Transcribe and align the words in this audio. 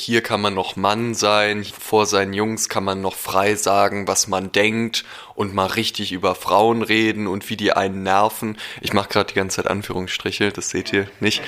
Hier 0.00 0.22
kann 0.22 0.40
man 0.40 0.54
noch 0.54 0.76
Mann 0.76 1.12
sein, 1.14 1.64
vor 1.64 2.06
seinen 2.06 2.32
Jungs 2.32 2.68
kann 2.68 2.84
man 2.84 3.00
noch 3.00 3.16
frei 3.16 3.56
sagen, 3.56 4.06
was 4.06 4.28
man 4.28 4.52
denkt 4.52 5.04
und 5.34 5.54
mal 5.54 5.66
richtig 5.66 6.12
über 6.12 6.36
Frauen 6.36 6.82
reden 6.82 7.26
und 7.26 7.50
wie 7.50 7.56
die 7.56 7.72
einen 7.72 8.04
nerven. 8.04 8.58
Ich 8.80 8.92
mache 8.92 9.08
gerade 9.08 9.30
die 9.30 9.34
ganze 9.34 9.56
Zeit 9.56 9.66
Anführungsstriche, 9.66 10.52
das 10.52 10.70
seht 10.70 10.92
ihr 10.92 11.08
nicht. 11.18 11.42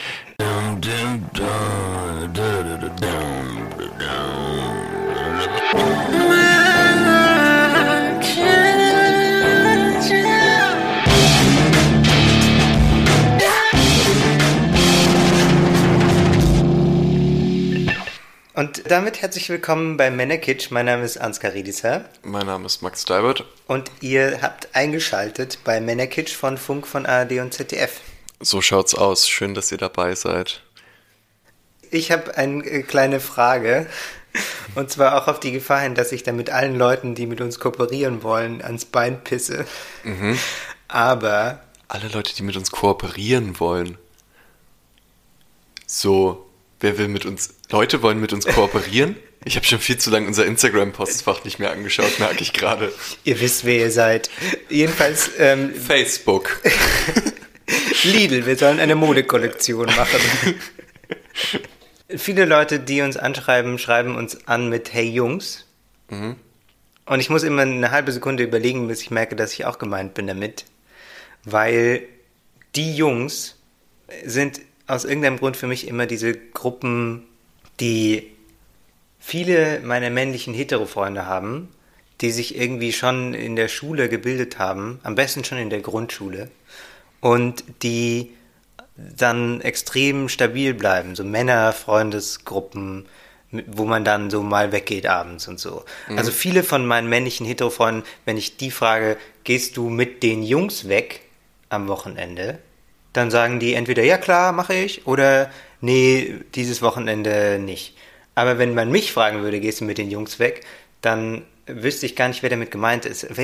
Und 18.60 18.90
damit 18.90 19.22
herzlich 19.22 19.48
willkommen 19.48 19.96
bei 19.96 20.10
Männerkitsch. 20.10 20.70
Mein 20.70 20.84
Name 20.84 21.02
ist 21.02 21.16
Ansgar 21.16 21.54
Riedisser. 21.54 22.04
Mein 22.22 22.44
Name 22.44 22.66
ist 22.66 22.82
Max 22.82 23.06
Deibert. 23.06 23.46
Und 23.66 23.90
ihr 24.02 24.42
habt 24.42 24.68
eingeschaltet 24.74 25.60
bei 25.64 25.80
Männerkitsch 25.80 26.34
von 26.34 26.58
Funk 26.58 26.86
von 26.86 27.06
ARD 27.06 27.38
und 27.38 27.54
ZDF. 27.54 28.02
So 28.38 28.60
schaut's 28.60 28.94
aus. 28.94 29.26
Schön, 29.26 29.54
dass 29.54 29.72
ihr 29.72 29.78
dabei 29.78 30.14
seid. 30.14 30.62
Ich 31.90 32.12
habe 32.12 32.36
eine 32.36 32.62
äh, 32.66 32.82
kleine 32.82 33.20
Frage. 33.20 33.86
Und 34.74 34.90
zwar 34.90 35.16
auch 35.16 35.26
auf 35.26 35.40
die 35.40 35.52
Gefahr 35.52 35.80
hin, 35.80 35.94
dass 35.94 36.12
ich 36.12 36.22
dann 36.22 36.36
mit 36.36 36.50
allen 36.50 36.76
Leuten, 36.76 37.14
die 37.14 37.24
mit 37.24 37.40
uns 37.40 37.60
kooperieren 37.60 38.22
wollen, 38.22 38.60
ans 38.60 38.84
Bein 38.84 39.24
pisse. 39.24 39.64
Mhm. 40.04 40.38
Aber. 40.86 41.62
Alle 41.88 42.08
Leute, 42.08 42.34
die 42.34 42.42
mit 42.42 42.58
uns 42.58 42.70
kooperieren 42.70 43.58
wollen. 43.58 43.96
So, 45.86 46.49
wer 46.80 46.98
will 46.98 47.08
mit 47.08 47.26
uns, 47.26 47.54
Leute 47.70 48.02
wollen 48.02 48.20
mit 48.20 48.32
uns 48.32 48.46
kooperieren? 48.46 49.16
Ich 49.44 49.56
habe 49.56 49.64
schon 49.64 49.78
viel 49.78 49.96
zu 49.96 50.10
lange 50.10 50.26
unser 50.26 50.44
Instagram-Postfach 50.44 51.44
nicht 51.44 51.58
mehr 51.58 51.70
angeschaut, 51.70 52.18
merke 52.18 52.42
ich 52.42 52.52
gerade. 52.52 52.92
Ihr 53.24 53.40
wisst, 53.40 53.64
wer 53.64 53.78
ihr 53.78 53.90
seid. 53.90 54.30
Jedenfalls. 54.68 55.30
Ähm, 55.38 55.74
Facebook. 55.74 56.60
Lidl, 58.02 58.44
wir 58.44 58.56
sollen 58.56 58.80
eine 58.80 58.96
Modekollektion 58.96 59.86
machen. 59.86 60.20
Viele 62.08 62.44
Leute, 62.44 62.80
die 62.80 63.00
uns 63.00 63.16
anschreiben, 63.16 63.78
schreiben 63.78 64.16
uns 64.16 64.46
an 64.46 64.68
mit 64.68 64.92
Hey 64.92 65.08
Jungs. 65.08 65.66
Mhm. 66.10 66.36
Und 67.06 67.20
ich 67.20 67.30
muss 67.30 67.42
immer 67.42 67.62
eine 67.62 67.90
halbe 67.90 68.12
Sekunde 68.12 68.42
überlegen, 68.42 68.88
bis 68.88 69.02
ich 69.02 69.10
merke, 69.10 69.36
dass 69.36 69.52
ich 69.52 69.64
auch 69.64 69.78
gemeint 69.78 70.14
bin 70.14 70.26
damit. 70.26 70.64
Weil 71.44 72.02
die 72.74 72.94
Jungs 72.94 73.56
sind 74.24 74.60
aus 74.90 75.04
irgendeinem 75.04 75.38
Grund 75.38 75.56
für 75.56 75.66
mich 75.66 75.86
immer 75.86 76.06
diese 76.06 76.34
Gruppen, 76.34 77.22
die 77.78 78.30
viele 79.18 79.80
meiner 79.80 80.10
männlichen 80.10 80.52
Hetero-Freunde 80.52 81.26
haben, 81.26 81.68
die 82.20 82.30
sich 82.30 82.58
irgendwie 82.58 82.92
schon 82.92 83.32
in 83.32 83.56
der 83.56 83.68
Schule 83.68 84.08
gebildet 84.08 84.58
haben, 84.58 85.00
am 85.02 85.14
besten 85.14 85.44
schon 85.44 85.58
in 85.58 85.70
der 85.70 85.80
Grundschule, 85.80 86.50
und 87.20 87.64
die 87.82 88.32
dann 88.96 89.60
extrem 89.60 90.28
stabil 90.28 90.74
bleiben, 90.74 91.14
so 91.14 91.24
Männer-Freundesgruppen, 91.24 93.06
wo 93.66 93.84
man 93.84 94.04
dann 94.04 94.30
so 94.30 94.42
mal 94.42 94.72
weggeht 94.72 95.06
abends 95.06 95.48
und 95.48 95.58
so. 95.58 95.84
Mhm. 96.08 96.18
Also 96.18 96.30
viele 96.32 96.62
von 96.62 96.86
meinen 96.86 97.08
männlichen 97.08 97.46
Hetero-Freunden, 97.46 98.02
wenn 98.24 98.36
ich 98.36 98.56
die 98.56 98.70
frage, 98.70 99.16
gehst 99.44 99.76
du 99.76 99.88
mit 99.88 100.22
den 100.22 100.42
Jungs 100.42 100.88
weg 100.88 101.22
am 101.68 101.88
Wochenende? 101.88 102.58
Dann 103.12 103.30
sagen 103.30 103.58
die 103.60 103.74
entweder 103.74 104.02
ja 104.02 104.18
klar, 104.18 104.52
mache 104.52 104.74
ich 104.74 105.06
oder 105.06 105.50
nee, 105.80 106.36
dieses 106.54 106.82
Wochenende 106.82 107.58
nicht. 107.58 107.96
Aber 108.34 108.58
wenn 108.58 108.74
man 108.74 108.90
mich 108.90 109.12
fragen 109.12 109.42
würde, 109.42 109.60
gehst 109.60 109.80
du 109.80 109.84
mit 109.84 109.98
den 109.98 110.10
Jungs 110.10 110.38
weg, 110.38 110.64
dann 111.00 111.44
wüsste 111.66 112.06
ich 112.06 112.16
gar 112.16 112.28
nicht, 112.28 112.42
wer 112.42 112.50
damit 112.50 112.70
gemeint 112.70 113.04
ist. 113.04 113.26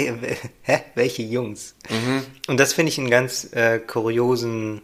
Hä? 0.63 0.83
Welche 0.95 1.23
Jungs? 1.23 1.75
Mhm. 1.89 2.25
Und 2.47 2.59
das 2.59 2.73
finde 2.73 2.91
ich 2.91 2.99
einen 2.99 3.11
ganz 3.11 3.53
äh, 3.53 3.79
kuriosen, 3.79 4.83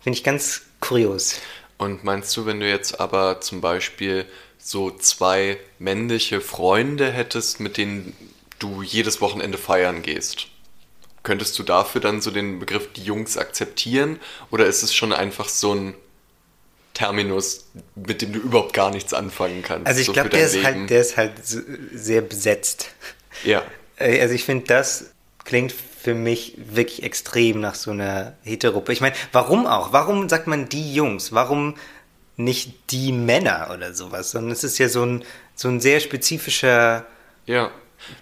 finde 0.00 0.16
ich 0.16 0.24
ganz 0.24 0.62
kurios. 0.80 1.40
Und 1.76 2.04
meinst 2.04 2.36
du, 2.36 2.46
wenn 2.46 2.60
du 2.60 2.68
jetzt 2.68 3.00
aber 3.00 3.40
zum 3.40 3.60
Beispiel 3.60 4.26
so 4.58 4.90
zwei 4.90 5.58
männliche 5.78 6.40
Freunde 6.40 7.12
hättest, 7.12 7.60
mit 7.60 7.76
denen 7.76 8.14
du 8.58 8.82
jedes 8.82 9.20
Wochenende 9.20 9.58
feiern 9.58 10.02
gehst? 10.02 10.48
Könntest 11.22 11.58
du 11.58 11.62
dafür 11.62 12.00
dann 12.00 12.20
so 12.20 12.30
den 12.30 12.58
Begriff 12.58 12.92
die 12.92 13.02
Jungs 13.02 13.36
akzeptieren 13.36 14.18
oder 14.50 14.66
ist 14.66 14.82
es 14.82 14.94
schon 14.94 15.12
einfach 15.12 15.48
so 15.48 15.74
ein 15.74 15.94
Terminus, 16.94 17.66
mit 17.94 18.22
dem 18.22 18.32
du 18.32 18.40
überhaupt 18.40 18.72
gar 18.72 18.90
nichts 18.90 19.14
anfangen 19.14 19.62
kannst? 19.62 19.86
Also 19.86 20.00
ich 20.00 20.06
so 20.06 20.12
glaube, 20.12 20.30
der, 20.30 20.46
ist 20.46 20.64
halt, 20.64 20.90
der 20.90 21.00
ist 21.00 21.16
halt 21.16 21.32
sehr 21.44 22.22
besetzt. 22.22 22.88
Ja. 23.44 23.62
Äh, 23.96 24.20
also 24.20 24.34
ich 24.34 24.44
finde, 24.44 24.66
das 24.66 25.12
klingt 25.44 25.72
für 25.72 26.14
mich 26.14 26.54
wirklich 26.56 27.02
extrem 27.02 27.60
nach 27.60 27.74
so 27.74 27.90
einer 27.90 28.36
Heteruppe. 28.42 28.92
Ich 28.92 29.00
meine, 29.00 29.14
warum 29.32 29.66
auch? 29.66 29.92
Warum 29.92 30.28
sagt 30.28 30.46
man 30.46 30.68
die 30.68 30.94
Jungs? 30.94 31.32
Warum 31.32 31.76
nicht 32.36 32.72
die 32.90 33.12
Männer 33.12 33.70
oder 33.74 33.94
sowas? 33.94 34.30
Sondern 34.30 34.52
es 34.52 34.64
ist 34.64 34.78
ja 34.78 34.88
so 34.88 35.04
ein, 35.04 35.24
so 35.54 35.68
ein 35.68 35.80
sehr 35.80 36.00
spezifischer 36.00 37.06
ja. 37.46 37.70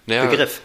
Naja, 0.05 0.25
Begriff 0.25 0.61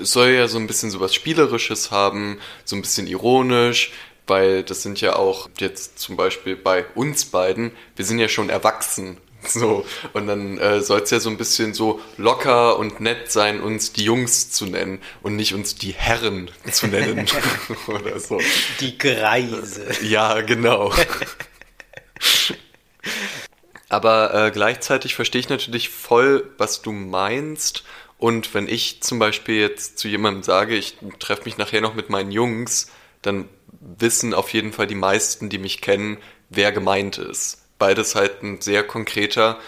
soll 0.00 0.30
ja 0.30 0.48
so 0.48 0.58
ein 0.58 0.66
bisschen 0.66 0.90
sowas 0.90 1.14
Spielerisches 1.14 1.90
haben, 1.90 2.38
so 2.64 2.76
ein 2.76 2.82
bisschen 2.82 3.06
ironisch, 3.06 3.92
weil 4.26 4.62
das 4.62 4.82
sind 4.82 5.00
ja 5.00 5.16
auch 5.16 5.48
jetzt 5.58 5.98
zum 5.98 6.16
Beispiel 6.16 6.56
bei 6.56 6.84
uns 6.94 7.24
beiden, 7.24 7.72
wir 7.96 8.04
sind 8.04 8.18
ja 8.18 8.28
schon 8.28 8.50
erwachsen. 8.50 9.18
So, 9.42 9.86
und 10.12 10.26
dann 10.26 10.58
äh, 10.58 10.82
soll 10.82 11.00
es 11.00 11.08
ja 11.10 11.18
so 11.18 11.30
ein 11.30 11.38
bisschen 11.38 11.72
so 11.72 12.02
locker 12.18 12.78
und 12.78 13.00
nett 13.00 13.32
sein, 13.32 13.62
uns 13.62 13.90
die 13.94 14.04
Jungs 14.04 14.50
zu 14.50 14.66
nennen 14.66 15.00
und 15.22 15.34
nicht 15.36 15.54
uns 15.54 15.74
die 15.74 15.92
Herren 15.92 16.50
zu 16.70 16.88
nennen 16.88 17.24
oder 17.86 18.20
so. 18.20 18.38
Die 18.80 18.98
Greise. 18.98 19.86
Ja, 20.02 20.42
genau. 20.42 20.92
Aber 23.88 24.34
äh, 24.34 24.50
gleichzeitig 24.50 25.14
verstehe 25.14 25.40
ich 25.40 25.48
natürlich 25.48 25.88
voll, 25.88 26.48
was 26.58 26.82
du 26.82 26.92
meinst 26.92 27.84
und 28.20 28.52
wenn 28.52 28.68
ich 28.68 29.02
zum 29.02 29.18
Beispiel 29.18 29.58
jetzt 29.58 29.98
zu 29.98 30.06
jemandem 30.06 30.42
sage, 30.42 30.76
ich 30.76 30.98
treffe 31.18 31.44
mich 31.46 31.56
nachher 31.56 31.80
noch 31.80 31.94
mit 31.94 32.10
meinen 32.10 32.30
Jungs, 32.30 32.92
dann 33.22 33.48
wissen 33.80 34.34
auf 34.34 34.52
jeden 34.52 34.74
Fall 34.74 34.86
die 34.86 34.94
meisten, 34.94 35.48
die 35.48 35.56
mich 35.56 35.80
kennen, 35.80 36.18
wer 36.50 36.70
gemeint 36.70 37.16
ist. 37.16 37.64
Beides 37.78 38.14
halt 38.14 38.42
ein 38.42 38.60
sehr 38.60 38.82
konkreter 38.84 39.58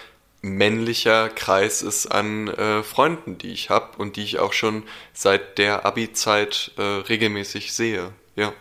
männlicher 0.43 1.31
Kreis 1.31 1.81
ist 1.81 2.09
an 2.09 2.49
äh, 2.49 2.83
Freunden, 2.83 3.39
die 3.39 3.53
ich 3.53 3.71
habe 3.71 3.97
und 3.97 4.17
die 4.17 4.25
ich 4.25 4.39
auch 4.39 4.53
schon 4.53 4.83
seit 5.15 5.57
der 5.57 5.87
Abi-Zeit 5.87 6.73
äh, 6.77 6.83
regelmäßig 6.83 7.73
sehe. 7.73 8.13
Ja. 8.37 8.53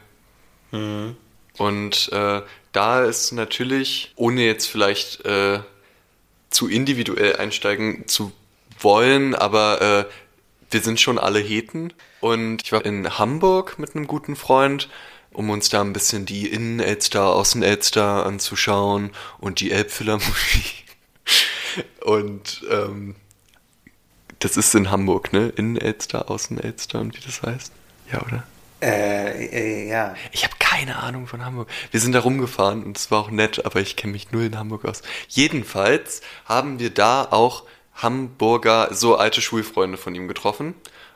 Mhm. 0.72 1.18
Und 1.58 2.10
äh, 2.14 2.44
da 2.72 3.04
ist 3.04 3.34
natürlich, 3.34 4.14
ohne 4.16 4.46
jetzt 4.46 4.68
vielleicht 4.68 5.26
äh, 5.26 5.60
zu 6.50 6.70
individuell 6.70 7.36
einsteigen 7.36 8.08
zu 8.08 8.32
wollen, 8.84 9.36
aber 9.36 9.82
äh, 9.82 10.06
wir 10.72 10.82
sind 10.82 11.00
schon 11.00 11.20
alle 11.20 11.40
Heten. 11.40 11.94
Und 12.20 12.64
ich 12.64 12.72
war 12.72 12.86
in 12.86 13.18
Hamburg 13.18 13.80
mit 13.80 13.96
einem 13.96 14.08
guten 14.08 14.36
Freund, 14.36 14.90
um 15.32 15.50
uns 15.50 15.70
da 15.70 15.82
ein 15.82 15.94
bisschen 15.94 16.26
die 16.26 16.48
Innenelster, 16.48 17.26
Außenelster 17.28 18.26
anzuschauen 18.26 19.12
und 19.40 19.60
die 19.60 19.72
Elbphilharmonie. 19.72 20.36
Und 22.02 22.66
ähm, 22.70 23.16
das 24.40 24.58
ist 24.58 24.76
in 24.76 24.92
Hamburg, 24.92 25.32
ne? 25.32 25.54
Innenelster, 25.56 26.30
Außenelster 26.30 27.00
und 27.00 27.16
wie 27.16 27.22
das 27.22 27.44
heißt. 27.44 27.72
Ja, 28.12 28.22
oder? 28.24 28.44
Äh, 28.82 29.46
äh, 29.46 29.90
ja. 29.90 30.16
Ich 30.32 30.44
habe 30.44 30.56
keine 30.60 30.98
Ahnung 30.98 31.28
von 31.28 31.46
Hamburg. 31.46 31.70
Wir 31.92 32.00
sind 32.00 32.14
da 32.14 32.20
rumgefahren 32.20 32.84
und 32.84 32.98
es 32.98 33.12
war 33.12 33.20
auch 33.20 33.30
nett, 33.30 33.66
aber 33.66 33.80
ich 33.80 33.96
kenne 33.96 34.14
mich 34.14 34.32
null 34.32 34.46
in 34.46 34.58
Hamburg 34.58 34.86
aus. 34.86 35.04
Jedenfalls 35.28 36.22
haben 36.46 36.80
wir 36.80 36.90
da 36.90 37.24
auch 37.24 37.64
Hamburger, 37.96 38.90
so 38.92 39.16
alte 39.16 39.42
Schulfreunde 39.42 39.98
von 39.98 40.16
ihm 40.16 40.28
getroffen. 40.28 40.76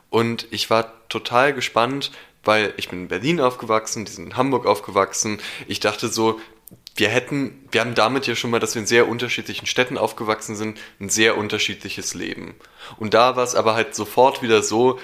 Und 0.10 0.48
ich 0.51 0.69
war 0.69 1.07
total 1.10 1.54
gespannt, 1.54 2.12
weil 2.44 2.74
ich 2.77 2.89
bin 2.89 3.04
in 3.04 3.07
Berlin 3.07 3.39
aufgewachsen, 3.39 4.06
die 4.06 4.12
sind 4.12 4.25
in 4.25 4.38
Hamburg 4.38 4.66
aufgewachsen. 4.66 5.39
Ich 5.68 5.80
dachte 5.80 6.07
so, 6.10 6.39
wir 6.95 7.10
hätten, 7.10 7.68
wir 7.72 7.81
haben 7.81 7.95
damit 7.95 8.27
ja 8.27 8.36
schon 8.36 8.51
mal, 8.51 8.60
dass 8.60 8.75
wir 8.75 8.81
in 8.81 8.88
sehr 8.88 9.07
unterschiedlichen 9.07 9.66
Städten 9.66 9.98
aufgewachsen 9.98 10.56
sind, 10.56 10.80
ein 11.00 11.10
sehr 11.10 11.38
unterschiedliches 11.38 12.13
Leben. 12.13 12.56
Und 12.98 13.13
da 13.13 13.36
war 13.36 13.44
es 13.44 13.56
aber 13.56 13.75
halt 13.75 13.95
sofort 13.95 14.42
wieder 14.42 14.63
so, 14.63 15.00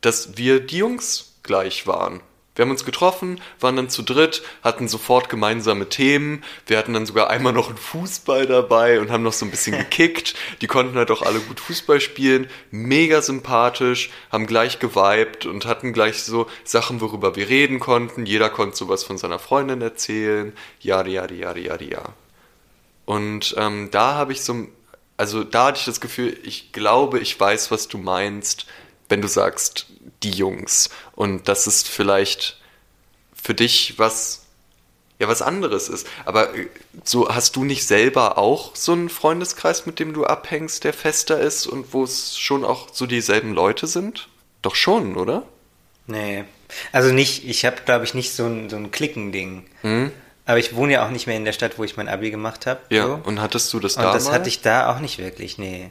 dass 0.00 0.36
wir 0.36 0.60
die 0.60 0.78
Jungs 0.78 1.38
gleich 1.42 1.86
waren. 1.86 2.20
Wir 2.60 2.66
haben 2.66 2.72
uns 2.72 2.84
getroffen, 2.84 3.40
waren 3.58 3.76
dann 3.76 3.88
zu 3.88 4.02
dritt, 4.02 4.42
hatten 4.62 4.86
sofort 4.86 5.30
gemeinsame 5.30 5.88
Themen. 5.88 6.44
Wir 6.66 6.76
hatten 6.76 6.92
dann 6.92 7.06
sogar 7.06 7.30
einmal 7.30 7.54
noch 7.54 7.68
einen 7.68 7.78
Fußball 7.78 8.44
dabei 8.44 9.00
und 9.00 9.10
haben 9.10 9.22
noch 9.22 9.32
so 9.32 9.46
ein 9.46 9.50
bisschen 9.50 9.78
gekickt. 9.78 10.34
Die 10.60 10.66
konnten 10.66 10.98
halt 10.98 11.10
auch 11.10 11.22
alle 11.22 11.40
gut 11.40 11.58
Fußball 11.58 12.02
spielen. 12.02 12.50
Mega 12.70 13.22
sympathisch, 13.22 14.10
haben 14.30 14.46
gleich 14.46 14.78
geweibt 14.78 15.46
und 15.46 15.64
hatten 15.64 15.94
gleich 15.94 16.22
so 16.22 16.48
Sachen, 16.62 17.00
worüber 17.00 17.34
wir 17.34 17.48
reden 17.48 17.80
konnten. 17.80 18.26
Jeder 18.26 18.50
konnte 18.50 18.76
sowas 18.76 19.04
von 19.04 19.16
seiner 19.16 19.38
Freundin 19.38 19.80
erzählen. 19.80 20.52
Ja, 20.80 21.06
ja, 21.06 21.30
ja, 21.30 21.56
ja, 21.56 21.80
ja. 21.80 22.02
Und 23.06 23.54
ähm, 23.56 23.88
da 23.90 24.16
habe 24.16 24.32
ich 24.32 24.42
so, 24.42 24.66
also 25.16 25.44
da 25.44 25.68
hatte 25.68 25.78
ich 25.78 25.86
das 25.86 26.02
Gefühl, 26.02 26.36
ich 26.42 26.72
glaube, 26.72 27.20
ich 27.20 27.40
weiß, 27.40 27.70
was 27.70 27.88
du 27.88 27.96
meinst, 27.96 28.66
wenn 29.10 29.20
du 29.20 29.28
sagst, 29.28 29.86
die 30.22 30.30
Jungs. 30.30 30.88
Und 31.14 31.48
das 31.48 31.66
ist 31.66 31.88
vielleicht 31.88 32.58
für 33.34 33.54
dich 33.54 33.98
was, 33.98 34.46
ja, 35.18 35.28
was 35.28 35.42
anderes 35.42 35.88
ist. 35.88 36.06
Aber 36.24 36.54
äh, 36.54 36.68
so 37.04 37.28
hast 37.28 37.56
du 37.56 37.64
nicht 37.64 37.86
selber 37.86 38.38
auch 38.38 38.74
so 38.74 38.92
einen 38.92 39.08
Freundeskreis, 39.08 39.86
mit 39.86 39.98
dem 39.98 40.14
du 40.14 40.24
abhängst, 40.24 40.84
der 40.84 40.92
fester 40.92 41.40
ist 41.40 41.66
und 41.66 41.92
wo 41.92 42.04
es 42.04 42.38
schon 42.38 42.64
auch 42.64 42.88
so 42.92 43.06
dieselben 43.06 43.52
Leute 43.52 43.86
sind? 43.86 44.28
Doch 44.62 44.74
schon, 44.74 45.16
oder? 45.16 45.44
Nee. 46.06 46.44
Also 46.92 47.12
nicht, 47.12 47.44
ich 47.48 47.64
habe, 47.64 47.76
glaube 47.84 48.04
ich, 48.04 48.14
nicht 48.14 48.32
so 48.32 48.46
ein, 48.46 48.70
so 48.70 48.76
ein 48.76 48.90
Klickending. 48.90 49.66
Hm? 49.82 50.12
Aber 50.46 50.58
ich 50.58 50.74
wohne 50.74 50.94
ja 50.94 51.06
auch 51.06 51.10
nicht 51.10 51.26
mehr 51.26 51.36
in 51.36 51.44
der 51.44 51.52
Stadt, 51.52 51.78
wo 51.78 51.84
ich 51.84 51.96
mein 51.96 52.08
Abi 52.08 52.30
gemacht 52.30 52.66
habe. 52.66 52.80
Ja, 52.90 53.06
so. 53.06 53.20
und 53.24 53.40
hattest 53.40 53.72
du 53.72 53.80
das 53.80 53.94
da? 53.94 54.08
Und 54.08 54.14
das 54.14 54.26
mal? 54.26 54.34
hatte 54.34 54.48
ich 54.48 54.62
da 54.62 54.94
auch 54.94 55.00
nicht 55.00 55.18
wirklich, 55.18 55.58
nee. 55.58 55.90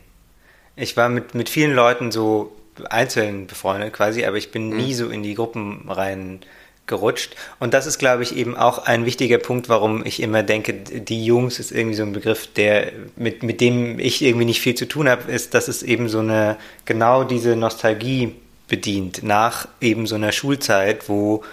Ich 0.76 0.98
war 0.98 1.10
mit, 1.10 1.34
mit 1.34 1.50
vielen 1.50 1.74
Leuten 1.74 2.12
so 2.12 2.56
einzeln 2.90 3.48
befreundet 3.48 3.94
quasi, 3.94 4.26
aber 4.26 4.38
ich 4.38 4.52
bin 4.52 4.72
hm. 4.72 4.78
nie 4.78 4.94
so 4.94 5.10
in 5.10 5.24
die 5.24 5.36
Gruppen 5.36 5.90
rein 5.90 6.42
gerutscht. 6.90 7.36
Und 7.60 7.74
das 7.74 7.86
ist, 7.86 8.00
glaube 8.00 8.24
ich, 8.24 8.36
eben 8.36 8.58
auch 8.58 8.80
ein 8.80 9.06
wichtiger 9.06 9.38
Punkt, 9.38 9.70
warum 9.70 10.06
ich 10.06 10.22
immer 10.22 10.44
denke, 10.44 10.74
die 10.74 11.24
Jungs 11.24 11.60
ist 11.60 11.72
irgendwie 11.72 11.96
so 11.96 12.04
ein 12.04 12.12
Begriff, 12.12 12.48
der 12.48 12.92
mit, 13.16 13.44
mit 13.44 13.62
dem 13.62 14.00
ich 14.00 14.22
irgendwie 14.22 14.46
nicht 14.46 14.60
viel 14.60 14.76
zu 14.76 14.88
tun 14.88 15.08
habe, 15.08 15.32
ist, 15.32 15.54
dass 15.54 15.70
es 15.70 15.84
eben 15.84 16.10
so 16.10 16.20
eine, 16.20 16.58
genau 16.84 17.24
diese 17.24 17.56
Nostalgie 17.56 18.36
bedient 18.68 19.24
nach 19.24 19.68
eben 19.80 20.06
so 20.06 20.16
einer 20.16 20.32
Schulzeit, 20.32 21.08
wo 21.08 21.44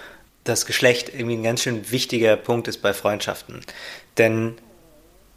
das 0.43 0.65
Geschlecht 0.65 1.09
irgendwie 1.13 1.35
ein 1.35 1.43
ganz 1.43 1.63
schön 1.63 1.91
wichtiger 1.91 2.35
Punkt 2.35 2.67
ist 2.67 2.81
bei 2.81 2.93
Freundschaften. 2.93 3.61
Denn 4.17 4.55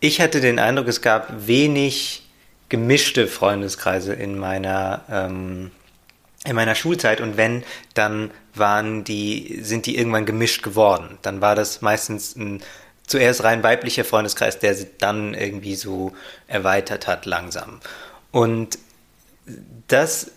ich 0.00 0.20
hatte 0.20 0.40
den 0.40 0.58
Eindruck, 0.58 0.88
es 0.88 1.02
gab 1.02 1.46
wenig 1.46 2.22
gemischte 2.68 3.26
Freundeskreise 3.26 4.14
in 4.14 4.38
meiner 4.38 5.02
ähm, 5.10 5.72
in 6.44 6.56
meiner 6.56 6.74
Schulzeit 6.74 7.20
und 7.20 7.36
wenn, 7.36 7.64
dann 7.94 8.30
waren 8.54 9.04
die, 9.04 9.60
sind 9.62 9.86
die 9.86 9.96
irgendwann 9.96 10.26
gemischt 10.26 10.62
geworden. 10.62 11.18
Dann 11.22 11.40
war 11.40 11.54
das 11.54 11.82
meistens 11.82 12.34
ein 12.34 12.62
zuerst 13.06 13.42
rein 13.42 13.62
weiblicher 13.62 14.04
Freundeskreis, 14.04 14.58
der 14.58 14.74
sich 14.74 14.86
dann 14.98 15.34
irgendwie 15.34 15.74
so 15.74 16.12
erweitert 16.46 17.06
hat 17.06 17.26
langsam. 17.26 17.80
Und 18.30 18.78
das 19.88 20.30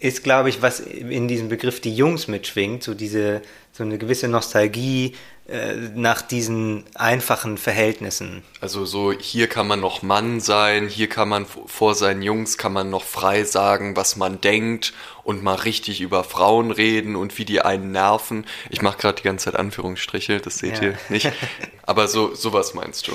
ist, 0.00 0.24
glaube 0.24 0.48
ich, 0.48 0.62
was 0.62 0.80
in 0.80 1.28
diesem 1.28 1.48
Begriff 1.50 1.80
die 1.80 1.94
Jungs 1.94 2.26
mitschwingt, 2.26 2.82
so 2.82 2.94
diese, 2.94 3.42
so 3.72 3.84
eine 3.84 3.98
gewisse 3.98 4.28
Nostalgie 4.28 5.14
äh, 5.46 5.74
nach 5.94 6.22
diesen 6.22 6.84
einfachen 6.94 7.58
Verhältnissen. 7.58 8.42
Also 8.62 8.86
so, 8.86 9.12
hier 9.12 9.46
kann 9.46 9.66
man 9.66 9.80
noch 9.80 10.00
Mann 10.00 10.40
sein, 10.40 10.88
hier 10.88 11.08
kann 11.08 11.28
man 11.28 11.44
vor 11.44 11.94
seinen 11.94 12.22
Jungs 12.22 12.56
kann 12.56 12.72
man 12.72 12.88
noch 12.88 13.04
frei 13.04 13.44
sagen, 13.44 13.94
was 13.94 14.16
man 14.16 14.40
denkt 14.40 14.94
und 15.22 15.42
mal 15.42 15.56
richtig 15.56 16.00
über 16.00 16.24
Frauen 16.24 16.70
reden 16.70 17.14
und 17.14 17.36
wie 17.36 17.44
die 17.44 17.60
einen 17.60 17.92
nerven. 17.92 18.46
Ich 18.70 18.80
mache 18.80 18.96
gerade 18.96 19.16
die 19.16 19.24
ganze 19.24 19.46
Zeit 19.46 19.56
Anführungsstriche, 19.56 20.40
das 20.40 20.58
seht 20.58 20.76
ja. 20.76 20.90
ihr 20.90 20.98
nicht. 21.10 21.30
Aber 21.82 22.08
so 22.08 22.34
sowas 22.34 22.72
meinst 22.72 23.06
du? 23.08 23.12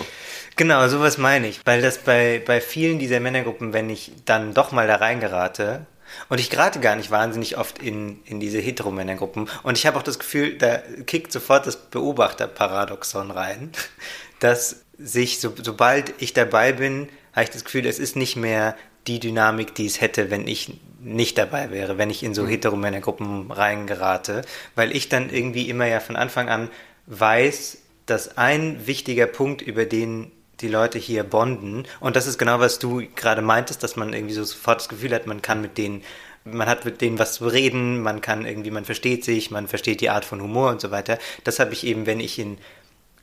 Genau, 0.56 0.88
sowas 0.88 1.18
meine 1.18 1.48
ich, 1.48 1.62
weil 1.66 1.82
das 1.82 1.98
bei 1.98 2.44
bei 2.46 2.62
vielen 2.62 3.00
dieser 3.00 3.22
Männergruppen, 3.22 3.74
wenn 3.74 3.90
ich 3.90 4.12
dann 4.26 4.54
doch 4.54 4.72
mal 4.72 4.88
da 4.88 4.98
reingerate, 4.98 5.88
und 6.29 6.39
ich 6.39 6.50
gerate 6.50 6.79
gar 6.79 6.95
nicht 6.95 7.12
wahnsinnig 7.12 7.57
oft 7.57 7.79
in, 7.79 8.21
in 8.25 8.39
diese 8.39 8.59
Heteromännergruppen. 8.59 9.50
Und 9.63 9.77
ich 9.77 9.85
habe 9.85 9.97
auch 9.97 10.03
das 10.03 10.19
Gefühl, 10.19 10.57
da 10.57 10.77
kickt 11.06 11.31
sofort 11.31 11.67
das 11.67 11.77
Beobachterparadoxon 11.77 13.31
rein, 13.31 13.71
dass 14.39 14.83
sich, 14.97 15.39
so, 15.39 15.53
sobald 15.62 16.13
ich 16.21 16.33
dabei 16.33 16.71
bin, 16.71 17.09
habe 17.33 17.44
ich 17.44 17.50
das 17.50 17.65
Gefühl, 17.65 17.85
es 17.85 18.00
ist 18.00 18.15
nicht 18.15 18.35
mehr 18.35 18.75
die 19.07 19.19
Dynamik, 19.19 19.75
die 19.75 19.85
es 19.85 20.01
hätte, 20.01 20.31
wenn 20.31 20.47
ich 20.47 20.79
nicht 21.00 21.38
dabei 21.38 21.69
wäre, 21.69 21.97
wenn 21.97 22.09
ich 22.09 22.23
in 22.23 22.33
so 22.33 22.44
mhm. 22.44 22.47
Heteromännergruppen 22.47 23.51
reingerate, 23.51 24.41
weil 24.73 24.95
ich 24.95 25.09
dann 25.09 25.29
irgendwie 25.29 25.69
immer 25.69 25.85
ja 25.85 26.00
von 26.00 26.15
Anfang 26.15 26.50
an 26.50 26.69
weiß, 27.06 27.77
dass 28.06 28.38
ein 28.38 28.88
wichtiger 28.88 29.27
Punkt, 29.27 29.62
über 29.62 29.85
den 29.85 30.31
die 30.62 30.68
Leute 30.68 31.00
hier 31.00 31.24
bonden. 31.24 31.84
Und 32.00 32.16
das 32.16 32.28
ist 32.28 32.38
genau, 32.38 32.60
was 32.60 32.80
du 32.80 33.04
gerade 33.16 33.42
meintest, 33.42 33.84
dass 33.84 33.96
man 33.96 34.13
irgendwie 34.13 34.34
so 34.34 34.44
sofort 34.44 34.80
das 34.80 34.90
Gefühl 34.90 35.13
hat, 35.13 35.28
man 35.28 35.42
kann 35.42 35.62
mit 35.62 35.78
denen, 35.78 36.04
man 36.44 36.68
hat 36.68 36.86
mit 36.86 37.02
denen 37.02 37.19
was 37.19 37.34
zu 37.36 37.48
reden, 37.48 38.02
man 38.02 38.22
kann 38.22 38.46
irgendwie, 38.46 38.72
man 38.72 38.86
versteht 38.86 39.25
sich, 39.25 39.52
man 39.52 39.68
versteht 39.68 40.02
die 40.02 40.10
Art 40.10 40.25
von 40.25 40.42
Humor 40.42 40.69
und 40.69 40.81
so 40.81 40.92
weiter. 40.92 41.18
Das 41.44 41.60
habe 41.60 41.74
ich 41.74 41.86
eben, 41.86 42.06
wenn 42.06 42.19
ich 42.19 42.40
in 42.40 42.57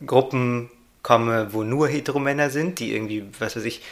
Gruppen 0.06 0.70
komme, 1.02 1.52
wo 1.52 1.62
nur 1.62 1.88
Heteromänner 1.88 2.50
sind, 2.50 2.79
die 2.79 2.94
irgendwie, 2.94 3.25
was 3.38 3.56
weiß 3.56 3.64
ich, 3.64 3.82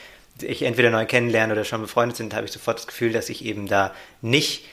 ich 0.42 0.62
entweder 0.62 0.90
neu 0.90 1.06
kennenlerne 1.06 1.52
oder 1.52 1.64
schon 1.64 1.82
befreundet 1.82 2.16
sind, 2.16 2.34
habe 2.34 2.46
ich 2.46 2.52
sofort 2.52 2.78
das 2.78 2.86
Gefühl, 2.86 3.12
dass 3.12 3.28
ich 3.28 3.44
eben 3.44 3.66
da 3.66 3.94
nicht 4.22 4.64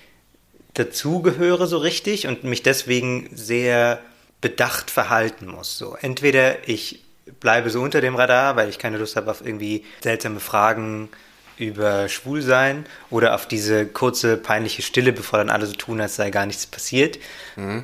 dazugehöre 0.74 1.68
so 1.68 1.78
richtig 1.78 2.28
und 2.28 2.44
mich 2.44 2.63
deswegen 2.63 3.30
sehr 3.34 4.00
bedacht 4.42 4.92
verhalten 4.92 5.48
muss. 5.48 5.78
So 5.78 5.98
entweder 6.00 6.68
ich 6.70 7.04
bleibe 7.39 7.69
so 7.69 7.81
unter 7.81 8.01
dem 8.01 8.15
Radar, 8.15 8.56
weil 8.56 8.69
ich 8.69 8.79
keine 8.79 8.97
Lust 8.97 9.15
habe 9.15 9.31
auf 9.31 9.45
irgendwie 9.45 9.83
seltsame 10.01 10.39
Fragen 10.39 11.09
über 11.57 12.07
Schwulsein 12.07 12.85
oder 13.09 13.35
auf 13.35 13.47
diese 13.47 13.85
kurze 13.85 14.38
peinliche 14.38 14.81
Stille, 14.81 15.12
bevor 15.12 15.39
dann 15.39 15.50
alle 15.50 15.65
so 15.65 15.74
tun, 15.74 16.00
als 16.00 16.15
sei 16.15 16.29
gar 16.29 16.45
nichts 16.45 16.65
passiert. 16.65 17.18
Mhm. 17.56 17.83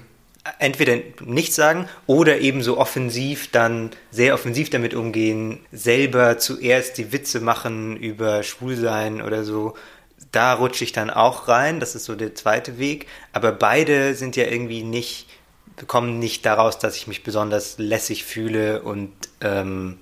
Entweder 0.60 0.98
nichts 1.22 1.56
sagen 1.56 1.88
oder 2.06 2.40
eben 2.40 2.62
so 2.64 2.78
offensiv 2.78 3.50
dann 3.52 3.92
sehr 4.12 4.34
offensiv 4.34 4.70
damit 4.70 4.94
umgehen, 4.94 5.60
selber 5.72 6.38
zuerst 6.38 6.98
die 6.98 7.14
Witze 7.14 7.40
machen 7.40 7.96
über 7.96 8.44
Schwulsein 8.44 9.22
oder 9.22 9.46
so. 9.46 9.76
Da 10.34 10.54
rutsche 10.54 10.84
ich 10.84 10.92
dann 10.92 11.10
auch 11.10 11.48
rein, 11.48 11.80
das 11.80 11.96
ist 11.96 12.06
so 12.06 12.16
der 12.16 12.36
zweite 12.36 12.78
Weg. 12.78 13.08
Aber 13.32 13.54
beide 13.54 14.16
sind 14.16 14.36
ja 14.36 14.46
irgendwie 14.46 14.84
nicht 14.84 15.28
kommen 15.88 16.20
nicht 16.20 16.46
daraus, 16.46 16.80
dass 16.80 16.96
ich 16.96 17.08
mich 17.08 17.24
besonders 17.24 17.78
lässig 17.78 18.24
fühle 18.24 18.82
und 18.82 19.12
ähm, 19.42 19.98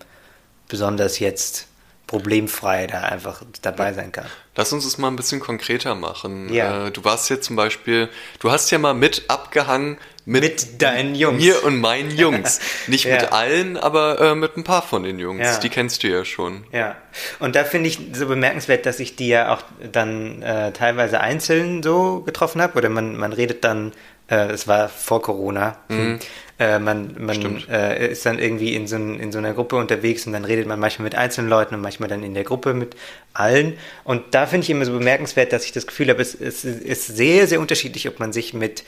besonders 0.68 1.20
jetzt 1.20 1.68
problemfrei 2.08 2.88
da 2.88 3.04
einfach 3.04 3.42
dabei 3.62 3.94
sein 3.94 4.12
kann. 4.12 4.26
Lass 4.58 4.74
uns 4.74 4.84
es 4.84 4.98
mal 4.98 5.08
ein 5.08 5.16
bisschen 5.16 5.40
konkreter 5.40 5.96
machen. 5.96 6.54
Ja. 6.54 6.88
Äh, 6.88 6.92
du 6.92 7.06
warst 7.06 7.30
jetzt 7.30 7.46
zum 7.46 7.56
Beispiel, 7.56 8.10
du 8.40 8.52
hast 8.52 8.70
ja 8.70 8.80
mal 8.80 8.94
mit 8.94 9.30
abgehangen 9.30 9.98
mit, 10.26 10.44
mit 10.44 10.82
deinen 10.82 11.16
Jungs. 11.16 11.42
Mir 11.42 11.64
und 11.64 11.80
meinen 11.80 12.12
Jungs. 12.18 12.60
Nicht 12.88 13.06
ja. 13.06 13.16
mit 13.16 13.32
allen, 13.32 13.78
aber 13.78 14.20
äh, 14.20 14.36
mit 14.36 14.58
ein 14.58 14.66
paar 14.66 14.82
von 14.82 15.04
den 15.04 15.20
Jungs. 15.20 15.42
Ja. 15.42 15.58
Die 15.60 15.70
kennst 15.70 16.04
du 16.04 16.10
ja 16.10 16.26
schon. 16.26 16.66
Ja. 16.74 16.98
Und 17.40 17.56
da 17.56 17.64
finde 17.64 17.88
ich 17.88 17.98
so 18.14 18.28
bemerkenswert, 18.28 18.86
dass 18.86 19.00
ich 19.00 19.16
die 19.16 19.30
ja 19.30 19.54
auch 19.54 19.64
dann 19.92 20.42
äh, 20.42 20.74
teilweise 20.74 21.22
einzeln 21.22 21.82
so 21.82 22.22
getroffen 22.22 22.62
habe. 22.62 22.78
Oder 22.78 22.90
man, 22.90 23.16
man 23.16 23.32
redet 23.32 23.64
dann 23.64 23.94
äh, 24.32 24.48
es 24.52 24.68
war 24.68 24.90
vor 24.90 25.22
Corona. 25.22 25.78
Mhm. 25.90 26.20
Äh, 26.58 26.80
man 26.80 27.16
man 27.20 27.64
äh, 27.70 28.12
ist 28.12 28.26
dann 28.26 28.40
irgendwie 28.40 28.76
in 28.76 28.88
so, 28.88 28.96
in 28.96 29.32
so 29.32 29.40
einer 29.40 29.54
Gruppe 29.54 29.76
unterwegs 29.76 30.26
und 30.26 30.34
dann 30.34 30.46
redet 30.46 30.68
man 30.68 30.80
manchmal 30.80 31.04
mit 31.04 31.16
einzelnen 31.16 31.50
Leuten 31.50 31.76
und 31.76 31.82
manchmal 31.82 32.08
dann 32.08 32.24
in 32.24 32.34
der 32.34 32.44
Gruppe 32.44 32.74
mit 32.74 32.96
allen. 33.34 33.78
Und 34.04 34.34
da 34.34 34.48
finde 34.48 34.64
ich 34.64 34.70
immer 34.70 34.86
so 34.86 34.94
bemerkenswert, 34.94 35.52
dass 35.52 35.66
ich 35.66 35.74
das 35.74 35.86
Gefühl 35.86 36.10
habe, 36.10 36.22
es, 36.22 36.34
es 36.34 36.64
ist 36.64 37.08
sehr, 37.08 37.48
sehr 37.48 37.60
unterschiedlich, 37.60 38.08
ob 38.08 38.20
man 38.20 38.32
sich 38.32 38.54
mit 38.54 38.84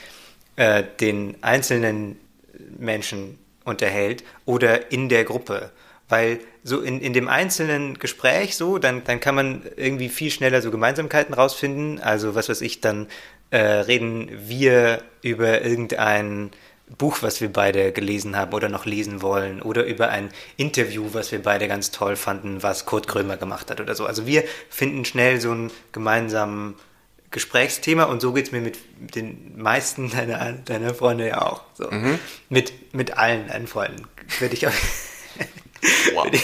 äh, 0.56 0.84
den 1.02 1.36
einzelnen 1.42 2.18
Menschen 2.78 3.38
unterhält 3.66 4.24
oder 4.46 4.92
in 4.92 5.10
der 5.10 5.26
Gruppe. 5.26 5.72
Weil 6.10 6.40
so 6.64 6.80
in, 6.80 7.02
in 7.02 7.14
dem 7.14 7.28
einzelnen 7.28 7.98
Gespräch 7.98 8.56
so, 8.56 8.78
dann, 8.78 9.04
dann 9.04 9.20
kann 9.20 9.36
man 9.36 9.64
irgendwie 9.78 10.10
viel 10.10 10.30
schneller 10.32 10.62
so 10.62 10.70
Gemeinsamkeiten 10.70 11.34
rausfinden. 11.34 12.00
Also 12.00 12.36
was 12.36 12.50
weiß 12.50 12.62
ich, 12.62 12.82
dann 12.82 13.08
äh, 13.54 13.82
reden 13.82 14.32
wir 14.48 15.04
über 15.22 15.62
irgendein 15.62 16.50
Buch, 16.98 17.20
was 17.22 17.40
wir 17.40 17.54
beide 17.54 17.92
gelesen 17.92 18.36
haben 18.36 18.52
oder 18.52 18.68
noch 18.68 18.88
lesen 18.88 19.22
wollen, 19.22 19.62
oder 19.62 19.86
über 19.86 20.10
ein 20.10 20.32
Interview, 20.58 21.10
was 21.12 21.32
wir 21.32 21.44
beide 21.44 21.68
ganz 21.68 21.92
toll 21.92 22.16
fanden, 22.16 22.64
was 22.64 22.88
Kurt 22.88 23.08
Krömer 23.08 23.38
gemacht 23.38 23.70
hat 23.70 23.80
oder 23.80 23.94
so. 23.94 24.08
Also 24.08 24.26
wir 24.26 24.44
finden 24.70 25.06
schnell 25.06 25.40
so 25.40 25.52
einen 25.52 25.72
gemeinsamen 25.92 26.74
Gesprächsthema 27.30 28.06
und 28.06 28.22
so 28.22 28.34
geht 28.34 28.48
es 28.48 28.52
mir 28.52 28.62
mit 28.62 28.80
den 28.98 29.54
meisten 29.56 30.10
deiner, 30.10 30.54
deiner 30.54 30.96
Freunde 30.96 31.28
ja 31.28 31.44
auch. 31.44 31.62
So. 31.76 31.92
Mhm. 31.92 32.18
Mit, 32.50 32.94
mit 32.96 33.18
allen 33.20 33.50
deinen 33.50 33.68
Freunden 33.68 34.08
würde 34.40 34.56
ich, 34.56 34.66
auf, 34.66 34.74
wow. 36.16 36.26
würde, 36.26 36.38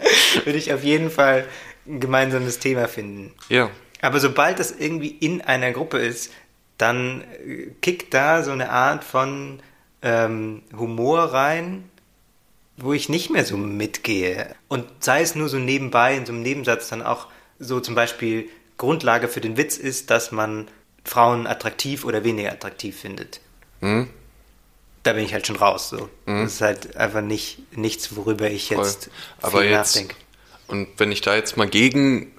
ich, 0.00 0.44
würde 0.44 0.58
ich 0.58 0.74
auf 0.74 0.84
jeden 0.84 1.10
Fall 1.10 1.46
ein 1.86 2.00
gemeinsames 2.00 2.58
Thema 2.58 2.88
finden. 2.88 3.32
Ja. 3.48 3.70
Aber 4.00 4.20
sobald 4.20 4.58
das 4.58 4.72
irgendwie 4.72 5.08
in 5.08 5.40
einer 5.40 5.72
Gruppe 5.72 5.98
ist, 5.98 6.32
dann 6.78 7.22
äh, 7.46 7.70
kickt 7.80 8.14
da 8.14 8.42
so 8.42 8.52
eine 8.52 8.70
Art 8.70 9.04
von 9.04 9.60
ähm, 10.02 10.62
Humor 10.76 11.20
rein, 11.32 11.88
wo 12.76 12.92
ich 12.92 13.08
nicht 13.08 13.30
mehr 13.30 13.44
so 13.44 13.56
mitgehe. 13.56 14.54
Und 14.68 14.84
sei 15.00 15.22
es 15.22 15.34
nur 15.34 15.48
so 15.48 15.58
nebenbei, 15.58 16.16
in 16.16 16.26
so 16.26 16.32
einem 16.32 16.42
Nebensatz 16.42 16.88
dann 16.88 17.02
auch 17.02 17.28
so 17.58 17.80
zum 17.80 17.94
Beispiel 17.94 18.48
Grundlage 18.76 19.28
für 19.28 19.40
den 19.40 19.56
Witz 19.56 19.78
ist, 19.78 20.10
dass 20.10 20.32
man 20.32 20.68
Frauen 21.04 21.46
attraktiv 21.46 22.04
oder 22.04 22.24
weniger 22.24 22.52
attraktiv 22.52 22.98
findet. 22.98 23.40
Mhm. 23.80 24.08
da 25.02 25.12
bin 25.12 25.24
ich 25.24 25.32
halt 25.32 25.46
schon 25.46 25.56
raus. 25.56 25.90
So. 25.90 26.08
Mhm. 26.26 26.42
Das 26.44 26.54
ist 26.54 26.60
halt 26.60 26.96
einfach 26.96 27.20
nicht 27.20 27.76
nichts, 27.76 28.16
worüber 28.16 28.50
ich 28.50 28.70
jetzt 28.70 29.10
jetzt, 29.70 29.96
nachdenke. 29.96 30.16
Und 30.66 30.88
wenn 30.98 31.12
ich 31.12 31.20
da 31.20 31.36
jetzt 31.36 31.56
mal 31.56 31.68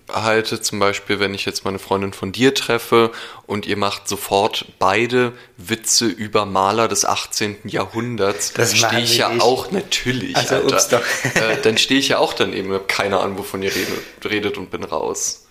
gegenhalte, 0.08 0.62
zum 0.62 0.80
Beispiel, 0.80 1.20
wenn 1.20 1.34
ich 1.34 1.46
jetzt 1.46 1.66
meine 1.66 1.80
Freundin 1.80 2.14
von 2.14 2.32
dir 2.32 2.54
treffe 2.54 3.12
und 3.46 3.66
ihr 3.66 3.78
macht 3.78 4.08
sofort 4.08 4.66
beide 4.80 5.34
Witze 5.58 6.06
über 6.06 6.46
Maler 6.46 6.88
des 6.88 7.06
18. 7.06 7.58
Jahrhunderts, 7.66 8.54
dann 8.54 8.68
stehe 8.68 9.02
ich 9.02 9.18
ja 9.18 9.30
nicht. 9.30 9.42
auch 9.42 9.72
natürlich, 9.72 10.36
also, 10.36 10.56
Alter. 10.56 11.02
Äh, 11.36 11.62
dann 11.62 11.78
stehe 11.78 12.00
ich 12.00 12.10
ja 12.10 12.20
auch 12.20 12.34
dann 12.34 12.54
eben, 12.54 12.80
keine 12.88 13.20
Ahnung, 13.20 13.38
wovon 13.38 13.62
ihr 13.62 13.74
redet, 13.74 14.00
redet 14.30 14.58
und 14.58 14.72
bin 14.72 14.84
raus. 14.84 15.46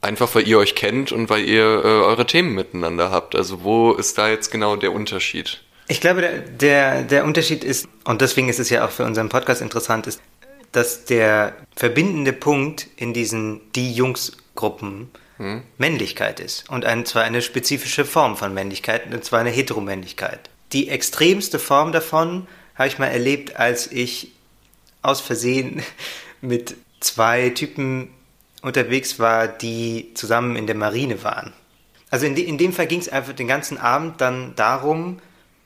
Einfach 0.00 0.34
weil 0.34 0.48
ihr 0.48 0.58
euch 0.58 0.74
kennt 0.74 1.12
und 1.12 1.30
weil 1.30 1.44
ihr 1.44 1.62
äh, 1.62 1.88
eure 1.88 2.26
Themen 2.26 2.54
miteinander 2.54 3.10
habt. 3.10 3.36
Also 3.36 3.62
wo 3.62 3.92
ist 3.92 4.18
da 4.18 4.28
jetzt 4.28 4.50
genau 4.50 4.74
der 4.76 4.92
Unterschied? 4.92 5.60
Ich 5.86 6.00
glaube, 6.00 6.22
der, 6.22 6.38
der, 6.38 7.02
der 7.02 7.24
Unterschied 7.24 7.62
ist, 7.62 7.86
und 8.04 8.20
deswegen 8.20 8.48
ist 8.48 8.58
es 8.58 8.68
ja 8.70 8.84
auch 8.84 8.90
für 8.90 9.04
unseren 9.04 9.28
Podcast 9.28 9.62
interessant, 9.62 10.06
ist, 10.06 10.20
dass 10.72 11.04
der 11.04 11.54
verbindende 11.76 12.32
Punkt 12.32 12.88
in 12.96 13.12
diesen 13.12 13.60
die 13.72 13.92
Jungs-Gruppen 13.92 15.10
hm. 15.36 15.62
Männlichkeit 15.78 16.40
ist. 16.40 16.68
Und 16.70 16.84
ein, 16.84 17.04
zwar 17.06 17.22
eine 17.22 17.42
spezifische 17.42 18.04
Form 18.04 18.36
von 18.36 18.52
Männlichkeit, 18.54 19.12
und 19.12 19.24
zwar 19.24 19.40
eine 19.40 19.50
Heteromännlichkeit. 19.50 20.50
Die 20.72 20.88
extremste 20.88 21.58
Form 21.58 21.92
davon 21.92 22.46
habe 22.74 22.88
ich 22.88 22.98
mal 22.98 23.06
erlebt, 23.06 23.56
als 23.56 23.90
ich 23.90 24.32
aus 25.02 25.20
Versehen 25.20 25.82
mit 26.40 26.74
zwei 27.00 27.50
Typen 27.50 28.10
unterwegs 28.62 29.18
war, 29.18 29.48
die 29.48 30.12
zusammen 30.14 30.56
in 30.56 30.66
der 30.66 30.76
Marine 30.76 31.22
waren. 31.24 31.52
Also 32.10 32.26
in, 32.26 32.34
de, 32.34 32.44
in 32.44 32.58
dem 32.58 32.72
Fall 32.72 32.86
ging 32.86 33.00
es 33.00 33.08
einfach 33.08 33.32
den 33.32 33.48
ganzen 33.48 33.78
Abend 33.78 34.20
dann 34.20 34.54
darum, 34.54 35.20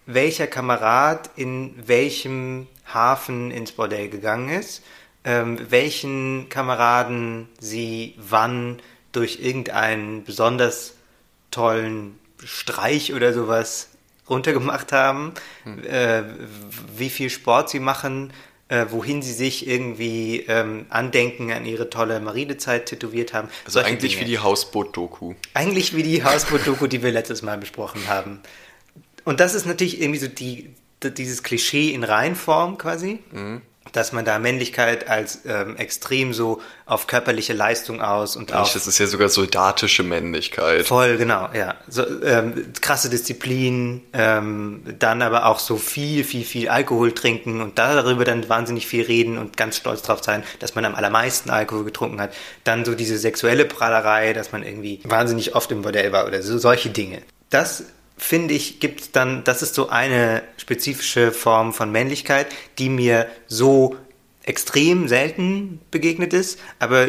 welcher 0.06 0.46
Kamerad 0.46 1.30
in 1.36 1.74
welchem 1.86 2.68
Hafen 2.92 3.50
ins 3.50 3.72
Bordell 3.72 4.08
gegangen 4.08 4.48
ist, 4.48 4.82
ähm, 5.24 5.58
welchen 5.68 6.48
Kameraden 6.48 7.48
sie 7.58 8.14
wann 8.16 8.80
durch 9.12 9.40
irgendeinen 9.40 10.24
besonders 10.24 10.94
tollen 11.50 12.18
Streich 12.44 13.12
oder 13.12 13.32
sowas 13.32 13.88
runtergemacht 14.28 14.92
haben, 14.92 15.32
hm. 15.64 15.84
äh, 15.84 16.22
wie 16.96 17.10
viel 17.10 17.30
Sport 17.30 17.70
sie 17.70 17.80
machen, 17.80 18.32
äh, 18.68 18.86
wohin 18.90 19.22
sie 19.22 19.32
sich 19.32 19.66
irgendwie 19.66 20.44
ähm, 20.48 20.86
Andenken 20.88 21.52
an 21.52 21.64
ihre 21.64 21.88
tolle 21.88 22.20
Marinezeit 22.20 22.86
tätowiert 22.86 23.32
haben. 23.32 23.48
Also 23.64 23.80
eigentlich 23.80 24.14
Dinge. 24.14 24.26
wie 24.26 24.30
die 24.30 24.38
Hausboot-Doku. 24.38 25.34
Eigentlich 25.54 25.94
wie 25.94 26.02
die 26.02 26.24
Hausboot-Doku, 26.24 26.88
die 26.88 27.02
wir 27.02 27.12
letztes 27.12 27.42
Mal 27.42 27.58
besprochen 27.58 28.08
haben. 28.08 28.40
Und 29.26 29.40
das 29.40 29.54
ist 29.54 29.66
natürlich 29.66 30.00
irgendwie 30.00 30.20
so 30.20 30.28
die, 30.28 30.70
dieses 31.02 31.42
Klischee 31.42 31.90
in 31.90 32.04
Reinform 32.04 32.78
quasi. 32.78 33.18
Mhm 33.32 33.60
dass 33.92 34.12
man 34.12 34.24
da 34.24 34.38
Männlichkeit 34.38 35.08
als 35.08 35.40
ähm, 35.46 35.76
extrem 35.76 36.34
so 36.34 36.60
auf 36.84 37.06
körperliche 37.06 37.52
Leistung 37.52 38.02
aus 38.02 38.36
und 38.36 38.52
auch. 38.52 38.70
Das 38.72 38.86
ist 38.86 38.98
ja 38.98 39.06
sogar 39.06 39.28
soldatische 39.28 40.02
Männlichkeit. 40.02 40.86
Voll, 40.86 41.16
genau, 41.16 41.48
ja. 41.54 41.76
So, 41.88 42.04
ähm, 42.22 42.72
krasse 42.80 43.08
Disziplin, 43.08 44.02
ähm, 44.12 44.82
dann 44.98 45.22
aber 45.22 45.46
auch 45.46 45.58
so 45.58 45.76
viel, 45.76 46.24
viel, 46.24 46.44
viel 46.44 46.68
Alkohol 46.68 47.12
trinken 47.12 47.60
und 47.60 47.78
darüber 47.78 48.24
dann 48.24 48.48
wahnsinnig 48.48 48.86
viel 48.86 49.04
reden 49.04 49.38
und 49.38 49.56
ganz 49.56 49.76
stolz 49.76 50.02
drauf 50.02 50.22
sein, 50.22 50.42
dass 50.58 50.74
man 50.74 50.84
am 50.84 50.94
allermeisten 50.94 51.50
Alkohol 51.50 51.84
getrunken 51.84 52.20
hat. 52.20 52.34
Dann 52.64 52.84
so 52.84 52.94
diese 52.94 53.18
sexuelle 53.18 53.64
Prahlerei, 53.64 54.32
dass 54.32 54.52
man 54.52 54.62
irgendwie 54.62 55.00
wahnsinnig 55.04 55.54
oft 55.54 55.70
im 55.72 55.82
Bordell 55.82 56.12
war 56.12 56.26
oder 56.26 56.42
so 56.42 56.58
solche 56.58 56.90
Dinge. 56.90 57.22
Das 57.50 57.84
finde 58.16 58.54
ich, 58.54 58.80
gibt 58.80 59.16
dann, 59.16 59.44
das 59.44 59.62
ist 59.62 59.74
so 59.74 59.88
eine 59.88 60.42
spezifische 60.56 61.32
Form 61.32 61.72
von 61.72 61.92
Männlichkeit, 61.92 62.48
die 62.78 62.88
mir 62.88 63.28
so 63.46 63.96
extrem 64.42 65.08
selten 65.08 65.80
begegnet 65.90 66.32
ist, 66.32 66.58
aber 66.78 67.08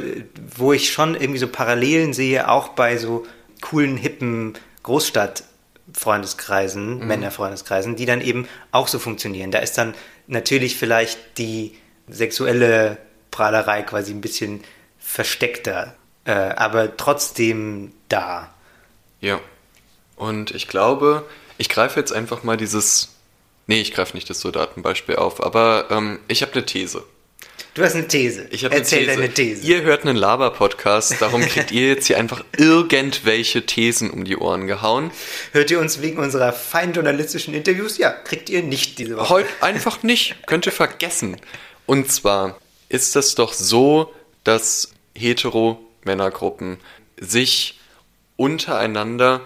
wo 0.55 0.73
ich 0.73 0.91
schon 0.91 1.15
irgendwie 1.15 1.39
so 1.39 1.47
Parallelen 1.47 2.13
sehe, 2.13 2.49
auch 2.49 2.69
bei 2.69 2.97
so 2.97 3.25
coolen, 3.61 3.95
hippen 3.95 4.57
Großstadt-Freundeskreisen, 4.83 6.99
mhm. 6.99 7.07
Männerfreundeskreisen, 7.07 7.95
die 7.95 8.05
dann 8.05 8.21
eben 8.21 8.47
auch 8.71 8.87
so 8.87 8.99
funktionieren. 8.99 9.51
Da 9.51 9.59
ist 9.59 9.77
dann 9.77 9.93
natürlich 10.25 10.77
vielleicht 10.77 11.37
die 11.37 11.77
sexuelle 12.07 12.97
Prahlerei 13.31 13.83
quasi 13.83 14.13
ein 14.13 14.21
bisschen 14.21 14.63
versteckter, 14.97 15.95
äh, 16.25 16.31
aber 16.31 16.97
trotzdem 16.97 17.93
da. 18.09 18.51
Ja. 19.21 19.39
Und 20.17 20.51
ich 20.51 20.67
glaube, 20.67 21.23
ich 21.57 21.69
greife 21.69 21.99
jetzt 21.99 22.11
einfach 22.11 22.43
mal 22.43 22.57
dieses. 22.57 23.15
Nee, 23.67 23.81
ich 23.81 23.93
greife 23.93 24.15
nicht 24.15 24.29
das 24.29 24.41
Soldatenbeispiel 24.41 25.15
auf, 25.15 25.43
aber 25.43 25.87
ähm, 25.89 26.19
ich 26.27 26.41
habe 26.41 26.53
eine 26.53 26.65
These. 26.65 27.03
Du 27.73 27.83
hast 27.83 27.93
eine 27.93 28.07
These. 28.07 28.47
Ich 28.49 28.63
Erzähl 28.63 29.07
eine 29.07 29.07
These. 29.07 29.19
deine 29.19 29.33
These. 29.33 29.63
Ihr 29.67 29.81
hört 29.83 30.03
einen 30.03 30.17
Laber-Podcast, 30.17 31.21
darum 31.21 31.41
kriegt 31.41 31.71
ihr 31.71 31.87
jetzt 31.87 32.07
hier 32.07 32.17
einfach 32.17 32.43
irgendwelche 32.57 33.67
Thesen 33.67 34.09
um 34.09 34.25
die 34.25 34.35
Ohren 34.37 34.65
gehauen. 34.65 35.11
Hört 35.51 35.69
ihr 35.69 35.79
uns 35.79 36.01
wegen 36.01 36.17
unserer 36.17 36.53
feinen 36.53 36.93
journalistischen 36.93 37.53
Interviews? 37.53 37.99
Ja, 37.99 38.09
kriegt 38.09 38.49
ihr 38.49 38.63
nicht 38.63 38.97
diese 38.97 39.17
Woche. 39.17 39.29
Heute 39.29 39.49
einfach 39.61 40.01
nicht. 40.01 40.47
Könnt 40.47 40.65
ihr 40.65 40.71
vergessen. 40.71 41.37
Und 41.85 42.11
zwar 42.11 42.57
ist 42.89 43.15
das 43.15 43.35
doch 43.35 43.53
so, 43.53 44.11
dass 44.43 44.89
hetero-Männergruppen 45.13 46.79
sich 47.19 47.79
untereinander 48.37 49.41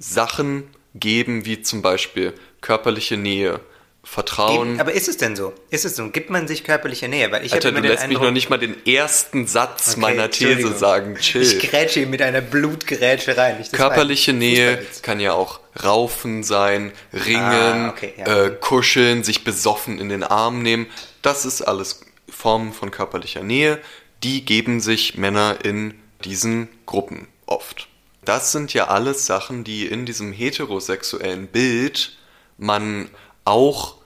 Sachen 0.00 0.64
geben, 0.94 1.44
wie 1.44 1.62
zum 1.62 1.82
Beispiel 1.82 2.34
körperliche 2.60 3.16
Nähe, 3.16 3.60
Vertrauen. 4.02 4.80
aber 4.80 4.92
ist 4.92 5.08
es 5.08 5.18
denn 5.18 5.36
so? 5.36 5.52
Ist 5.68 5.84
es 5.84 5.94
so? 5.94 6.08
Gibt 6.08 6.30
man 6.30 6.48
sich 6.48 6.64
körperliche 6.64 7.06
Nähe? 7.06 7.30
Weil 7.30 7.44
ich 7.44 7.52
Alter, 7.52 7.70
du 7.70 7.80
lässt 7.80 8.02
Eindruck, 8.02 8.22
mich 8.22 8.28
noch 8.28 8.32
nicht 8.32 8.50
mal 8.50 8.58
den 8.58 8.86
ersten 8.86 9.46
Satz 9.46 9.90
okay, 9.90 10.00
meiner 10.00 10.30
These 10.30 10.74
sagen. 10.78 11.16
Chill. 11.16 11.42
Ich 11.42 11.58
grätsche 11.58 12.06
mit 12.06 12.22
einer 12.22 12.40
Blutgrätsche 12.40 13.36
rein. 13.36 13.62
körperliche 13.72 14.32
Nähe 14.32 14.84
kann 15.02 15.20
ja 15.20 15.34
auch 15.34 15.60
Raufen 15.84 16.42
sein, 16.42 16.92
Ringen, 17.12 17.42
ah, 17.42 17.90
okay, 17.90 18.14
ja. 18.16 18.46
äh, 18.46 18.50
Kuscheln, 18.58 19.22
sich 19.22 19.44
besoffen 19.44 20.00
in 20.00 20.08
den 20.08 20.24
Arm 20.24 20.62
nehmen. 20.62 20.86
Das 21.20 21.44
ist 21.44 21.60
alles 21.60 22.00
Formen 22.28 22.72
von 22.72 22.90
körperlicher 22.90 23.42
Nähe. 23.42 23.78
Die 24.24 24.46
geben 24.46 24.80
sich 24.80 25.18
Männer 25.18 25.58
in 25.62 25.94
diesen 26.24 26.68
Gruppen 26.86 27.28
oft. 27.44 27.89
Das 28.24 28.52
sind 28.52 28.74
ja 28.74 28.88
alles 28.88 29.26
Sachen, 29.26 29.64
die 29.64 29.86
in 29.86 30.04
diesem 30.06 30.32
heterosexuellen 30.32 31.46
Bild 31.46 32.16
man 32.58 33.08
auch 33.44 33.96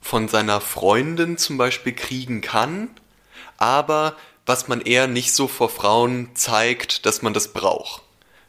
von 0.00 0.28
seiner 0.28 0.60
Freundin 0.60 1.38
zum 1.38 1.56
Beispiel 1.56 1.94
kriegen 1.94 2.42
kann, 2.42 2.90
aber 3.56 4.16
was 4.46 4.68
man 4.68 4.82
eher 4.82 5.06
nicht 5.06 5.32
so 5.32 5.48
vor 5.48 5.70
Frauen 5.70 6.30
zeigt, 6.34 7.06
dass 7.06 7.22
man 7.22 7.32
das 7.32 7.52
braucht. 7.54 8.02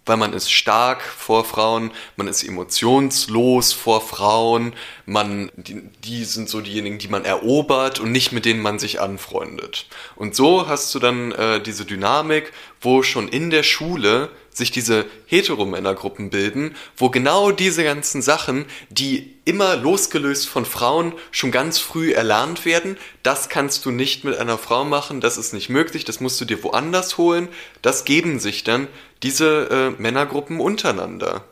Weil 0.06 0.18
man 0.18 0.34
ist 0.34 0.52
stark 0.52 1.02
vor 1.02 1.46
Frauen, 1.46 1.90
man 2.16 2.28
ist 2.28 2.44
emotionslos 2.44 3.74
vor 3.74 4.02
Frauen, 4.02 4.74
man, 5.08 5.50
die, 5.56 5.82
die 6.04 6.26
sind 6.26 6.48
so 6.48 6.62
diejenigen, 6.62 7.00
die 7.00 7.08
man 7.08 7.26
erobert 7.26 8.00
und 8.00 8.12
nicht 8.12 8.32
mit 8.32 8.46
denen 8.46 8.62
man 8.62 8.78
sich 8.78 9.02
anfreundet. 9.02 9.88
Und 10.16 10.36
so 10.36 10.68
hast 10.68 10.94
du 10.94 11.00
dann 11.00 11.32
äh, 11.32 11.60
diese 11.60 11.86
Dynamik, 11.86 12.52
wo 12.82 13.02
schon 13.02 13.30
in 13.30 13.50
der 13.50 13.64
Schule 13.64 14.30
sich 14.56 14.72
diese 14.72 15.06
Heteromännergruppen 15.26 16.30
bilden, 16.30 16.76
wo 16.96 17.10
genau 17.10 17.52
diese 17.52 17.84
ganzen 17.84 18.22
Sachen, 18.22 18.66
die 18.90 19.36
immer 19.44 19.76
losgelöst 19.76 20.48
von 20.48 20.66
Frauen 20.66 21.14
schon 21.32 21.52
ganz 21.52 21.78
früh 21.78 22.14
erlernt 22.14 22.64
werden, 22.64 22.98
das 23.22 23.50
kannst 23.50 23.86
du 23.86 23.92
nicht 23.92 24.24
mit 24.24 24.38
einer 24.38 24.58
Frau 24.58 24.86
machen, 24.86 25.20
das 25.20 25.38
ist 25.38 25.54
nicht 25.54 25.70
möglich, 25.70 26.06
das 26.06 26.22
musst 26.22 26.40
du 26.40 26.46
dir 26.46 26.64
woanders 26.64 27.18
holen, 27.18 27.50
das 27.82 28.06
geben 28.06 28.40
sich 28.40 28.64
dann 28.64 28.88
diese 29.24 29.94
äh, 29.98 30.02
Männergruppen 30.02 30.62
untereinander. 30.62 31.44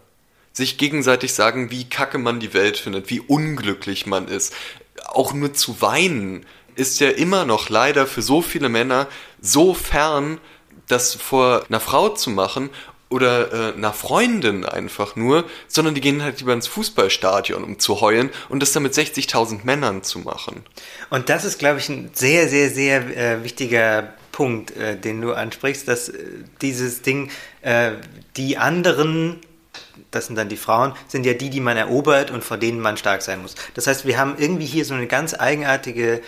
Sich 0.53 0.77
gegenseitig 0.77 1.33
sagen, 1.33 1.71
wie 1.71 1.89
kacke 1.89 2.17
man 2.17 2.39
die 2.39 2.53
Welt 2.53 2.77
findet, 2.77 3.09
wie 3.09 3.19
unglücklich 3.19 4.05
man 4.05 4.29
ist. 4.29 4.53
Auch 5.07 5.33
nur 5.33 5.53
zu 5.53 5.81
weinen 5.81 6.45
ist 6.75 7.01
ja 7.01 7.09
immer 7.09 7.43
noch 7.43 7.69
leider 7.69 8.07
für 8.07 8.21
so 8.21 8.41
viele 8.41 8.69
Männer 8.69 9.07
so 9.41 9.73
fern, 9.73 10.39
das 10.87 11.15
vor 11.15 11.63
einer 11.67 11.79
Frau 11.79 12.09
zu 12.09 12.29
machen 12.29 12.69
oder 13.13 13.53
äh, 13.53 13.73
einer 13.77 13.93
Freundin 13.93 14.65
einfach 14.65 15.15
nur, 15.15 15.45
sondern 15.67 15.93
die 15.93 16.01
gehen 16.01 16.23
halt 16.23 16.39
lieber 16.39 16.53
ins 16.53 16.67
Fußballstadion, 16.67 17.63
um 17.63 17.77
zu 17.77 18.01
heulen 18.01 18.31
und 18.49 18.61
das 18.61 18.71
dann 18.71 18.81
mit 18.81 18.93
60.000 18.93 19.59
Männern 19.63 20.01
zu 20.01 20.19
machen. 20.19 20.63
Und 21.11 21.29
das 21.29 21.45
ist, 21.45 21.59
glaube 21.59 21.77
ich, 21.77 21.89
ein 21.89 22.09
sehr, 22.13 22.49
sehr, 22.49 22.71
sehr 22.71 23.15
äh, 23.15 23.43
wichtiger 23.43 24.13
Punkt, 24.31 24.75
äh, 24.75 24.97
den 24.97 25.21
du 25.21 25.33
ansprichst, 25.33 25.87
dass 25.87 26.09
äh, 26.09 26.17
dieses 26.61 27.03
Ding, 27.03 27.29
äh, 27.61 27.91
die 28.35 28.57
anderen 28.57 29.39
das 30.11 30.27
sind 30.27 30.35
dann 30.35 30.49
die 30.49 30.57
Frauen, 30.57 30.93
sind 31.07 31.25
ja 31.25 31.33
die, 31.33 31.49
die 31.49 31.59
man 31.59 31.77
erobert 31.77 32.29
und 32.29 32.43
vor 32.43 32.57
denen 32.57 32.79
man 32.79 32.97
stark 32.97 33.23
sein 33.23 33.41
muss. 33.41 33.55
Das 33.73 33.87
heißt, 33.87 34.05
wir 34.05 34.19
haben 34.19 34.35
irgendwie 34.37 34.65
hier 34.65 34.85
so 34.85 34.93
eine 34.93 35.07
ganz 35.07 35.33
eigenartige 35.33 36.21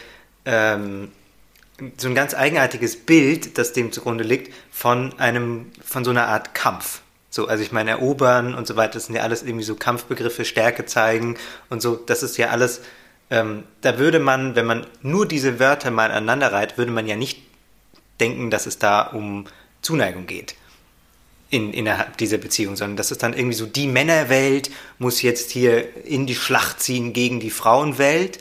ähm, 0.46 1.12
so 1.98 2.08
ein 2.08 2.16
ganz 2.16 2.34
eigenartiges 2.34 2.96
Bild, 2.98 3.58
das 3.58 3.74
dem 3.74 3.92
zugrunde 3.92 4.24
liegt, 4.24 4.54
von 4.72 5.18
einem, 5.20 5.72
von 5.84 6.06
so 6.06 6.12
einer 6.12 6.28
Art 6.28 6.54
Kampf. 6.54 7.02
So, 7.30 7.48
also 7.48 7.64
ich 7.64 7.72
meine, 7.74 7.92
erobern 7.92 8.56
und 8.56 8.66
so 8.66 8.78
weiter, 8.78 8.94
das 8.94 9.08
sind 9.08 9.16
ja 9.16 9.24
alles 9.24 9.44
irgendwie 9.44 9.66
so 9.66 9.76
Kampfbegriffe, 9.76 10.46
Stärke 10.46 10.86
zeigen 10.86 11.38
und 11.70 11.82
so, 11.82 11.96
das 11.96 12.24
ist 12.24 12.38
ja 12.38 12.50
alles, 12.50 12.82
ähm, 13.30 13.64
da 13.82 13.98
würde 13.98 14.20
man, 14.20 14.56
wenn 14.56 14.66
man 14.66 14.88
nur 15.02 15.28
diese 15.28 15.60
Wörter 15.60 15.92
mal 15.92 16.12
aneinander 16.12 16.54
reiht, 16.54 16.78
würde 16.78 16.94
man 16.94 17.08
ja 17.08 17.18
nicht 17.18 17.42
denken, 18.22 18.52
dass 18.52 18.66
es 18.66 18.80
da 18.80 19.02
um 19.02 19.46
Zuneigung 19.82 20.28
geht 20.28 20.56
in, 21.50 21.74
innerhalb 21.74 22.18
dieser 22.18 22.38
Beziehung, 22.38 22.78
sondern 22.78 22.96
das 22.96 23.12
ist 23.12 23.22
dann 23.22 23.34
irgendwie 23.34 23.56
so, 23.56 23.66
die 23.66 23.88
Männerwelt 23.88 24.72
muss 24.98 25.22
jetzt 25.22 25.52
hier 25.52 26.06
in 26.06 26.26
die 26.26 26.36
Schlacht 26.36 26.82
ziehen 26.82 27.12
gegen 27.12 27.42
die 27.42 27.52
Frauenwelt, 27.52 28.40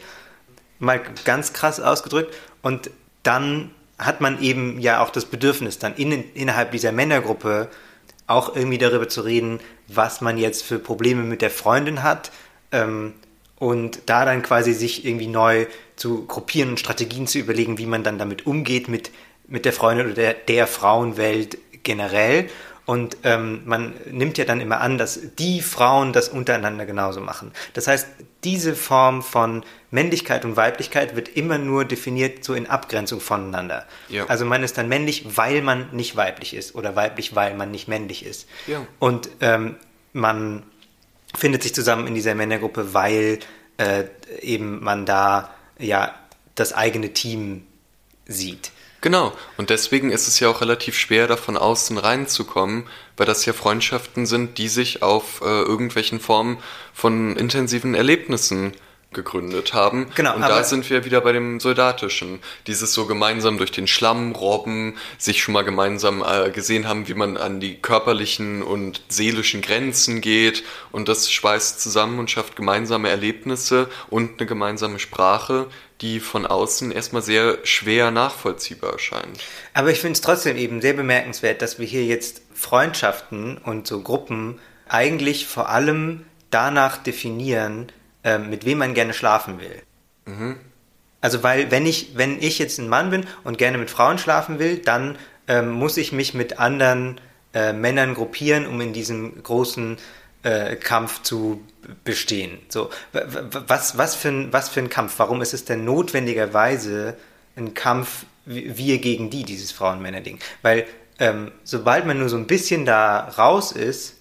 mal 0.79 1.01
ganz 1.25 1.53
krass 1.53 1.81
ausgedrückt, 1.81 2.33
und 2.63 2.91
dann 3.25 3.73
hat 3.99 4.21
man 4.21 4.41
eben 4.41 4.79
ja 4.81 5.03
auch 5.03 5.11
das 5.11 5.25
Bedürfnis, 5.25 5.79
dann 5.79 5.95
in, 5.97 6.33
innerhalb 6.35 6.71
dieser 6.71 6.93
Männergruppe 6.93 7.69
auch 8.27 8.55
irgendwie 8.55 8.79
darüber 8.79 9.09
zu 9.09 9.21
reden, 9.21 9.61
was 9.89 10.21
man 10.21 10.39
jetzt 10.39 10.63
für 10.63 10.79
Probleme 10.79 11.23
mit 11.23 11.43
der 11.43 11.51
Freundin 11.51 12.03
hat 12.03 12.31
ähm, 12.73 13.15
und 13.59 14.01
da 14.07 14.25
dann 14.25 14.43
quasi 14.43 14.73
sich 14.73 15.05
irgendwie 15.05 15.27
neu 15.27 15.67
zu 15.97 16.27
gruppieren 16.27 16.71
und 16.71 16.81
Strategien 16.81 17.27
zu 17.27 17.39
überlegen, 17.39 17.79
wie 17.79 17.87
man 17.87 18.03
dann 18.03 18.19
damit 18.19 18.47
umgeht 18.47 18.89
mit, 18.89 19.11
mit 19.47 19.65
der 19.65 19.73
Freundin 19.73 20.07
oder 20.07 20.15
der, 20.15 20.35
der 20.35 20.67
Frauenwelt 20.67 21.59
generell. 21.83 22.49
Und 22.87 23.17
ähm, 23.23 23.63
man 23.65 23.95
nimmt 24.11 24.37
ja 24.37 24.45
dann 24.45 24.61
immer 24.61 24.81
an, 24.81 24.99
dass 24.99 25.19
die 25.39 25.63
Frauen 25.63 26.13
das 26.13 26.29
untereinander 26.29 26.85
genauso 26.85 27.21
machen. 27.21 27.53
Das 27.73 27.87
heißt, 27.87 28.07
diese 28.45 28.75
Form 28.75 29.23
von 29.23 29.65
Männlichkeit 29.91 30.45
und 30.45 30.57
Weiblichkeit 30.57 31.17
wird 31.17 31.31
immer 31.31 31.57
nur 31.57 31.87
definiert 31.87 32.45
so 32.45 32.53
in 32.53 32.67
Abgrenzung 32.67 33.21
voneinander. 33.21 33.87
Ja. 34.11 34.27
Also 34.27 34.45
man 34.45 34.63
ist 34.63 34.77
dann 34.77 34.89
männlich, 34.89 35.25
weil 35.37 35.63
man 35.63 35.89
nicht 35.93 36.17
weiblich 36.17 36.53
ist 36.53 36.75
oder 36.75 36.95
weiblich, 36.95 37.35
weil 37.35 37.55
man 37.55 37.71
nicht 37.71 37.89
männlich 37.89 38.25
ist. 38.25 38.47
Ja. 38.67 38.87
Und 38.99 39.31
ähm, 39.41 39.77
man 40.13 40.63
findet 41.35 41.63
sich 41.63 41.75
zusammen 41.75 42.07
in 42.07 42.15
dieser 42.15 42.35
Männergruppe, 42.35 42.93
weil 42.93 43.39
äh, 43.79 44.05
eben 44.43 44.85
man 44.85 45.07
da 45.07 45.55
ja 45.79 46.15
das 46.55 46.75
eigene 46.75 47.15
Team 47.15 47.67
sieht. 48.27 48.73
Genau, 49.05 49.35
und 49.59 49.69
deswegen 49.69 50.11
ist 50.11 50.29
es 50.29 50.41
ja 50.41 50.49
auch 50.49 50.63
relativ 50.63 50.97
schwer, 50.97 51.27
da 51.27 51.37
von 51.37 51.59
außen 51.59 51.99
reinzukommen, 51.99 52.85
weil 53.19 53.27
das 53.27 53.45
ja 53.45 53.53
Freundschaften 53.53 54.25
sind, 54.25 54.57
die 54.57 54.69
sich 54.69 55.03
auf 55.03 55.43
äh, 55.43 55.45
irgendwelchen 55.45 56.21
Formen 56.21 56.57
von 56.95 57.37
intensiven 57.37 57.95
Erlebnissen 57.95 58.73
gegründet 59.13 59.75
haben. 59.75 60.07
Genau, 60.15 60.35
und 60.35 60.41
da 60.41 60.65
sind 60.65 60.89
wir 60.89 61.05
wieder 61.05 61.21
bei 61.21 61.33
dem 61.33 61.61
Soldatischen. 61.61 62.41
Dieses 62.67 62.95
so 62.95 63.05
gemeinsam 63.05 63.59
durch 63.59 63.73
den 63.73 63.87
Schlamm 63.87 64.33
robben, 64.33 64.97
sich 65.19 65.43
schon 65.43 65.53
mal 65.53 65.65
gemeinsam 65.65 66.25
äh, 66.27 66.51
gesehen 66.51 66.89
haben, 66.89 67.07
wie 67.07 67.15
man 67.15 67.37
an 67.37 67.61
die 67.61 67.77
körperlichen 67.77 68.63
und 68.63 69.03
seelischen 69.09 69.61
Grenzen 69.61 70.23
geht 70.23 70.65
und 70.93 71.09
das 71.09 71.31
schweißt 71.31 71.79
zusammen 71.79 72.19
und 72.19 72.31
schafft 72.31 72.57
gemeinsame 72.57 73.11
Erlebnisse 73.11 73.89
und 74.09 74.41
eine 74.41 74.47
gemeinsame 74.47 74.99
Sprache, 74.99 75.67
die 76.01 76.21
von 76.21 76.47
außen 76.47 76.91
erstmal 76.91 77.23
sehr 77.23 77.59
schwer 77.65 78.11
nachvollziehbar 78.11 78.93
erscheinen. 78.93 79.33
Aber 79.73 79.91
ich 79.91 80.01
finde 80.01 80.15
es 80.15 80.21
trotzdem 80.21 80.57
eben 80.57 80.81
sehr 80.81 80.95
bemerkenswert, 80.95 81.63
dass 81.63 81.79
wir 81.79 81.87
hier 81.87 82.05
jetzt 82.05 82.43
Freundschaften 82.53 83.59
und 83.59 83.87
so 83.87 84.01
Gruppen 84.03 84.59
eigentlich 84.89 85.47
vor 85.47 85.69
allem 85.69 86.27
danach 86.51 86.99
definieren, 86.99 87.93
äh, 88.23 88.39
mit 88.39 88.65
wem 88.65 88.79
man 88.79 88.95
gerne 88.95 89.15
schlafen 89.15 89.61
will. 89.61 89.83
Mhm. 90.27 90.57
Also 91.21 91.43
weil 91.43 91.71
wenn 91.71 91.87
ich, 91.87 92.17
wenn 92.17 92.43
ich 92.43 92.59
jetzt 92.59 92.79
ein 92.79 92.89
Mann 92.89 93.11
bin 93.11 93.27
und 93.45 93.57
gerne 93.57 93.79
mit 93.79 93.91
Frauen 93.91 94.19
schlafen 94.19 94.59
will, 94.59 94.79
dann 94.79 95.17
ähm, 95.49 95.71
muss 95.71 95.97
ich 95.97 96.13
mich 96.13 96.35
mit 96.35 96.59
anderen 96.59 97.21
äh, 97.55 97.73
Männern 97.73 98.15
gruppieren, 98.15 98.67
um 98.67 98.81
in 98.81 98.93
diesem 98.93 99.43
großen 99.43 99.97
äh, 100.45 100.77
Kampf 100.77 101.23
zu 101.23 101.63
bestehen. 102.05 102.59
So, 102.69 102.91
was, 103.13 103.99
was, 103.99 104.15
für 104.15 104.29
ein, 104.29 104.53
was 104.53 104.69
für 104.69 104.81
ein 104.81 104.89
Kampf? 104.89 105.15
Warum 105.19 105.43
ist 105.43 105.55
es 105.55 105.65
denn 105.65 105.85
notwendigerweise 105.85 107.17
ein 107.57 107.75
Kampf 107.75 108.27
wir 108.47 108.99
gegen 108.99 109.31
die, 109.31 109.45
dieses 109.45 109.73
Frauen-Männer-Ding? 109.73 110.39
Weil 110.63 110.87
ähm, 111.19 111.51
sobald 111.65 112.07
man 112.07 112.19
nur 112.19 112.29
so 112.29 112.37
ein 112.37 112.47
bisschen 112.47 112.85
da 112.85 113.21
raus 113.37 113.73
ist, 113.73 114.17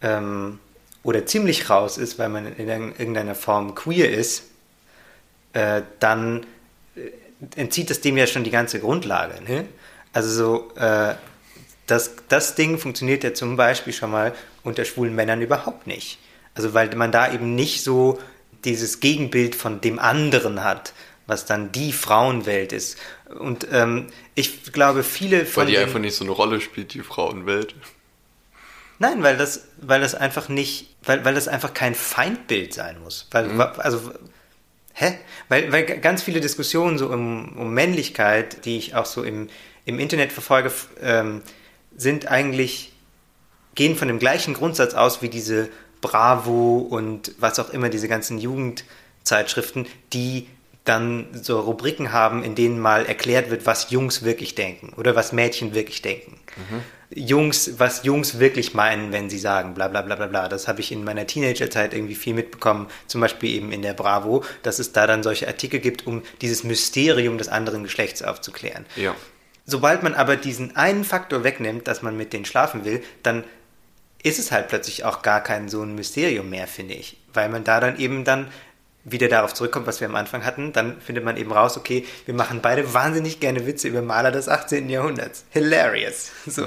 ähm, 0.00 0.58
oder 1.02 1.26
ziemlich 1.26 1.68
raus 1.68 1.98
ist, 1.98 2.18
weil 2.18 2.28
man 2.28 2.46
in 2.56 2.68
irgendeiner 2.68 3.34
Form 3.34 3.74
queer 3.74 4.10
ist, 4.10 4.44
äh, 5.52 5.82
dann 5.98 6.46
äh, 6.96 7.60
entzieht 7.60 7.90
es 7.90 8.00
dem 8.00 8.16
ja 8.16 8.26
schon 8.26 8.44
die 8.44 8.50
ganze 8.50 8.78
Grundlage. 8.78 9.42
Ne? 9.42 9.66
Also 10.12 10.28
so, 10.30 10.74
äh, 10.76 11.14
das, 11.86 12.12
das 12.28 12.54
Ding 12.54 12.78
funktioniert 12.78 13.24
ja 13.24 13.34
zum 13.34 13.56
Beispiel 13.56 13.92
schon 13.92 14.10
mal 14.10 14.32
unter 14.62 14.84
schwulen 14.84 15.14
Männern 15.14 15.40
überhaupt 15.40 15.86
nicht. 15.86 16.18
Also 16.54 16.74
weil 16.74 16.94
man 16.96 17.12
da 17.12 17.32
eben 17.32 17.54
nicht 17.54 17.82
so 17.82 18.18
dieses 18.64 19.00
Gegenbild 19.00 19.54
von 19.54 19.80
dem 19.80 19.98
anderen 19.98 20.62
hat, 20.62 20.92
was 21.26 21.46
dann 21.46 21.72
die 21.72 21.92
Frauenwelt 21.92 22.72
ist. 22.72 22.98
Und 23.38 23.66
ähm, 23.72 24.08
ich 24.34 24.72
glaube, 24.72 25.02
viele 25.02 25.46
von. 25.46 25.64
Weil 25.64 25.72
die 25.72 25.78
einfach 25.78 25.98
nicht 25.98 26.14
so 26.14 26.24
eine 26.24 26.32
Rolle 26.32 26.60
spielt, 26.60 26.94
die 26.94 27.00
Frauenwelt. 27.00 27.74
Nein, 28.98 29.22
weil 29.22 29.36
das, 29.36 29.66
weil 29.80 30.00
das 30.00 30.14
einfach 30.14 30.48
nicht, 30.48 30.94
weil, 31.02 31.24
weil 31.24 31.34
das 31.34 31.48
einfach 31.48 31.74
kein 31.74 31.94
Feindbild 31.94 32.72
sein 32.72 33.00
muss. 33.00 33.26
Weil, 33.32 33.48
mhm. 33.48 33.60
also, 33.60 34.12
hä? 34.92 35.18
Weil, 35.48 35.72
weil 35.72 35.84
ganz 35.84 36.22
viele 36.22 36.40
Diskussionen 36.40 36.98
so 36.98 37.08
um, 37.08 37.56
um 37.58 37.74
Männlichkeit, 37.74 38.64
die 38.64 38.78
ich 38.78 38.94
auch 38.94 39.06
so 39.06 39.24
im, 39.24 39.48
im 39.86 39.98
Internet 39.98 40.30
verfolge, 40.30 40.70
ähm, 41.00 41.42
sind 41.96 42.28
eigentlich, 42.28 42.91
gehen 43.74 43.96
von 43.96 44.08
dem 44.08 44.18
gleichen 44.18 44.54
Grundsatz 44.54 44.94
aus 44.94 45.22
wie 45.22 45.28
diese 45.28 45.68
Bravo 46.00 46.78
und 46.78 47.32
was 47.38 47.58
auch 47.58 47.70
immer, 47.70 47.88
diese 47.88 48.08
ganzen 48.08 48.38
Jugendzeitschriften, 48.38 49.86
die 50.12 50.48
dann 50.84 51.28
so 51.32 51.60
Rubriken 51.60 52.12
haben, 52.12 52.42
in 52.42 52.54
denen 52.56 52.80
mal 52.80 53.06
erklärt 53.06 53.50
wird, 53.50 53.66
was 53.66 53.90
Jungs 53.90 54.24
wirklich 54.24 54.56
denken 54.56 54.92
oder 54.96 55.14
was 55.14 55.32
Mädchen 55.32 55.74
wirklich 55.74 56.02
denken. 56.02 56.40
Mhm. 56.56 56.82
Jungs, 57.14 57.78
was 57.78 58.04
Jungs 58.04 58.40
wirklich 58.40 58.74
meinen, 58.74 59.12
wenn 59.12 59.30
sie 59.30 59.38
sagen, 59.38 59.74
bla 59.74 59.86
bla 59.86 60.02
bla 60.02 60.16
bla 60.16 60.26
bla. 60.26 60.48
Das 60.48 60.66
habe 60.66 60.80
ich 60.80 60.90
in 60.90 61.04
meiner 61.04 61.26
Teenagerzeit 61.26 61.94
irgendwie 61.94 62.14
viel 62.14 62.34
mitbekommen, 62.34 62.88
zum 63.06 63.20
Beispiel 63.20 63.50
eben 63.50 63.70
in 63.70 63.82
der 63.82 63.92
Bravo, 63.92 64.42
dass 64.62 64.78
es 64.78 64.92
da 64.92 65.06
dann 65.06 65.22
solche 65.22 65.46
Artikel 65.46 65.78
gibt, 65.78 66.06
um 66.06 66.22
dieses 66.40 66.64
Mysterium 66.64 67.38
des 67.38 67.48
anderen 67.48 67.84
Geschlechts 67.84 68.22
aufzuklären. 68.22 68.86
Ja. 68.96 69.14
Sobald 69.66 70.02
man 70.02 70.14
aber 70.14 70.36
diesen 70.36 70.74
einen 70.74 71.04
Faktor 71.04 71.44
wegnimmt, 71.44 71.86
dass 71.86 72.02
man 72.02 72.16
mit 72.16 72.32
denen 72.32 72.44
schlafen 72.44 72.84
will, 72.84 73.02
dann 73.22 73.44
ist 74.22 74.38
es 74.38 74.52
halt 74.52 74.68
plötzlich 74.68 75.04
auch 75.04 75.22
gar 75.22 75.42
kein 75.42 75.68
so 75.68 75.82
ein 75.82 75.94
Mysterium 75.94 76.48
mehr, 76.50 76.66
finde 76.66 76.94
ich. 76.94 77.16
Weil 77.32 77.48
man 77.48 77.64
da 77.64 77.80
dann 77.80 77.98
eben 77.98 78.24
dann 78.24 78.48
wieder 79.04 79.28
darauf 79.28 79.52
zurückkommt, 79.52 79.86
was 79.86 80.00
wir 80.00 80.08
am 80.08 80.14
Anfang 80.14 80.44
hatten, 80.44 80.72
dann 80.72 81.00
findet 81.00 81.24
man 81.24 81.36
eben 81.36 81.52
raus, 81.52 81.76
okay, 81.76 82.06
wir 82.24 82.34
machen 82.34 82.60
beide 82.62 82.94
wahnsinnig 82.94 83.40
gerne 83.40 83.66
Witze 83.66 83.88
über 83.88 84.00
Maler 84.00 84.30
des 84.30 84.48
18. 84.48 84.88
Jahrhunderts. 84.88 85.44
Hilarious. 85.50 86.30
So. 86.46 86.66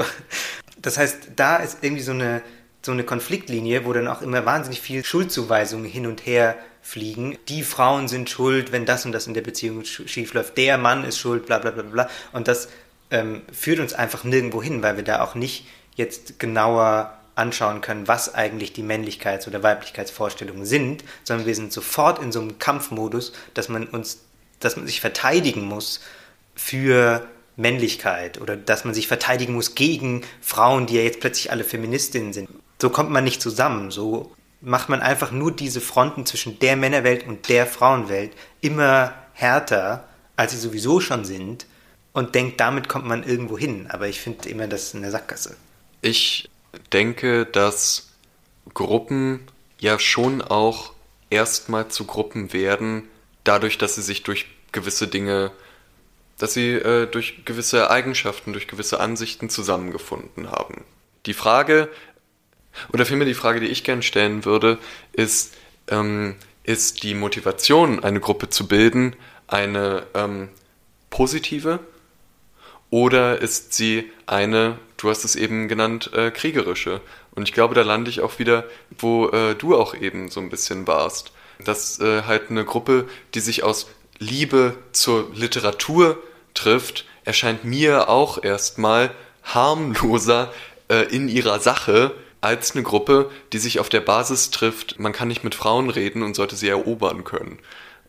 Das 0.81 0.97
heißt, 0.97 1.29
da 1.35 1.57
ist 1.57 1.79
irgendwie 1.81 2.03
so 2.03 2.11
eine, 2.11 2.41
so 2.81 2.91
eine 2.91 3.03
Konfliktlinie, 3.03 3.85
wo 3.85 3.93
dann 3.93 4.07
auch 4.07 4.21
immer 4.21 4.45
wahnsinnig 4.45 4.81
viel 4.81 5.03
Schuldzuweisungen 5.03 5.89
hin 5.89 6.05
und 6.05 6.25
her 6.25 6.55
fliegen. 6.81 7.37
Die 7.47 7.63
Frauen 7.63 8.07
sind 8.07 8.29
schuld, 8.29 8.71
wenn 8.71 8.85
das 8.85 9.05
und 9.05 9.11
das 9.11 9.25
in 9.25 9.33
der 9.33 9.41
Beziehung 9.41 9.83
schief 9.85 10.33
läuft. 10.33 10.57
Der 10.57 10.77
Mann 10.77 11.03
ist 11.03 11.17
schuld, 11.17 11.45
bla 11.45 11.59
bla 11.59 11.71
bla 11.71 11.83
bla. 11.83 12.09
Und 12.33 12.47
das 12.47 12.69
ähm, 13.09 13.41
führt 13.51 13.79
uns 13.79 13.93
einfach 13.93 14.23
nirgendwo 14.23 14.61
hin, 14.61 14.83
weil 14.83 14.97
wir 14.97 15.03
da 15.03 15.23
auch 15.23 15.33
nicht 15.33 15.65
jetzt 15.95 16.39
genauer 16.39 17.14
anschauen 17.35 17.81
können, 17.81 18.07
was 18.07 18.33
eigentlich 18.33 18.73
die 18.73 18.83
Männlichkeits- 18.83 19.47
oder 19.47 19.61
Weiblichkeitsvorstellungen 19.61 20.65
sind, 20.65 21.03
sondern 21.23 21.45
wir 21.45 21.55
sind 21.55 21.73
sofort 21.73 22.19
in 22.19 22.31
so 22.31 22.39
einem 22.39 22.59
Kampfmodus, 22.59 23.33
dass 23.53 23.69
man 23.69 23.85
uns, 23.87 24.21
dass 24.59 24.77
man 24.77 24.87
sich 24.87 25.01
verteidigen 25.01 25.65
muss 25.65 25.99
für 26.55 27.27
Männlichkeit 27.57 28.39
oder 28.41 28.55
dass 28.55 28.85
man 28.85 28.93
sich 28.93 29.07
verteidigen 29.07 29.53
muss 29.53 29.75
gegen 29.75 30.23
Frauen, 30.41 30.87
die 30.87 30.95
ja 30.95 31.01
jetzt 31.01 31.19
plötzlich 31.19 31.51
alle 31.51 31.63
Feministinnen 31.63 32.33
sind. 32.33 32.49
So 32.81 32.89
kommt 32.89 33.11
man 33.11 33.23
nicht 33.23 33.41
zusammen. 33.41 33.91
So 33.91 34.31
macht 34.61 34.89
man 34.89 35.01
einfach 35.01 35.31
nur 35.31 35.51
diese 35.51 35.81
Fronten 35.81 36.25
zwischen 36.25 36.59
der 36.59 36.75
Männerwelt 36.75 37.27
und 37.27 37.49
der 37.49 37.67
Frauenwelt 37.67 38.31
immer 38.61 39.13
härter, 39.33 40.07
als 40.35 40.51
sie 40.51 40.57
sowieso 40.57 40.99
schon 40.99 41.25
sind 41.25 41.65
und 42.13 42.35
denkt, 42.35 42.59
damit 42.59 42.87
kommt 42.89 43.05
man 43.05 43.23
irgendwo 43.23 43.57
hin. 43.57 43.87
Aber 43.89 44.07
ich 44.07 44.19
finde 44.19 44.49
immer, 44.49 44.67
das 44.67 44.83
ist 44.83 44.95
eine 44.95 45.11
Sackgasse. 45.11 45.55
Ich 46.01 46.49
denke, 46.93 47.45
dass 47.45 48.09
Gruppen 48.73 49.41
ja 49.79 49.99
schon 49.99 50.41
auch 50.41 50.93
erstmal 51.29 51.87
zu 51.87 52.05
Gruppen 52.05 52.53
werden, 52.53 53.03
dadurch, 53.43 53.77
dass 53.77 53.95
sie 53.95 54.01
sich 54.01 54.23
durch 54.23 54.47
gewisse 54.71 55.07
Dinge, 55.07 55.51
dass 56.37 56.53
sie 56.53 56.73
äh, 56.73 57.07
durch 57.07 57.45
gewisse 57.45 57.89
Eigenschaften, 57.89 58.53
durch 58.53 58.67
gewisse 58.67 58.99
Ansichten 58.99 59.49
zusammengefunden 59.49 60.51
haben. 60.51 60.83
Die 61.25 61.33
Frage, 61.33 61.89
oder 62.91 63.05
vielmehr 63.05 63.27
die 63.27 63.33
Frage, 63.33 63.59
die 63.59 63.67
ich 63.67 63.83
gern 63.83 64.01
stellen 64.01 64.45
würde, 64.45 64.77
ist, 65.13 65.55
ähm, 65.87 66.35
ist 66.63 67.03
die 67.03 67.13
Motivation, 67.13 68.03
eine 68.03 68.19
Gruppe 68.19 68.49
zu 68.49 68.67
bilden, 68.67 69.15
eine 69.47 70.05
ähm, 70.13 70.49
positive 71.09 71.79
oder 72.89 73.41
ist 73.41 73.73
sie 73.73 74.11
eine, 74.25 74.77
du 74.97 75.09
hast 75.09 75.23
es 75.23 75.35
eben 75.35 75.67
genannt, 75.67 76.11
äh, 76.13 76.31
kriegerische. 76.31 77.01
Und 77.33 77.47
ich 77.47 77.53
glaube, 77.53 77.75
da 77.75 77.81
lande 77.81 78.09
ich 78.09 78.21
auch 78.21 78.39
wieder, 78.39 78.65
wo 78.97 79.29
äh, 79.29 79.55
du 79.55 79.75
auch 79.75 79.95
eben 79.95 80.29
so 80.29 80.39
ein 80.39 80.49
bisschen 80.49 80.87
warst. 80.87 81.31
Dass 81.63 81.99
äh, 81.99 82.23
halt 82.23 82.49
eine 82.49 82.65
Gruppe, 82.65 83.07
die 83.33 83.39
sich 83.39 83.63
aus 83.63 83.87
Liebe 84.19 84.75
zur 84.91 85.29
Literatur 85.33 86.17
trifft, 86.53 87.05
erscheint 87.23 87.65
mir 87.65 88.09
auch 88.09 88.43
erstmal 88.43 89.11
harmloser 89.43 90.53
äh, 90.89 91.03
in 91.13 91.29
ihrer 91.29 91.59
Sache 91.59 92.13
als 92.41 92.75
eine 92.75 92.83
Gruppe, 92.83 93.31
die 93.53 93.57
sich 93.57 93.79
auf 93.79 93.89
der 93.89 94.01
Basis 94.01 94.51
trifft, 94.51 94.99
man 94.99 95.13
kann 95.13 95.27
nicht 95.27 95.43
mit 95.43 95.55
Frauen 95.55 95.89
reden 95.89 96.21
und 96.21 96.35
sollte 96.35 96.55
sie 96.55 96.69
erobern 96.69 97.23
können. 97.23 97.57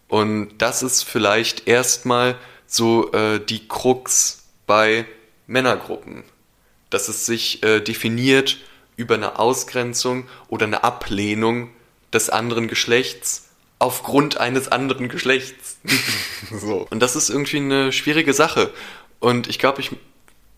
Und 0.08 0.58
das 0.58 0.82
ist 0.82 1.04
vielleicht 1.04 1.66
erstmal 1.66 2.36
so 2.66 3.12
äh, 3.12 3.40
die 3.40 3.66
Krux 3.66 4.44
bei 4.66 5.06
Männergruppen, 5.46 6.24
dass 6.90 7.08
es 7.08 7.26
sich 7.26 7.62
äh, 7.62 7.80
definiert 7.80 8.58
über 8.96 9.14
eine 9.14 9.38
Ausgrenzung 9.38 10.28
oder 10.48 10.66
eine 10.66 10.84
Ablehnung 10.84 11.70
des 12.12 12.30
anderen 12.30 12.68
Geschlechts 12.68 13.46
aufgrund 13.78 14.38
eines 14.38 14.68
anderen 14.68 15.08
Geschlechts. 15.08 15.78
so. 16.50 16.86
Und 16.90 17.00
das 17.00 17.16
ist 17.16 17.28
irgendwie 17.28 17.58
eine 17.58 17.92
schwierige 17.92 18.32
Sache. 18.32 18.70
Und 19.20 19.48
ich 19.48 19.58
glaube, 19.58 19.80
ich, 19.80 19.90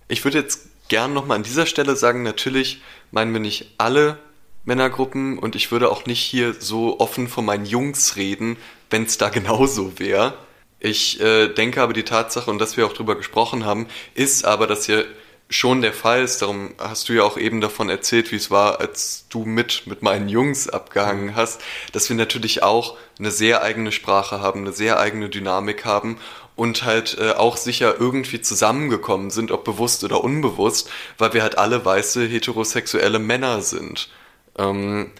ich 0.08 0.24
würde 0.24 0.38
jetzt 0.38 0.68
gern 0.88 1.12
nochmal 1.12 1.36
an 1.36 1.42
dieser 1.42 1.66
Stelle 1.66 1.96
sagen, 1.96 2.22
natürlich 2.22 2.80
meinen 3.10 3.32
wir 3.32 3.40
nicht 3.40 3.74
alle 3.78 4.18
Männergruppen 4.64 5.38
und 5.38 5.56
ich 5.56 5.70
würde 5.70 5.90
auch 5.90 6.06
nicht 6.06 6.20
hier 6.20 6.54
so 6.54 7.00
offen 7.00 7.28
von 7.28 7.44
meinen 7.44 7.66
Jungs 7.66 8.16
reden, 8.16 8.56
wenn 8.90 9.04
es 9.04 9.18
da 9.18 9.28
genauso 9.30 9.98
wäre. 9.98 10.34
Ich 10.80 11.20
äh, 11.20 11.48
denke 11.48 11.82
aber 11.82 11.92
die 11.92 12.04
Tatsache, 12.04 12.50
und 12.50 12.58
dass 12.58 12.76
wir 12.76 12.86
auch 12.86 12.92
drüber 12.92 13.16
gesprochen 13.16 13.64
haben, 13.64 13.88
ist 14.14 14.44
aber, 14.44 14.68
dass 14.68 14.86
hier 14.86 15.06
schon 15.48 15.80
der 15.80 15.92
Fall 15.92 16.22
ist. 16.22 16.42
Darum 16.42 16.74
hast 16.78 17.08
du 17.08 17.14
ja 17.14 17.22
auch 17.22 17.38
eben 17.38 17.61
davon 17.61 17.88
erzählt, 17.88 18.30
wie 18.32 18.37
es 18.37 18.50
war, 18.50 18.80
als 18.80 19.26
du 19.30 19.44
mit, 19.44 19.87
mit 19.87 20.02
meinen 20.02 20.28
Jungs 20.28 20.68
abgehangen 20.68 21.34
hast, 21.34 21.62
dass 21.92 22.08
wir 22.08 22.16
natürlich 22.16 22.62
auch 22.62 22.96
eine 23.18 23.30
sehr 23.30 23.62
eigene 23.62 23.92
Sprache 23.92 24.40
haben, 24.40 24.61
eine 24.61 24.72
sehr 24.72 25.00
eigene 25.00 25.28
Dynamik 25.28 25.84
haben 25.84 26.18
und 26.54 26.84
halt 26.84 27.16
äh, 27.18 27.32
auch 27.32 27.56
sicher 27.56 27.96
irgendwie 27.98 28.40
zusammengekommen 28.40 29.30
sind, 29.30 29.50
ob 29.50 29.64
bewusst 29.64 30.04
oder 30.04 30.22
unbewusst, 30.22 30.90
weil 31.16 31.32
wir 31.32 31.42
halt 31.42 31.56
alle 31.56 31.84
weiße 31.84 32.26
heterosexuelle 32.26 33.18
Männer 33.18 33.62
sind. 33.62 34.11
Ähm, 34.56 35.12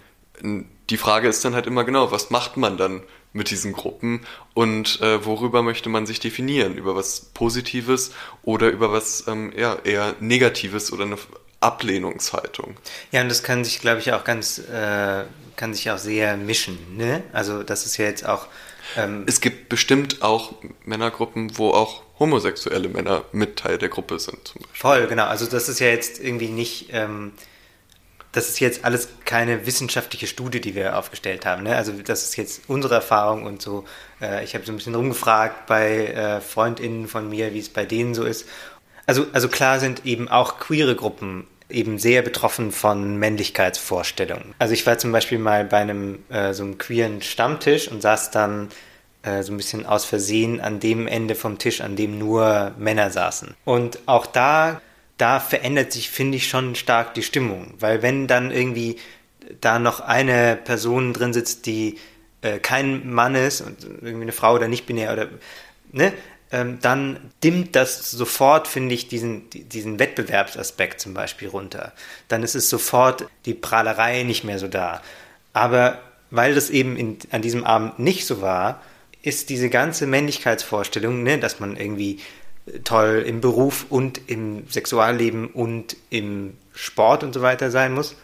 die 0.43 0.97
Frage 0.97 1.29
ist 1.29 1.45
dann 1.45 1.55
halt 1.55 1.67
immer 1.67 1.85
genau, 1.85 2.11
was 2.11 2.31
macht 2.31 2.57
man 2.57 2.77
dann 2.77 3.03
mit 3.39 3.51
diesen 3.51 3.73
Gruppen 3.73 4.21
und 4.53 5.01
äh, 5.01 5.25
worüber 5.25 5.63
möchte 5.63 5.89
man 5.89 6.05
sich 6.05 6.21
definieren? 6.21 6.77
Über 6.77 6.95
was 6.95 7.21
Positives 7.33 8.13
oder 8.43 8.69
über 8.69 8.93
was 8.93 9.27
ähm, 9.27 9.53
ja, 9.57 9.77
eher 9.85 10.15
Negatives 10.21 10.93
oder 10.93 11.05
eine 11.05 11.17
Ablehnungshaltung? 11.61 12.77
Ja, 13.13 13.23
und 13.23 13.31
das 13.31 13.43
kann 13.43 13.65
sich, 13.65 13.81
glaube 13.81 14.01
ich, 14.01 14.13
auch 14.13 14.25
ganz, 14.25 14.59
äh, 14.59 15.25
kann 15.57 15.73
sich 15.73 15.91
auch 15.91 15.99
sehr 15.99 16.37
mischen. 16.37 16.79
Ne? 16.97 17.23
Also 17.33 17.63
das 17.63 17.87
ist 17.87 17.97
ja 17.97 18.05
jetzt 18.05 18.27
auch 18.27 18.47
ähm, 18.97 19.25
es 19.27 19.41
gibt 19.41 19.69
bestimmt 19.69 20.23
auch 20.23 20.55
Männergruppen, 20.85 21.59
wo 21.59 21.71
auch 21.71 22.03
homosexuelle 22.19 22.89
Männer 22.89 23.25
mit 23.33 23.57
Teil 23.57 23.79
der 23.79 23.89
Gruppe 23.89 24.19
sind. 24.19 24.55
Voll, 24.73 25.07
genau. 25.07 25.27
Also 25.27 25.47
das 25.47 25.69
ist 25.69 25.79
ja 25.81 25.89
jetzt 25.89 26.21
irgendwie 26.21 26.49
nicht, 26.49 26.89
ähm, 26.93 27.33
das 28.33 28.49
ist 28.49 28.61
jetzt 28.61 28.85
alles 28.85 29.09
keine 29.25 29.67
wissenschaftliche 29.67 30.27
Studie, 30.27 30.61
die 30.61 30.75
wir 30.75 30.99
aufgestellt 30.99 31.47
haben. 31.47 31.63
Ne? 31.63 31.77
Also 31.77 31.93
das 31.93 32.25
ist 32.25 32.37
jetzt 32.37 32.63
unsere 32.69 32.97
Erfahrung 32.97 33.45
und 33.45 33.63
so. 33.63 33.85
Äh, 34.21 34.45
ich 34.45 34.55
habe 34.55 34.65
so 34.65 34.73
ein 34.73 34.77
bisschen 34.77 34.95
rumgefragt 34.95 35.67
bei 35.67 36.07
äh, 36.09 36.41
FreundInnen 36.41 37.09
von 37.09 37.29
mir, 37.29 37.55
wie 37.55 37.59
es 37.59 37.69
bei 37.69 37.85
denen 37.85 38.15
so 38.15 38.25
ist. 38.25 38.47
Also, 39.07 39.27
also 39.33 39.49
klar 39.49 39.81
sind 39.81 40.05
eben 40.05 40.29
auch 40.29 40.59
queere 40.59 40.95
Gruppen 40.95 41.47
eben 41.71 41.99
sehr 41.99 42.23
betroffen 42.23 42.73
von 42.73 43.19
Männlichkeitsvorstellungen. 43.19 44.55
Also 44.59 44.75
ich 44.75 44.87
war 44.87 44.99
zum 44.99 45.13
Beispiel 45.13 45.39
mal 45.39 45.65
bei 45.65 45.79
einem 45.79 46.25
äh, 46.31 46.53
so 46.53 46.65
einem 46.65 46.79
queeren 46.79 47.23
Stammtisch 47.23 47.89
und 47.89 48.01
saß 48.01 48.31
dann 48.31 48.69
äh, 49.23 49.43
so 49.43 49.53
ein 49.53 49.57
bisschen 49.57 49.85
aus 49.87 50.05
Versehen 50.05 50.61
an 50.61 50.81
dem 50.81 51.07
Ende 51.07 51.35
vom 51.35 51.59
Tisch, 51.59 51.81
an 51.81 51.97
dem 51.97 52.19
nur 52.19 52.73
Männer 52.79 53.11
saßen. 53.11 53.55
Und 53.65 53.99
auch 54.07 54.27
da, 54.27 54.81
da 55.19 55.41
verändert 55.41 55.93
sich, 55.93 56.11
finde 56.11 56.37
ich, 56.37 56.49
schon 56.49 56.75
stark 56.75 57.15
die 57.15 57.23
Stimmung. 57.23 57.75
Weil 57.79 58.03
wenn 58.03 58.27
dann 58.27 58.51
irgendwie 58.51 58.97
da 59.61 59.79
noch 59.79 60.01
eine 60.01 60.57
Person 60.57 61.13
drin 61.13 61.33
sitzt, 61.33 61.67
die 61.67 61.99
äh, 62.43 62.59
kein 62.59 63.13
Mann 63.13 63.35
ist 63.35 63.61
und 63.61 63.85
irgendwie 63.85 64.23
eine 64.23 64.33
Frau 64.33 64.55
oder 64.55 64.69
nicht 64.69 64.87
binär 64.87 65.13
oder 65.13 65.29
ne, 65.93 66.13
ähm, 66.51 66.79
dann 66.81 67.33
dimmt 67.45 67.77
das 67.77 68.11
sofort, 68.11 68.69
finde 68.69 68.95
ich, 68.95 69.09
diesen, 69.09 69.51
diesen 69.51 69.99
Wettbewerbsaspekt 69.99 71.01
zum 71.01 71.15
Beispiel 71.15 71.49
runter. 71.49 71.93
Dann 72.29 72.43
ist 72.43 72.55
es 72.55 72.71
sofort 72.71 73.27
die 73.45 73.55
Prahlerei 73.55 74.23
nicht 74.23 74.45
mehr 74.45 74.59
so 74.59 74.69
da. 74.69 75.03
Aber 75.53 75.99
weil 76.31 76.55
das 76.55 76.71
eben 76.71 76.97
in, 76.97 77.19
an 77.31 77.43
diesem 77.43 77.65
Abend 77.65 77.99
nicht 77.99 78.27
so 78.27 78.41
war, 78.41 78.83
ist 79.23 79.51
diese 79.51 79.69
ganze 79.69 80.07
Männlichkeitsvorstellung, 80.07 81.23
ne, 81.23 81.39
dass 81.39 81.61
man 81.61 81.77
irgendwie 81.77 82.21
toll 82.85 83.25
im 83.27 83.41
Beruf 83.41 83.87
und 83.89 84.21
im 84.29 84.69
Sexualleben 84.69 85.49
und 85.49 85.97
im 86.11 86.57
Sport 86.73 87.25
und 87.25 87.33
so 87.33 87.43
weiter 87.43 87.71
sein 87.71 87.95
muss, 87.95 88.17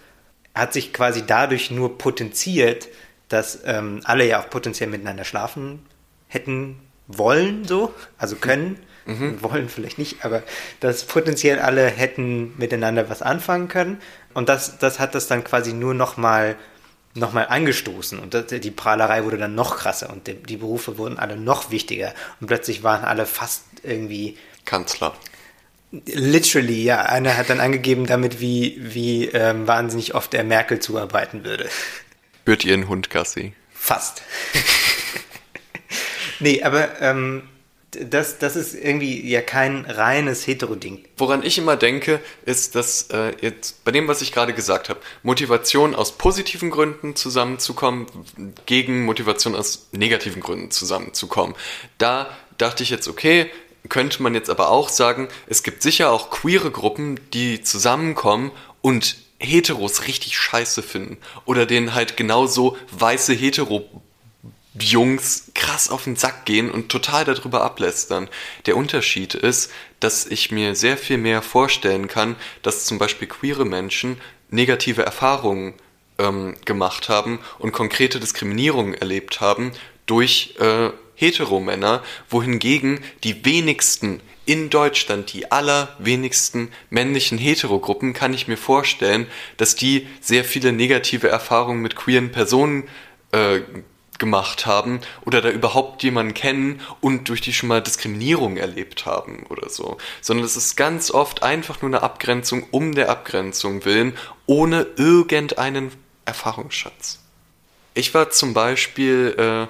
hat 0.55 0.73
sich 0.73 0.93
quasi 0.93 1.25
dadurch 1.27 1.71
nur 1.71 1.99
potenziert, 1.99 2.89
dass 3.29 3.61
ähm, 3.65 4.01
alle 4.05 4.27
ja 4.27 4.41
auch 4.41 4.51
potenziell 4.51 4.89
miteinander 4.89 5.25
schlafen 5.25 5.85
hätten 6.29 6.81
wollen, 7.07 7.65
so, 7.65 7.93
also 8.19 8.37
können, 8.37 8.79
mhm. 9.07 9.43
wollen 9.43 9.69
vielleicht 9.69 9.99
nicht, 9.99 10.25
aber 10.25 10.43
dass 10.81 11.05
potenziell 11.05 11.59
alle 11.59 11.87
hätten 11.87 12.55
miteinander 12.57 13.11
was 13.11 13.23
anfangen 13.23 13.69
können. 13.69 13.99
Und 14.33 14.49
das, 14.49 14.79
das 14.79 15.01
hat 15.01 15.15
das 15.15 15.27
dann 15.27 15.45
quasi 15.45 15.73
nur 15.73 15.95
nochmal 15.95 16.53
noch 16.53 16.74
mal 17.15 17.47
angestoßen 17.47 18.19
und 18.19 18.35
das, 18.35 18.47
die 18.47 18.71
Prahlerei 18.71 19.25
wurde 19.25 19.39
dann 19.39 19.55
noch 19.55 19.77
krasser 19.77 20.11
und 20.11 20.27
die, 20.27 20.35
die, 20.35 20.57
Berufe 20.57 20.99
wurden 20.99 21.19
alle 21.19 21.37
noch 21.37 21.71
wichtiger 21.71 22.13
und 22.41 22.49
plötzlich 22.49 22.83
waren 22.83 23.05
alle 23.05 23.27
fast 23.27 23.65
irgendwie 23.83 24.37
Kanzler. 24.65 25.15
Literally, 26.07 26.83
ja. 26.83 27.03
Einer 27.03 27.37
hat 27.37 27.51
dann 27.51 27.61
angegeben 27.61 28.07
damit, 28.07 28.41
wie, 28.41 28.77
wie 28.81 29.27
ähm, 29.27 29.69
wahnsinnig 29.69 30.15
oft 30.17 30.35
er 30.35 30.43
Merkel 30.43 30.81
zuarbeiten 30.81 31.45
würde. 31.45 31.69
Führt 32.45 32.65
ihr 32.65 32.75
einen 32.75 32.89
Hund, 32.89 33.11
Gassi? 33.11 33.53
Fast. 33.73 34.23
Nee, 36.41 36.63
aber 36.63 37.01
ähm, 37.01 37.43
das, 38.11 38.39
das 38.39 38.57
ist 38.57 38.75
irgendwie 38.75 39.29
ja 39.29 39.41
kein 39.41 39.85
reines 39.87 40.47
Hetero-Ding. 40.47 41.05
Woran 41.17 41.43
ich 41.43 41.59
immer 41.59 41.77
denke, 41.77 42.21
ist, 42.45 42.75
dass 42.75 43.11
äh, 43.11 43.35
jetzt 43.41 43.85
bei 43.85 43.93
dem, 43.93 44.09
was 44.09 44.23
ich 44.23 44.33
gerade 44.33 44.55
gesagt 44.55 44.89
habe, 44.89 45.01
Motivation 45.23 45.95
aus 45.95 46.13
positiven 46.13 46.71
Gründen 46.71 47.17
zusammenzukommen, 47.17 48.07
gegen 48.67 49.05
Motivation 49.05 49.55
aus 49.55 49.89
negativen 49.93 50.43
Gründen 50.43 50.71
zusammenzukommen. 50.71 51.55
Da 51.99 52.29
dachte 52.59 52.83
ich 52.83 52.91
jetzt, 52.91 53.09
okay, 53.09 53.51
könnte 53.89 54.23
man 54.23 54.35
jetzt 54.35 54.51
aber 54.51 54.71
auch 54.71 54.89
sagen, 54.89 55.29
es 55.47 55.63
gibt 55.63 55.83
sicher 55.83 56.11
auch 56.11 56.31
queere 56.31 56.71
Gruppen, 56.71 57.21
die 57.33 57.63
zusammenkommen 57.63 58.51
und 58.81 59.17
Heteros 59.39 60.07
richtig 60.07 60.39
scheiße 60.39 60.83
finden. 60.83 61.19
Oder 61.45 61.67
denen 61.67 61.95
halt 61.95 62.17
genauso 62.17 62.77
weiße 62.93 63.35
Hetero 63.35 64.03
Jungs 64.79 65.51
krass 65.55 65.89
auf 65.89 66.05
den 66.05 66.17
Sack 66.17 66.45
gehen 66.47 66.71
und 66.71 66.89
total 66.89 67.25
darüber 67.25 67.63
ablästern. 67.63 68.29
Der 68.67 68.77
Unterschied 68.77 69.35
ist, 69.35 69.71
dass 70.01 70.27
ich 70.27 70.51
mir 70.51 70.75
sehr 70.75 70.97
viel 70.97 71.19
mehr 71.19 71.43
vorstellen 71.43 72.09
kann, 72.09 72.37
dass 72.63 72.85
zum 72.85 72.99
Beispiel 72.99 73.29
queere 73.29 73.65
Menschen 73.65 74.21
negative 74.51 75.03
Erfahrungen 75.03 75.75
ähm, 76.19 76.57
gemacht 76.65 77.09
haben 77.09 77.39
und 77.59 77.73
konkrete 77.73 78.21
Diskriminierungen 78.21 78.95
erlebt 78.95 79.41
haben 79.41 79.73
durch 80.07 80.55
äh, 80.59 80.91
Heteromänner, 81.15 82.03
wohingegen 82.29 83.01
die 83.23 83.45
wenigsten 83.45 84.21
in 84.47 84.69
Deutschland, 84.69 85.33
die 85.33 85.51
allerwenigsten 85.51 86.71
männlichen 86.91 87.39
Heterogruppen, 87.39 88.13
kann 88.13 88.35
ich 88.35 88.47
mir 88.47 88.57
vorstellen, 88.57 89.27
dass 89.57 89.75
die 89.75 90.07
sehr 90.21 90.45
viele 90.45 90.73
negative 90.73 91.29
Erfahrungen 91.29 91.81
mit 91.81 91.97
queeren 91.97 92.31
Personen 92.31 92.89
äh, 93.33 93.61
gemacht 94.25 94.65
haben 94.65 95.01
oder 95.27 95.43
da 95.43 95.51
überhaupt 95.51 96.03
jemanden 96.03 96.33
kennen 96.33 96.81
und 97.03 97.29
durch 97.29 97.43
die 97.43 97.53
schon 97.53 97.69
mal 97.69 97.83
Diskriminierung 97.83 98.57
erlebt 98.57 99.05
haben 99.05 99.45
oder 99.51 99.69
so, 99.69 99.99
sondern 100.23 100.47
es 100.47 100.57
ist 100.57 100.77
ganz 100.77 101.11
oft 101.11 101.43
einfach 101.43 101.83
nur 101.83 101.91
eine 101.91 102.03
Abgrenzung 102.03 102.67
um 102.71 102.95
der 102.95 103.11
Abgrenzung 103.11 103.85
willen, 103.85 104.17
ohne 104.47 104.87
irgendeinen 104.97 105.93
Erfahrungsschatz. 106.25 107.19
Ich 107.93 108.15
war 108.15 108.31
zum 108.31 108.55
Beispiel, 108.55 109.69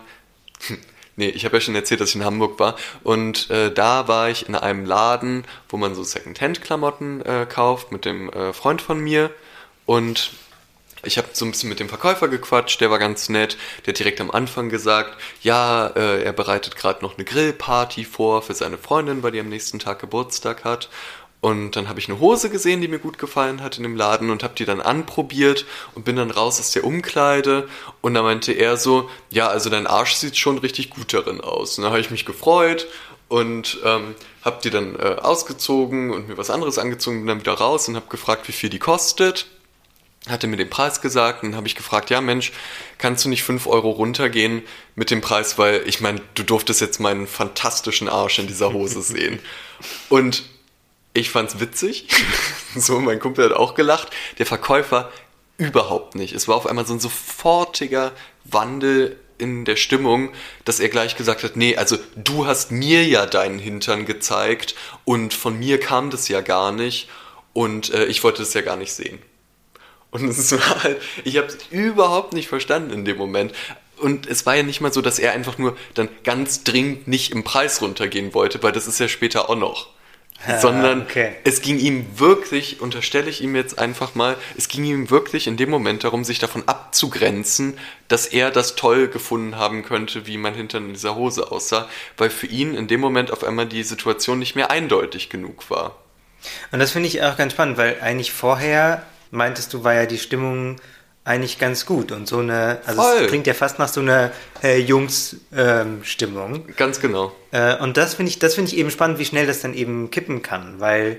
äh, 0.70 0.74
nee, 1.16 1.30
ich 1.30 1.44
habe 1.44 1.56
ja 1.56 1.60
schon 1.60 1.74
erzählt, 1.74 2.00
dass 2.00 2.10
ich 2.10 2.16
in 2.16 2.24
Hamburg 2.24 2.60
war. 2.60 2.76
Und 3.02 3.50
äh, 3.50 3.72
da 3.74 4.06
war 4.06 4.30
ich 4.30 4.48
in 4.48 4.54
einem 4.54 4.84
Laden, 4.84 5.44
wo 5.68 5.76
man 5.76 5.96
so 5.96 6.04
Secondhand-Klamotten 6.04 7.22
äh, 7.22 7.46
kauft 7.48 7.90
mit 7.90 8.04
dem 8.04 8.30
äh, 8.30 8.52
Freund 8.52 8.80
von 8.80 9.00
mir. 9.00 9.32
Und 9.84 10.30
ich 11.04 11.18
habe 11.18 11.28
so 11.32 11.44
ein 11.44 11.50
bisschen 11.50 11.68
mit 11.68 11.80
dem 11.80 11.88
Verkäufer 11.88 12.28
gequatscht, 12.28 12.80
der 12.80 12.90
war 12.90 12.98
ganz 12.98 13.28
nett. 13.28 13.56
Der 13.84 13.92
hat 13.92 13.98
direkt 13.98 14.20
am 14.20 14.30
Anfang 14.30 14.68
gesagt, 14.68 15.20
ja, 15.42 15.88
äh, 15.88 16.22
er 16.22 16.32
bereitet 16.32 16.76
gerade 16.76 17.02
noch 17.02 17.16
eine 17.16 17.24
Grillparty 17.24 18.04
vor 18.04 18.42
für 18.42 18.54
seine 18.54 18.78
Freundin, 18.78 19.22
weil 19.22 19.32
die 19.32 19.40
am 19.40 19.48
nächsten 19.48 19.78
Tag 19.78 20.00
Geburtstag 20.00 20.64
hat. 20.64 20.88
Und 21.40 21.76
dann 21.76 21.90
habe 21.90 22.00
ich 22.00 22.08
eine 22.08 22.20
Hose 22.20 22.48
gesehen, 22.48 22.80
die 22.80 22.88
mir 22.88 22.98
gut 22.98 23.18
gefallen 23.18 23.62
hat 23.62 23.76
in 23.76 23.82
dem 23.82 23.96
Laden 23.96 24.30
und 24.30 24.42
habe 24.42 24.54
die 24.54 24.64
dann 24.64 24.80
anprobiert 24.80 25.66
und 25.94 26.06
bin 26.06 26.16
dann 26.16 26.30
raus 26.30 26.58
aus 26.58 26.72
der 26.72 26.84
Umkleide 26.84 27.68
und 28.00 28.14
da 28.14 28.22
meinte 28.22 28.52
er 28.52 28.78
so, 28.78 29.10
ja, 29.28 29.48
also 29.48 29.68
dein 29.68 29.86
Arsch 29.86 30.14
sieht 30.14 30.38
schon 30.38 30.56
richtig 30.56 30.88
gut 30.88 31.12
darin 31.12 31.42
aus. 31.42 31.76
Und 31.76 31.84
da 31.84 31.90
habe 31.90 32.00
ich 32.00 32.10
mich 32.10 32.24
gefreut 32.24 32.86
und 33.28 33.78
ähm, 33.84 34.14
habe 34.42 34.60
die 34.64 34.70
dann 34.70 34.96
äh, 34.98 35.16
ausgezogen 35.20 36.12
und 36.12 36.28
mir 36.28 36.38
was 36.38 36.48
anderes 36.48 36.78
angezogen 36.78 37.20
und 37.20 37.26
dann 37.26 37.40
wieder 37.40 37.52
raus 37.52 37.88
und 37.88 37.96
habe 37.96 38.06
gefragt, 38.08 38.48
wie 38.48 38.52
viel 38.52 38.70
die 38.70 38.78
kostet 38.78 39.46
hatte 40.28 40.46
mir 40.46 40.56
den 40.56 40.70
Preis 40.70 41.00
gesagt 41.00 41.42
und 41.42 41.54
habe 41.54 41.66
ich 41.66 41.74
gefragt, 41.74 42.08
ja 42.10 42.20
Mensch, 42.20 42.52
kannst 42.98 43.24
du 43.24 43.28
nicht 43.28 43.42
5 43.42 43.66
Euro 43.66 43.90
runtergehen 43.90 44.62
mit 44.94 45.10
dem 45.10 45.20
Preis, 45.20 45.58
weil 45.58 45.82
ich 45.86 46.00
meine, 46.00 46.20
du 46.34 46.42
durftest 46.42 46.80
jetzt 46.80 46.98
meinen 46.98 47.26
fantastischen 47.26 48.08
Arsch 48.08 48.38
in 48.38 48.46
dieser 48.46 48.72
Hose 48.72 49.02
sehen. 49.02 49.38
Und 50.08 50.44
ich 51.12 51.30
fand's 51.30 51.60
witzig. 51.60 52.08
so, 52.76 53.00
mein 53.00 53.20
Kumpel 53.20 53.44
hat 53.44 53.52
auch 53.52 53.74
gelacht. 53.74 54.10
Der 54.38 54.46
Verkäufer 54.46 55.12
überhaupt 55.58 56.14
nicht. 56.14 56.34
Es 56.34 56.48
war 56.48 56.56
auf 56.56 56.66
einmal 56.66 56.86
so 56.86 56.94
ein 56.94 57.00
sofortiger 57.00 58.12
Wandel 58.44 59.18
in 59.38 59.64
der 59.64 59.76
Stimmung, 59.76 60.30
dass 60.64 60.80
er 60.80 60.88
gleich 60.88 61.16
gesagt 61.16 61.42
hat, 61.44 61.56
nee, 61.56 61.76
also 61.76 61.96
du 62.16 62.46
hast 62.46 62.70
mir 62.70 63.04
ja 63.04 63.26
deinen 63.26 63.58
Hintern 63.58 64.06
gezeigt 64.06 64.74
und 65.04 65.34
von 65.34 65.58
mir 65.58 65.78
kam 65.80 66.10
das 66.10 66.28
ja 66.28 66.40
gar 66.40 66.72
nicht 66.72 67.08
und 67.52 67.92
äh, 67.92 68.06
ich 68.06 68.22
wollte 68.22 68.42
das 68.42 68.54
ja 68.54 68.62
gar 68.62 68.76
nicht 68.76 68.92
sehen. 68.92 69.18
Und 70.14 70.28
es 70.28 70.52
war 70.52 70.84
halt, 70.84 71.02
ich 71.24 71.38
habe 71.38 71.48
es 71.48 71.58
überhaupt 71.72 72.34
nicht 72.34 72.46
verstanden 72.46 72.92
in 72.92 73.04
dem 73.04 73.16
Moment. 73.16 73.52
Und 73.96 74.28
es 74.28 74.46
war 74.46 74.54
ja 74.54 74.62
nicht 74.62 74.80
mal 74.80 74.92
so, 74.92 75.02
dass 75.02 75.18
er 75.18 75.32
einfach 75.32 75.58
nur 75.58 75.76
dann 75.94 76.08
ganz 76.22 76.62
dringend 76.62 77.08
nicht 77.08 77.32
im 77.32 77.42
Preis 77.42 77.82
runtergehen 77.82 78.32
wollte, 78.32 78.62
weil 78.62 78.70
das 78.70 78.86
ist 78.86 79.00
ja 79.00 79.08
später 79.08 79.50
auch 79.50 79.56
noch. 79.56 79.88
Ah, 80.46 80.60
Sondern 80.60 81.02
okay. 81.02 81.32
es 81.42 81.62
ging 81.62 81.80
ihm 81.80 82.06
wirklich, 82.16 82.80
unterstelle 82.80 83.28
ich 83.28 83.40
ihm 83.42 83.56
jetzt 83.56 83.80
einfach 83.80 84.14
mal, 84.14 84.36
es 84.56 84.68
ging 84.68 84.84
ihm 84.84 85.10
wirklich 85.10 85.48
in 85.48 85.56
dem 85.56 85.70
Moment 85.70 86.04
darum, 86.04 86.22
sich 86.22 86.38
davon 86.38 86.62
abzugrenzen, 86.68 87.76
dass 88.06 88.26
er 88.26 88.52
das 88.52 88.76
toll 88.76 89.08
gefunden 89.08 89.56
haben 89.56 89.82
könnte, 89.82 90.28
wie 90.28 90.36
mein 90.36 90.54
Hintern 90.54 90.86
in 90.86 90.92
dieser 90.92 91.16
Hose 91.16 91.50
aussah, 91.50 91.88
weil 92.18 92.30
für 92.30 92.46
ihn 92.46 92.76
in 92.76 92.86
dem 92.86 93.00
Moment 93.00 93.32
auf 93.32 93.42
einmal 93.42 93.66
die 93.66 93.82
Situation 93.82 94.38
nicht 94.38 94.54
mehr 94.54 94.70
eindeutig 94.70 95.28
genug 95.28 95.70
war. 95.70 95.96
Und 96.70 96.78
das 96.78 96.92
finde 96.92 97.08
ich 97.08 97.20
auch 97.22 97.36
ganz 97.36 97.54
spannend, 97.54 97.78
weil 97.78 97.98
eigentlich 98.00 98.32
vorher 98.32 99.04
meintest 99.34 99.72
du, 99.74 99.84
war 99.84 99.94
ja 99.94 100.06
die 100.06 100.18
Stimmung 100.18 100.76
eigentlich 101.24 101.58
ganz 101.58 101.86
gut 101.86 102.12
und 102.12 102.28
so 102.28 102.38
eine, 102.38 102.78
also 102.84 103.00
Voll. 103.00 103.22
es 103.22 103.28
klingt 103.28 103.46
ja 103.46 103.54
fast 103.54 103.78
nach 103.78 103.88
so 103.88 104.00
einer 104.00 104.30
äh, 104.62 104.78
Jungs-Stimmung. 104.78 106.54
Ähm, 106.54 106.74
ganz 106.76 107.00
genau. 107.00 107.32
Äh, 107.50 107.76
und 107.78 107.96
das 107.96 108.14
finde 108.14 108.30
ich, 108.30 108.38
das 108.38 108.54
finde 108.54 108.70
ich 108.70 108.76
eben 108.76 108.90
spannend, 108.90 109.18
wie 109.18 109.24
schnell 109.24 109.46
das 109.46 109.60
dann 109.60 109.72
eben 109.72 110.10
kippen 110.10 110.42
kann, 110.42 110.80
weil 110.80 111.18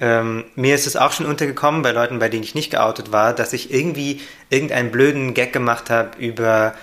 ähm, 0.00 0.44
mir 0.56 0.74
ist 0.74 0.86
es 0.86 0.96
auch 0.96 1.12
schon 1.12 1.26
untergekommen 1.26 1.82
bei 1.82 1.92
Leuten, 1.92 2.18
bei 2.18 2.28
denen 2.28 2.42
ich 2.42 2.54
nicht 2.54 2.70
geoutet 2.70 3.12
war, 3.12 3.32
dass 3.32 3.52
ich 3.52 3.72
irgendwie 3.72 4.20
irgendeinen 4.50 4.90
blöden 4.90 5.32
Gag 5.32 5.52
gemacht 5.52 5.90
habe 5.90 6.18
über 6.18 6.74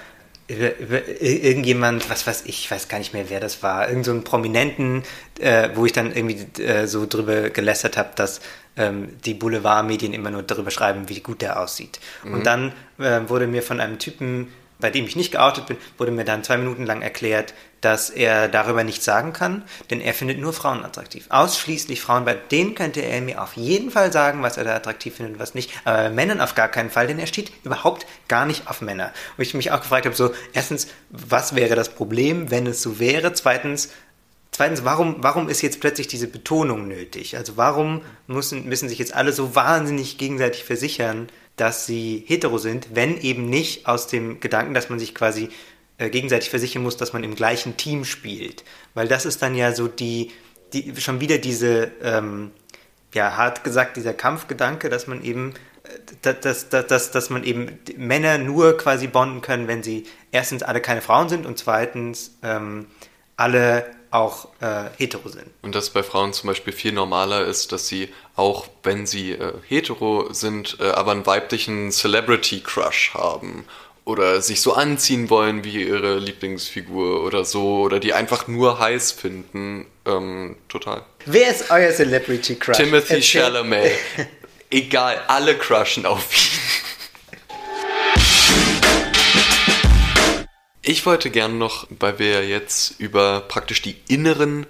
über, 0.47 0.77
über 0.77 1.21
irgendjemand, 1.21 2.09
was 2.09 2.27
weiß 2.27 2.43
ich, 2.45 2.69
weiß 2.69 2.89
gar 2.89 2.97
nicht 2.97 3.13
mehr, 3.13 3.29
wer 3.29 3.39
das 3.39 3.63
war, 3.63 3.88
irgend 3.88 4.05
so 4.05 4.12
einen 4.12 4.23
Prominenten, 4.23 5.03
äh, 5.39 5.69
wo 5.73 5.86
ich 5.86 5.93
dann 5.93 6.13
irgendwie 6.13 6.62
äh, 6.62 6.86
so 6.86 7.05
drüber 7.05 7.49
gelästert 7.49 7.97
habe, 7.97 8.09
dass 8.15 8.41
ähm, 8.77 9.17
die 9.25 9.33
Boulevardmedien 9.33 10.13
immer 10.13 10.31
nur 10.31 10.43
darüber 10.43 10.71
schreiben, 10.71 11.09
wie 11.09 11.19
gut 11.19 11.41
der 11.41 11.59
aussieht. 11.59 11.99
Mhm. 12.23 12.33
Und 12.33 12.45
dann 12.45 12.73
äh, 12.97 13.21
wurde 13.27 13.47
mir 13.47 13.63
von 13.63 13.79
einem 13.79 13.99
Typen, 13.99 14.51
bei 14.79 14.89
dem 14.89 15.05
ich 15.05 15.15
nicht 15.15 15.31
geoutet 15.31 15.67
bin, 15.67 15.77
wurde 15.97 16.12
mir 16.12 16.25
dann 16.25 16.43
zwei 16.43 16.57
Minuten 16.57 16.86
lang 16.86 17.01
erklärt, 17.01 17.53
dass 17.83 18.09
er 18.09 18.47
darüber 18.47 18.83
nichts 18.83 19.03
sagen 19.03 19.33
kann, 19.33 19.63
denn 19.89 19.99
er 19.99 20.13
findet 20.13 20.39
nur 20.39 20.53
Frauen 20.53 20.86
attraktiv. 20.86 21.25
Ausschließlich 21.29 22.01
Frauen, 22.01 22.23
bei 22.23 22.33
denen 22.33 22.75
könnte 22.75 23.01
er 23.01 23.21
mir 23.21 23.41
auf 23.41 23.57
jeden 23.57 23.91
Fall 23.91 24.12
sagen, 24.12 24.41
was 24.41 24.55
er 24.55 24.63
da 24.63 24.75
attraktiv 24.75 25.15
findet 25.15 25.36
und 25.36 25.39
was 25.41 25.53
nicht, 25.53 25.71
aber 25.83 26.03
bei 26.03 26.09
Männern 26.09 26.39
auf 26.39 26.55
gar 26.55 26.69
keinen 26.69 26.89
Fall, 26.89 27.07
denn 27.07 27.19
er 27.19 27.27
steht 27.27 27.51
überhaupt 27.63 28.05
gar 28.29 28.45
nicht 28.45 28.67
auf 28.67 28.81
Männer. 28.81 29.12
Wo 29.36 29.41
ich 29.41 29.53
mich 29.53 29.71
auch 29.71 29.81
gefragt 29.81 30.05
habe, 30.05 30.15
so, 30.15 30.33
erstens, 30.53 30.88
was 31.09 31.55
wäre 31.55 31.75
das 31.75 31.89
Problem, 31.89 32.51
wenn 32.51 32.67
es 32.67 32.81
so 32.81 32.99
wäre? 32.99 33.33
Zweitens, 33.33 33.89
Zweitens, 34.53 34.85
warum, 34.85 35.15
warum 35.17 35.49
ist 35.49 35.63
jetzt 35.63 35.81
plötzlich 35.81 36.07
diese 36.07 36.27
Betonung 36.27 36.87
nötig? 36.87 37.35
Also 37.37 37.57
warum 37.57 38.01
müssen, 38.27 38.69
müssen 38.69 38.87
sich 38.87 38.99
jetzt 38.99 39.13
alle 39.13 39.33
so 39.33 39.55
wahnsinnig 39.55 40.19
gegenseitig 40.19 40.63
versichern, 40.63 41.27
dass 41.55 41.87
sie 41.87 42.23
hetero 42.27 42.59
sind, 42.59 42.89
wenn 42.93 43.19
eben 43.19 43.49
nicht 43.49 43.87
aus 43.87 44.05
dem 44.05 44.39
Gedanken, 44.39 44.75
dass 44.75 44.89
man 44.89 44.99
sich 44.99 45.15
quasi 45.15 45.49
äh, 45.97 46.11
gegenseitig 46.11 46.51
versichern 46.51 46.83
muss, 46.83 46.97
dass 46.97 47.13
man 47.13 47.23
im 47.23 47.33
gleichen 47.33 47.77
Team 47.77 48.05
spielt. 48.05 48.63
Weil 48.93 49.07
das 49.07 49.25
ist 49.25 49.41
dann 49.41 49.55
ja 49.55 49.73
so 49.73 49.87
die, 49.87 50.31
die 50.71 50.93
schon 51.01 51.19
wieder 51.19 51.39
diese, 51.39 51.91
ähm, 52.03 52.51
ja, 53.11 53.35
hart 53.35 53.63
gesagt, 53.63 53.97
dieser 53.97 54.13
Kampfgedanke, 54.13 54.89
dass 54.89 55.07
man 55.07 55.23
eben 55.23 55.55
äh, 55.83 56.33
dass, 56.41 56.69
dass, 56.69 56.87
dass, 56.87 57.09
dass 57.09 57.29
man 57.31 57.43
eben 57.43 57.79
Männer 57.97 58.37
nur 58.37 58.77
quasi 58.77 59.07
bonden 59.07 59.41
können, 59.41 59.67
wenn 59.67 59.81
sie 59.81 60.05
erstens 60.31 60.61
alle 60.61 60.79
keine 60.79 61.01
Frauen 61.01 61.27
sind 61.27 61.47
und 61.47 61.57
zweitens 61.57 62.37
ähm, 62.43 62.85
alle 63.35 63.85
auch 64.13 64.47
äh, 64.62 64.89
hetero 64.97 65.28
sind. 65.28 65.49
Und 65.63 65.73
dass 65.73 65.89
bei 65.89 66.04
Frauen 66.04 66.34
zum 66.34 66.47
Beispiel 66.47 66.71
viel 66.71 66.91
normaler 66.91 67.45
ist, 67.45 67.71
dass 67.71 67.88
sie 67.88 68.10
auch, 68.36 68.67
wenn 68.84 69.08
sie 69.08 69.32
äh, 69.32 69.54
hetero 69.67 70.32
sind, 70.32 70.78
äh, 70.80 70.89
aber 70.89 71.12
einen 71.12 71.26
weiblichen 71.26 71.91
Celebrity-Crush 71.91 73.15
haben 73.15 73.65
oder 74.06 74.41
sich 74.41 74.62
so 74.62 74.73
anziehen 74.73 75.30
wollen 75.30 75.63
wie 75.63 75.88
ihre 75.88 76.19
Lieblingsfigur 76.19 77.23
oder 77.23 77.43
so 77.43 77.82
oder 77.82 77.99
die 77.99 78.13
einfach 78.13 78.47
nur 78.47 78.80
heiß 78.80 79.13
finden. 79.13 79.88
Ähm, 80.06 80.58
total. 80.69 81.04
Wer 81.26 81.49
ist 81.49 81.71
euer 81.71 81.91
Celebrity 81.91 82.56
Crush? 82.56 82.78
Timothy 82.78 83.21
Chalamet. 83.21 83.93
Egal, 84.69 85.21
alle 85.28 85.58
crushen 85.58 86.06
auf 86.06 86.26
ihn. 86.34 86.60
Ich 90.86 91.06
wollte 91.06 91.30
gerne 91.30 91.54
noch, 91.54 91.88
weil 91.98 92.19
wir 92.19 92.46
jetzt 92.46 93.00
über 93.00 93.39
praktisch 93.48 93.82
die 93.82 93.96
inneren 94.10 94.67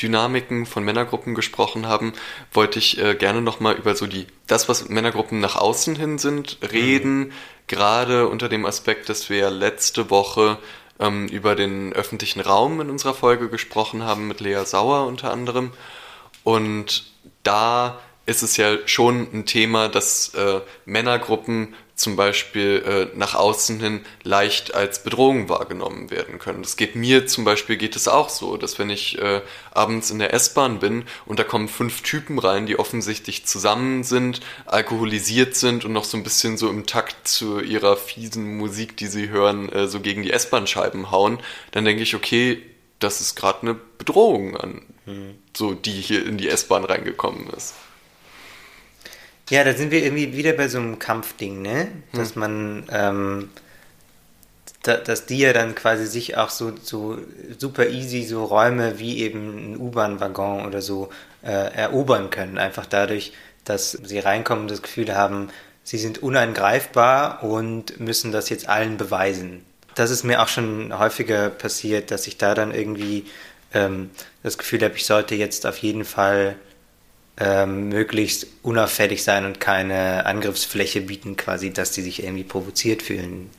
Dynamiken 0.00 0.66
von 0.66 0.84
Männergruppen 0.84 1.34
gesprochen 1.34 1.86
haben, 1.86 2.12
wollte 2.52 2.78
ich 2.78 2.98
äh, 2.98 3.14
gerne 3.14 3.40
nochmal 3.40 3.74
über 3.76 3.94
so 3.94 4.06
die, 4.06 4.26
das, 4.46 4.68
was 4.68 4.90
Männergruppen 4.90 5.40
nach 5.40 5.56
außen 5.56 5.96
hin 5.96 6.18
sind, 6.18 6.58
reden, 6.70 7.18
mhm. 7.18 7.32
gerade 7.66 8.28
unter 8.28 8.50
dem 8.50 8.66
Aspekt, 8.66 9.08
dass 9.08 9.30
wir 9.30 9.48
letzte 9.48 10.10
Woche 10.10 10.58
ähm, 11.00 11.28
über 11.28 11.56
den 11.56 11.94
öffentlichen 11.94 12.40
Raum 12.40 12.82
in 12.82 12.90
unserer 12.90 13.14
Folge 13.14 13.48
gesprochen 13.48 14.02
haben, 14.02 14.28
mit 14.28 14.40
Lea 14.40 14.66
Sauer 14.66 15.06
unter 15.06 15.32
anderem. 15.32 15.72
Und 16.42 17.06
da 17.42 18.00
ist 18.26 18.42
es 18.42 18.58
ja 18.58 18.76
schon 18.86 19.28
ein 19.32 19.46
Thema, 19.46 19.88
dass 19.88 20.34
äh, 20.34 20.60
Männergruppen 20.84 21.74
zum 21.96 22.16
Beispiel 22.16 23.10
äh, 23.12 23.16
nach 23.16 23.34
außen 23.34 23.78
hin 23.78 24.00
leicht 24.24 24.74
als 24.74 25.02
Bedrohung 25.02 25.48
wahrgenommen 25.48 26.10
werden 26.10 26.38
können. 26.38 26.62
Das 26.62 26.76
geht 26.76 26.96
mir 26.96 27.26
zum 27.26 27.44
Beispiel 27.44 27.76
geht 27.76 27.94
es 27.94 28.08
auch 28.08 28.28
so, 28.28 28.56
dass 28.56 28.78
wenn 28.78 28.90
ich 28.90 29.18
äh, 29.20 29.42
abends 29.72 30.10
in 30.10 30.18
der 30.18 30.34
S-Bahn 30.34 30.80
bin 30.80 31.04
und 31.24 31.38
da 31.38 31.44
kommen 31.44 31.68
fünf 31.68 32.02
Typen 32.02 32.38
rein, 32.38 32.66
die 32.66 32.78
offensichtlich 32.78 33.46
zusammen 33.46 34.02
sind, 34.02 34.40
alkoholisiert 34.66 35.54
sind 35.54 35.84
und 35.84 35.92
noch 35.92 36.04
so 36.04 36.16
ein 36.16 36.24
bisschen 36.24 36.58
so 36.58 36.68
im 36.68 36.86
Takt 36.86 37.28
zu 37.28 37.60
ihrer 37.60 37.96
fiesen 37.96 38.56
Musik, 38.56 38.96
die 38.96 39.06
sie 39.06 39.28
hören, 39.28 39.68
äh, 39.70 39.86
so 39.86 40.00
gegen 40.00 40.22
die 40.22 40.32
S-Bahn-Scheiben 40.32 41.12
hauen, 41.12 41.38
dann 41.70 41.84
denke 41.84 42.02
ich, 42.02 42.16
okay, 42.16 42.60
das 42.98 43.20
ist 43.20 43.36
gerade 43.36 43.62
eine 43.62 43.74
Bedrohung 43.74 44.56
an, 44.56 44.82
hm. 45.04 45.34
so 45.56 45.74
die 45.74 45.92
hier 45.92 46.26
in 46.26 46.38
die 46.38 46.48
S-Bahn 46.48 46.84
reingekommen 46.84 47.50
ist. 47.50 47.74
Ja, 49.50 49.62
da 49.62 49.74
sind 49.74 49.90
wir 49.90 50.02
irgendwie 50.02 50.36
wieder 50.36 50.52
bei 50.52 50.68
so 50.68 50.78
einem 50.78 50.98
Kampfding, 50.98 51.60
ne? 51.60 51.88
Dass 52.12 52.34
hm. 52.34 52.40
man, 52.40 52.84
ähm, 52.90 53.50
da, 54.82 54.96
dass 54.96 55.26
die 55.26 55.38
ja 55.38 55.52
dann 55.52 55.74
quasi 55.74 56.06
sich 56.06 56.36
auch 56.36 56.50
so, 56.50 56.72
so 56.82 57.18
super 57.58 57.88
easy 57.88 58.24
so 58.24 58.44
Räume 58.44 58.98
wie 58.98 59.18
eben 59.20 59.72
ein 59.72 59.76
U-Bahn-Waggon 59.80 60.66
oder 60.66 60.80
so 60.80 61.10
äh, 61.42 61.72
erobern 61.74 62.30
können. 62.30 62.58
Einfach 62.58 62.86
dadurch, 62.86 63.32
dass 63.64 63.92
sie 63.92 64.18
reinkommen 64.18 64.62
und 64.62 64.70
das 64.70 64.82
Gefühl 64.82 65.14
haben, 65.14 65.48
sie 65.84 65.98
sind 65.98 66.22
unangreifbar 66.22 67.42
und 67.42 68.00
müssen 68.00 68.32
das 68.32 68.48
jetzt 68.48 68.68
allen 68.68 68.96
beweisen. 68.96 69.64
Das 69.94 70.10
ist 70.10 70.24
mir 70.24 70.42
auch 70.42 70.48
schon 70.48 70.98
häufiger 70.98 71.50
passiert, 71.50 72.10
dass 72.10 72.26
ich 72.26 72.38
da 72.38 72.54
dann 72.54 72.74
irgendwie 72.74 73.26
ähm, 73.72 74.10
das 74.42 74.58
Gefühl 74.58 74.82
habe, 74.82 74.96
ich 74.96 75.06
sollte 75.06 75.34
jetzt 75.34 75.66
auf 75.66 75.78
jeden 75.78 76.04
Fall 76.04 76.56
ähm, 77.38 77.88
möglichst 77.88 78.46
unauffällig 78.62 79.24
sein 79.24 79.44
und 79.44 79.60
keine 79.60 80.26
Angriffsfläche 80.26 81.00
bieten, 81.00 81.36
quasi, 81.36 81.72
dass 81.72 81.90
die 81.90 82.02
sich 82.02 82.22
irgendwie 82.22 82.44
provoziert 82.44 83.02
fühlen. 83.02 83.50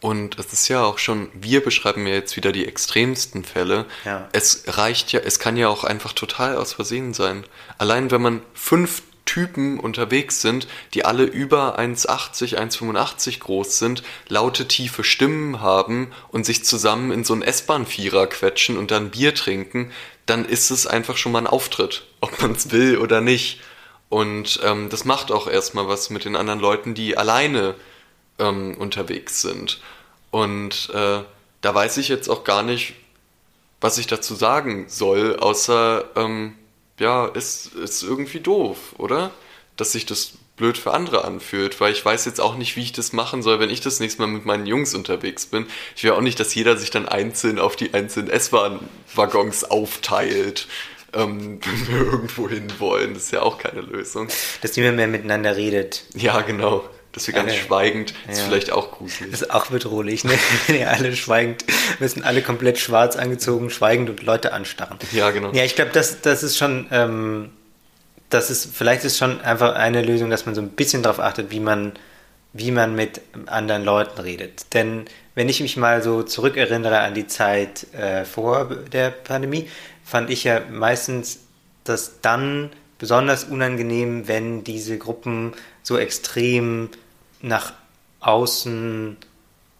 Und 0.00 0.38
es 0.38 0.52
ist 0.52 0.68
ja 0.68 0.82
auch 0.82 0.98
schon, 0.98 1.28
wir 1.34 1.62
beschreiben 1.62 2.06
ja 2.06 2.14
jetzt 2.14 2.36
wieder 2.36 2.52
die 2.52 2.66
extremsten 2.66 3.44
Fälle. 3.44 3.84
Ja. 4.04 4.28
Es 4.32 4.64
reicht 4.66 5.12
ja, 5.12 5.20
es 5.20 5.38
kann 5.38 5.56
ja 5.56 5.68
auch 5.68 5.84
einfach 5.84 6.14
total 6.14 6.56
aus 6.56 6.72
Versehen 6.72 7.12
sein. 7.12 7.44
Allein 7.76 8.10
wenn 8.10 8.22
man 8.22 8.42
fünf 8.54 9.02
Typen 9.26 9.78
unterwegs 9.78 10.40
sind, 10.40 10.66
die 10.94 11.04
alle 11.04 11.22
über 11.22 11.78
1,80, 11.78 12.56
1,85 12.56 13.38
groß 13.38 13.78
sind, 13.78 14.02
laute, 14.28 14.66
tiefe 14.66 15.04
Stimmen 15.04 15.60
haben 15.60 16.10
und 16.30 16.44
sich 16.44 16.64
zusammen 16.64 17.12
in 17.12 17.22
so 17.22 17.34
einen 17.34 17.42
S-Bahn-Vierer 17.42 18.26
quetschen 18.26 18.76
und 18.76 18.90
dann 18.90 19.10
Bier 19.10 19.34
trinken, 19.34 19.92
dann 20.30 20.44
ist 20.44 20.70
es 20.70 20.86
einfach 20.86 21.16
schon 21.16 21.32
mal 21.32 21.40
ein 21.40 21.46
Auftritt, 21.48 22.04
ob 22.20 22.40
man 22.40 22.52
es 22.52 22.70
will 22.70 22.98
oder 22.98 23.20
nicht. 23.20 23.60
Und 24.08 24.60
ähm, 24.62 24.88
das 24.88 25.04
macht 25.04 25.32
auch 25.32 25.48
erstmal 25.48 25.88
was 25.88 26.08
mit 26.10 26.24
den 26.24 26.36
anderen 26.36 26.60
Leuten, 26.60 26.94
die 26.94 27.18
alleine 27.18 27.74
ähm, 28.38 28.76
unterwegs 28.78 29.40
sind. 29.40 29.80
Und 30.30 30.90
äh, 30.94 31.22
da 31.60 31.74
weiß 31.74 31.96
ich 31.96 32.08
jetzt 32.08 32.28
auch 32.28 32.44
gar 32.44 32.62
nicht, 32.62 32.94
was 33.80 33.98
ich 33.98 34.06
dazu 34.06 34.34
sagen 34.34 34.86
soll, 34.88 35.36
außer, 35.36 36.04
ähm, 36.14 36.54
ja, 36.98 37.26
ist, 37.26 37.74
ist 37.74 38.02
irgendwie 38.02 38.40
doof, 38.40 38.94
oder? 38.98 39.30
Dass 39.76 39.92
sich 39.92 40.06
das 40.06 40.34
blöd 40.60 40.76
für 40.76 40.92
andere 40.92 41.24
anfühlt, 41.24 41.80
weil 41.80 41.90
ich 41.90 42.04
weiß 42.04 42.26
jetzt 42.26 42.40
auch 42.40 42.54
nicht, 42.54 42.76
wie 42.76 42.82
ich 42.82 42.92
das 42.92 43.12
machen 43.12 43.42
soll, 43.42 43.58
wenn 43.60 43.70
ich 43.70 43.80
das 43.80 43.98
nächste 43.98 44.20
Mal 44.20 44.28
mit 44.28 44.44
meinen 44.44 44.66
Jungs 44.66 44.94
unterwegs 44.94 45.46
bin. 45.46 45.66
Ich 45.96 46.04
will 46.04 46.12
auch 46.12 46.20
nicht, 46.20 46.38
dass 46.38 46.54
jeder 46.54 46.76
sich 46.76 46.90
dann 46.90 47.08
einzeln 47.08 47.58
auf 47.58 47.76
die 47.76 47.94
einzelnen 47.94 48.28
S-Bahn-Waggons 48.28 49.64
aufteilt, 49.64 50.68
ähm, 51.14 51.60
wenn 51.64 51.88
wir 51.88 52.12
irgendwo 52.12 52.48
hin 52.48 52.68
wollen. 52.78 53.14
Das 53.14 53.24
ist 53.24 53.32
ja 53.32 53.40
auch 53.40 53.58
keine 53.58 53.80
Lösung. 53.80 54.28
Dass 54.60 54.76
niemand 54.76 54.96
mehr 54.96 55.08
miteinander 55.08 55.56
redet. 55.56 56.04
Ja, 56.14 56.42
genau. 56.42 56.84
Dass 57.12 57.26
wir 57.26 57.34
ganz 57.34 57.50
okay. 57.50 57.62
schweigend, 57.66 58.14
ist 58.28 58.38
ja. 58.38 58.44
vielleicht 58.44 58.70
auch 58.70 58.92
gruselig. 58.92 59.32
Das 59.32 59.42
ist 59.42 59.50
auch 59.50 59.66
bedrohlich, 59.66 60.22
ne? 60.22 60.38
Wenn 60.66 60.76
ihr 60.76 60.90
alle 60.90 61.16
schweigend, 61.16 61.64
müssen 61.98 62.22
alle 62.22 62.42
komplett 62.42 62.78
schwarz 62.78 63.16
angezogen, 63.16 63.70
schweigend 63.70 64.10
und 64.10 64.22
Leute 64.22 64.52
anstarren. 64.52 64.98
Ja, 65.10 65.30
genau. 65.30 65.52
Ja, 65.52 65.64
ich 65.64 65.74
glaube, 65.74 65.90
das, 65.92 66.20
das 66.20 66.44
ist 66.44 66.56
schon, 66.56 66.86
ähm, 66.92 67.50
das 68.30 68.50
ist, 68.50 68.74
vielleicht 68.74 69.04
ist 69.04 69.18
schon 69.18 69.40
einfach 69.40 69.74
eine 69.74 70.02
Lösung, 70.02 70.30
dass 70.30 70.46
man 70.46 70.54
so 70.54 70.62
ein 70.62 70.70
bisschen 70.70 71.02
darauf 71.02 71.20
achtet, 71.20 71.50
wie 71.50 71.60
man, 71.60 71.92
wie 72.52 72.70
man 72.70 72.94
mit 72.94 73.20
anderen 73.46 73.84
Leuten 73.84 74.20
redet. 74.20 74.72
Denn 74.72 75.04
wenn 75.34 75.48
ich 75.48 75.60
mich 75.60 75.76
mal 75.76 76.02
so 76.02 76.22
zurückerinnere 76.22 77.00
an 77.00 77.14
die 77.14 77.26
Zeit 77.26 77.92
äh, 77.92 78.24
vor 78.24 78.66
der 78.92 79.10
Pandemie, 79.10 79.68
fand 80.04 80.30
ich 80.30 80.44
ja 80.44 80.60
meistens 80.70 81.40
das 81.84 82.20
dann 82.20 82.70
besonders 82.98 83.44
unangenehm, 83.44 84.28
wenn 84.28 84.62
diese 84.62 84.96
Gruppen 84.98 85.52
so 85.82 85.98
extrem 85.98 86.90
nach 87.40 87.72
außen 88.20 89.16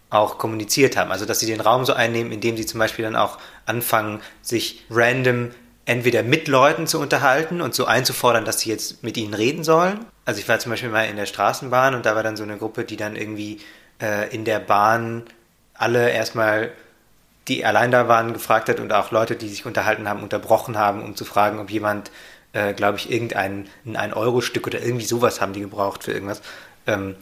auch 0.09 0.39
kommuniziert 0.39 0.97
haben. 0.97 1.13
Also 1.13 1.25
dass 1.25 1.39
sie 1.39 1.47
den 1.47 1.61
Raum 1.61 1.85
so 1.85 1.93
einnehmen, 1.93 2.33
indem 2.33 2.57
sie 2.57 2.67
zum 2.67 2.81
Beispiel 2.81 3.05
dann 3.05 3.17
auch 3.17 3.39
anfangen, 3.65 4.21
sich 4.43 4.85
random 4.91 5.51
entweder 5.87 6.23
mit 6.23 6.49
Leuten 6.49 6.87
zu 6.87 7.01
unterhalten 7.01 7.61
und 7.61 7.75
so 7.75 7.87
einzufordern, 7.87 8.45
dass 8.45 8.61
sie 8.61 8.71
jetzt 8.71 9.03
mit 9.03 9.16
ihnen 9.16 9.35
reden 9.35 9.64
sollen. 9.64 10.05
Also 10.25 10.40
ich 10.40 10.49
war 10.49 10.59
zum 10.59 10.71
Beispiel 10.71 10.90
mal 10.90 11.05
in 11.05 11.16
der 11.16 11.27
Straßenbahn 11.27 11.95
und 11.95 12.07
da 12.07 12.14
war 12.14 12.23
dann 12.23 12.37
so 12.37 12.43
eine 12.43 12.57
Gruppe, 12.57 12.85
die 12.85 12.97
dann 12.97 13.16
irgendwie 13.16 13.59
äh, 14.01 14.33
in 14.35 14.45
der 14.45 14.61
Bahn 14.61 15.25
alle 15.75 16.11
erstmal, 16.11 16.71
die 17.49 17.64
allein 17.64 17.90
da 17.90 18.07
waren, 18.07 18.33
gefragt 18.33 18.69
hat 18.69 18.79
und 18.81 18.93
auch 18.93 19.11
Leute, 19.11 19.37
die 19.37 19.49
sich 19.49 19.66
unterhalten 19.66 20.09
haben, 20.09 20.23
unterbrochen 20.23 20.79
haben, 20.79 21.03
um 21.03 21.16
zu 21.16 21.25
fragen, 21.25 21.59
ob 21.59 21.71
jemand 21.71 22.11
äh, 22.53 22.73
glaube 22.75 22.99
ich, 22.99 23.11
irgendein 23.11 23.69
ein 23.95 24.12
Euro-Stück 24.12 24.66
oder 24.66 24.83
irgendwie 24.83 25.05
sowas 25.05 25.40
haben 25.40 25.53
die 25.53 25.61
gebraucht 25.61 26.05
für 26.05 26.12
irgendwas. 26.12 26.43
Ähm, 26.87 27.11
äh, 27.11 27.14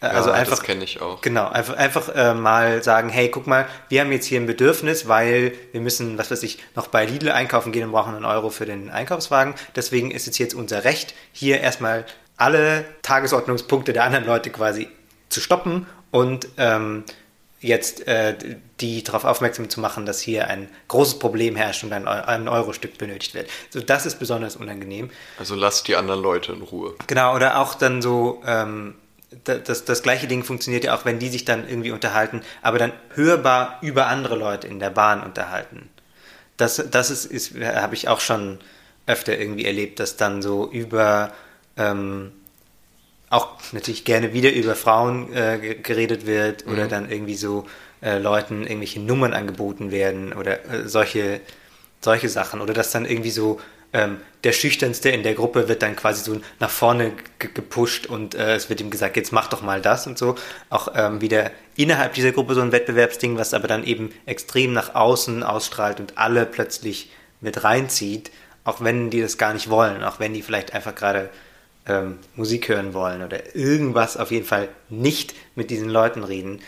also 0.00 0.30
ja, 0.30 0.36
einfach, 0.36 0.56
das 0.56 0.62
kenne 0.62 0.84
ich 0.84 1.00
auch. 1.00 1.20
Genau, 1.20 1.48
einfach, 1.48 1.76
einfach 1.76 2.08
äh, 2.14 2.34
mal 2.34 2.82
sagen, 2.82 3.08
hey, 3.08 3.30
guck 3.30 3.46
mal, 3.46 3.66
wir 3.88 4.00
haben 4.00 4.12
jetzt 4.12 4.26
hier 4.26 4.40
ein 4.40 4.46
Bedürfnis, 4.46 5.08
weil 5.08 5.52
wir 5.72 5.80
müssen, 5.80 6.18
was 6.18 6.30
weiß 6.30 6.42
ich, 6.44 6.58
noch 6.76 6.86
bei 6.86 7.04
Lidl 7.04 7.30
einkaufen 7.30 7.72
gehen 7.72 7.84
und 7.84 7.92
brauchen 7.92 8.14
einen 8.14 8.24
Euro 8.24 8.50
für 8.50 8.66
den 8.66 8.90
Einkaufswagen. 8.90 9.54
Deswegen 9.74 10.10
ist 10.10 10.28
es 10.28 10.38
jetzt 10.38 10.54
unser 10.54 10.84
Recht, 10.84 11.14
hier 11.32 11.60
erstmal 11.60 12.04
alle 12.36 12.84
Tagesordnungspunkte 13.02 13.92
der 13.92 14.04
anderen 14.04 14.24
Leute 14.24 14.50
quasi 14.50 14.88
zu 15.28 15.40
stoppen 15.40 15.86
und 16.10 16.48
ähm, 16.56 17.04
jetzt 17.60 18.06
äh, 18.06 18.36
die 18.80 19.02
darauf 19.02 19.24
aufmerksam 19.24 19.68
zu 19.68 19.80
machen, 19.80 20.06
dass 20.06 20.20
hier 20.20 20.46
ein 20.46 20.68
großes 20.86 21.18
Problem 21.18 21.56
herrscht 21.56 21.82
und 21.82 21.92
ein, 21.92 22.06
ein 22.06 22.46
Euro-Stück 22.46 22.98
benötigt 22.98 23.34
wird. 23.34 23.50
So, 23.70 23.80
das 23.80 24.06
ist 24.06 24.20
besonders 24.20 24.54
unangenehm. 24.54 25.10
Also 25.38 25.56
lasst 25.56 25.88
die 25.88 25.96
anderen 25.96 26.22
Leute 26.22 26.52
in 26.52 26.62
Ruhe. 26.62 26.94
Genau, 27.08 27.34
oder 27.34 27.58
auch 27.58 27.74
dann 27.74 28.00
so, 28.00 28.40
ähm, 28.46 28.94
das, 29.44 29.84
das 29.84 30.02
gleiche 30.02 30.26
Ding 30.26 30.42
funktioniert 30.42 30.84
ja 30.84 30.96
auch, 30.96 31.04
wenn 31.04 31.18
die 31.18 31.28
sich 31.28 31.44
dann 31.44 31.68
irgendwie 31.68 31.90
unterhalten, 31.90 32.42
aber 32.62 32.78
dann 32.78 32.92
hörbar 33.14 33.78
über 33.82 34.06
andere 34.06 34.36
Leute 34.36 34.66
in 34.66 34.78
der 34.80 34.90
Bahn 34.90 35.22
unterhalten. 35.22 35.88
Das, 36.56 36.82
das 36.90 37.10
ist, 37.10 37.26
ist 37.26 37.54
habe 37.54 37.94
ich 37.94 38.08
auch 38.08 38.20
schon 38.20 38.58
öfter 39.06 39.38
irgendwie 39.38 39.64
erlebt, 39.64 40.00
dass 40.00 40.16
dann 40.16 40.42
so 40.42 40.70
über 40.70 41.32
ähm, 41.76 42.32
auch 43.30 43.56
natürlich 43.72 44.04
gerne 44.04 44.32
wieder 44.32 44.52
über 44.52 44.74
Frauen 44.74 45.32
äh, 45.34 45.76
geredet 45.82 46.26
wird 46.26 46.66
oder 46.66 46.84
mhm. 46.84 46.88
dann 46.88 47.10
irgendwie 47.10 47.36
so 47.36 47.66
äh, 48.00 48.18
Leuten 48.18 48.62
irgendwelche 48.62 49.00
Nummern 49.00 49.34
angeboten 49.34 49.90
werden 49.90 50.32
oder 50.32 50.64
äh, 50.70 50.88
solche, 50.88 51.40
solche 52.00 52.28
Sachen. 52.28 52.60
Oder 52.60 52.72
dass 52.72 52.90
dann 52.90 53.04
irgendwie 53.04 53.30
so 53.30 53.60
ähm, 53.92 54.18
der 54.44 54.52
Schüchternste 54.52 55.08
in 55.10 55.22
der 55.22 55.34
Gruppe 55.34 55.68
wird 55.68 55.82
dann 55.82 55.96
quasi 55.96 56.22
so 56.22 56.40
nach 56.60 56.70
vorne 56.70 57.12
gepusht 57.38 58.06
und 58.06 58.34
äh, 58.34 58.54
es 58.54 58.68
wird 58.68 58.80
ihm 58.80 58.90
gesagt, 58.90 59.16
jetzt 59.16 59.32
mach 59.32 59.48
doch 59.48 59.62
mal 59.62 59.80
das 59.80 60.06
und 60.06 60.18
so. 60.18 60.36
Auch 60.70 60.88
ähm, 60.94 61.20
wieder 61.20 61.50
innerhalb 61.76 62.14
dieser 62.14 62.32
Gruppe 62.32 62.54
so 62.54 62.60
ein 62.60 62.72
Wettbewerbsding, 62.72 63.36
was 63.36 63.54
aber 63.54 63.66
dann 63.66 63.84
eben 63.84 64.10
extrem 64.26 64.72
nach 64.72 64.94
außen 64.94 65.42
ausstrahlt 65.42 66.00
und 66.00 66.18
alle 66.18 66.46
plötzlich 66.46 67.10
mit 67.40 67.64
reinzieht, 67.64 68.30
auch 68.64 68.80
wenn 68.82 69.10
die 69.10 69.20
das 69.20 69.38
gar 69.38 69.54
nicht 69.54 69.70
wollen, 69.70 70.04
auch 70.04 70.20
wenn 70.20 70.34
die 70.34 70.42
vielleicht 70.42 70.74
einfach 70.74 70.94
gerade 70.94 71.30
ähm, 71.86 72.18
Musik 72.36 72.68
hören 72.68 72.94
wollen 72.94 73.22
oder 73.22 73.56
irgendwas 73.56 74.16
auf 74.16 74.30
jeden 74.30 74.46
Fall 74.46 74.68
nicht 74.88 75.34
mit 75.54 75.70
diesen 75.70 75.88
Leuten 75.88 76.22
reden, 76.22 76.60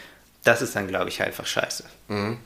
das 0.44 0.62
ist 0.62 0.74
dann, 0.74 0.88
glaube 0.88 1.10
ich, 1.10 1.22
einfach 1.22 1.46
scheiße. 1.46 1.84
Mhm. 2.08 2.38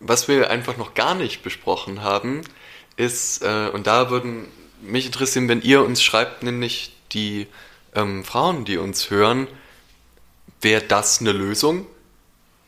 Was 0.00 0.28
wir 0.28 0.50
einfach 0.50 0.76
noch 0.76 0.94
gar 0.94 1.14
nicht 1.14 1.42
besprochen 1.42 2.02
haben, 2.02 2.42
ist, 2.98 3.42
äh, 3.42 3.70
und 3.72 3.86
da 3.86 4.10
würden 4.10 4.46
mich 4.82 5.06
interessieren, 5.06 5.48
wenn 5.48 5.62
ihr 5.62 5.82
uns 5.82 6.02
schreibt, 6.02 6.42
nämlich 6.42 6.94
die 7.12 7.46
ähm, 7.94 8.24
Frauen, 8.24 8.64
die 8.64 8.76
uns 8.76 9.10
hören, 9.10 9.46
wäre 10.60 10.82
das 10.82 11.20
eine 11.20 11.32
Lösung? 11.32 11.86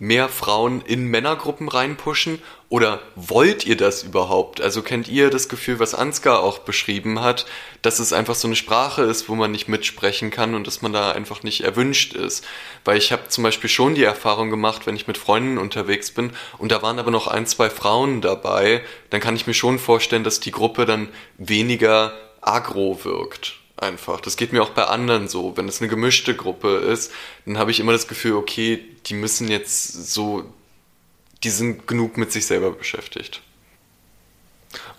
Mehr 0.00 0.28
Frauen 0.28 0.80
in 0.80 1.04
Männergruppen 1.06 1.68
reinpushen? 1.68 2.42
Oder 2.70 3.00
wollt 3.14 3.66
ihr 3.66 3.76
das 3.76 4.02
überhaupt? 4.02 4.60
Also 4.60 4.82
kennt 4.82 5.08
ihr 5.08 5.30
das 5.30 5.48
Gefühl, 5.48 5.78
was 5.78 5.94
Ansgar 5.94 6.40
auch 6.40 6.60
beschrieben 6.60 7.20
hat, 7.20 7.46
dass 7.82 7.98
es 7.98 8.12
einfach 8.12 8.34
so 8.34 8.48
eine 8.48 8.56
Sprache 8.56 9.02
ist, 9.02 9.28
wo 9.28 9.34
man 9.34 9.52
nicht 9.52 9.68
mitsprechen 9.68 10.30
kann 10.30 10.54
und 10.54 10.66
dass 10.66 10.80
man 10.80 10.92
da 10.92 11.12
einfach 11.12 11.42
nicht 11.42 11.60
erwünscht 11.62 12.14
ist? 12.14 12.44
Weil 12.84 12.96
ich 12.96 13.12
habe 13.12 13.28
zum 13.28 13.44
Beispiel 13.44 13.70
schon 13.70 13.94
die 13.94 14.04
Erfahrung 14.04 14.50
gemacht, 14.50 14.86
wenn 14.86 14.96
ich 14.96 15.06
mit 15.06 15.18
Freunden 15.18 15.58
unterwegs 15.58 16.10
bin 16.10 16.32
und 16.58 16.72
da 16.72 16.80
waren 16.82 16.98
aber 16.98 17.10
noch 17.10 17.26
ein, 17.26 17.46
zwei 17.46 17.68
Frauen 17.70 18.20
dabei, 18.20 18.82
dann 19.10 19.20
kann 19.20 19.36
ich 19.36 19.46
mir 19.46 19.54
schon 19.54 19.78
vorstellen, 19.78 20.24
dass 20.24 20.40
die 20.40 20.52
Gruppe 20.52 20.86
dann 20.86 21.08
weniger 21.36 22.14
agro 22.40 23.04
wirkt 23.04 23.59
einfach. 23.82 24.20
Das 24.20 24.36
geht 24.36 24.52
mir 24.52 24.62
auch 24.62 24.70
bei 24.70 24.84
anderen 24.84 25.28
so. 25.28 25.56
Wenn 25.56 25.68
es 25.68 25.80
eine 25.80 25.88
gemischte 25.88 26.34
Gruppe 26.34 26.76
ist, 26.76 27.12
dann 27.46 27.58
habe 27.58 27.70
ich 27.70 27.80
immer 27.80 27.92
das 27.92 28.08
Gefühl, 28.08 28.34
okay, 28.34 28.84
die 29.06 29.14
müssen 29.14 29.48
jetzt 29.48 30.12
so, 30.12 30.44
die 31.42 31.50
sind 31.50 31.86
genug 31.86 32.16
mit 32.16 32.32
sich 32.32 32.46
selber 32.46 32.70
beschäftigt. 32.72 33.42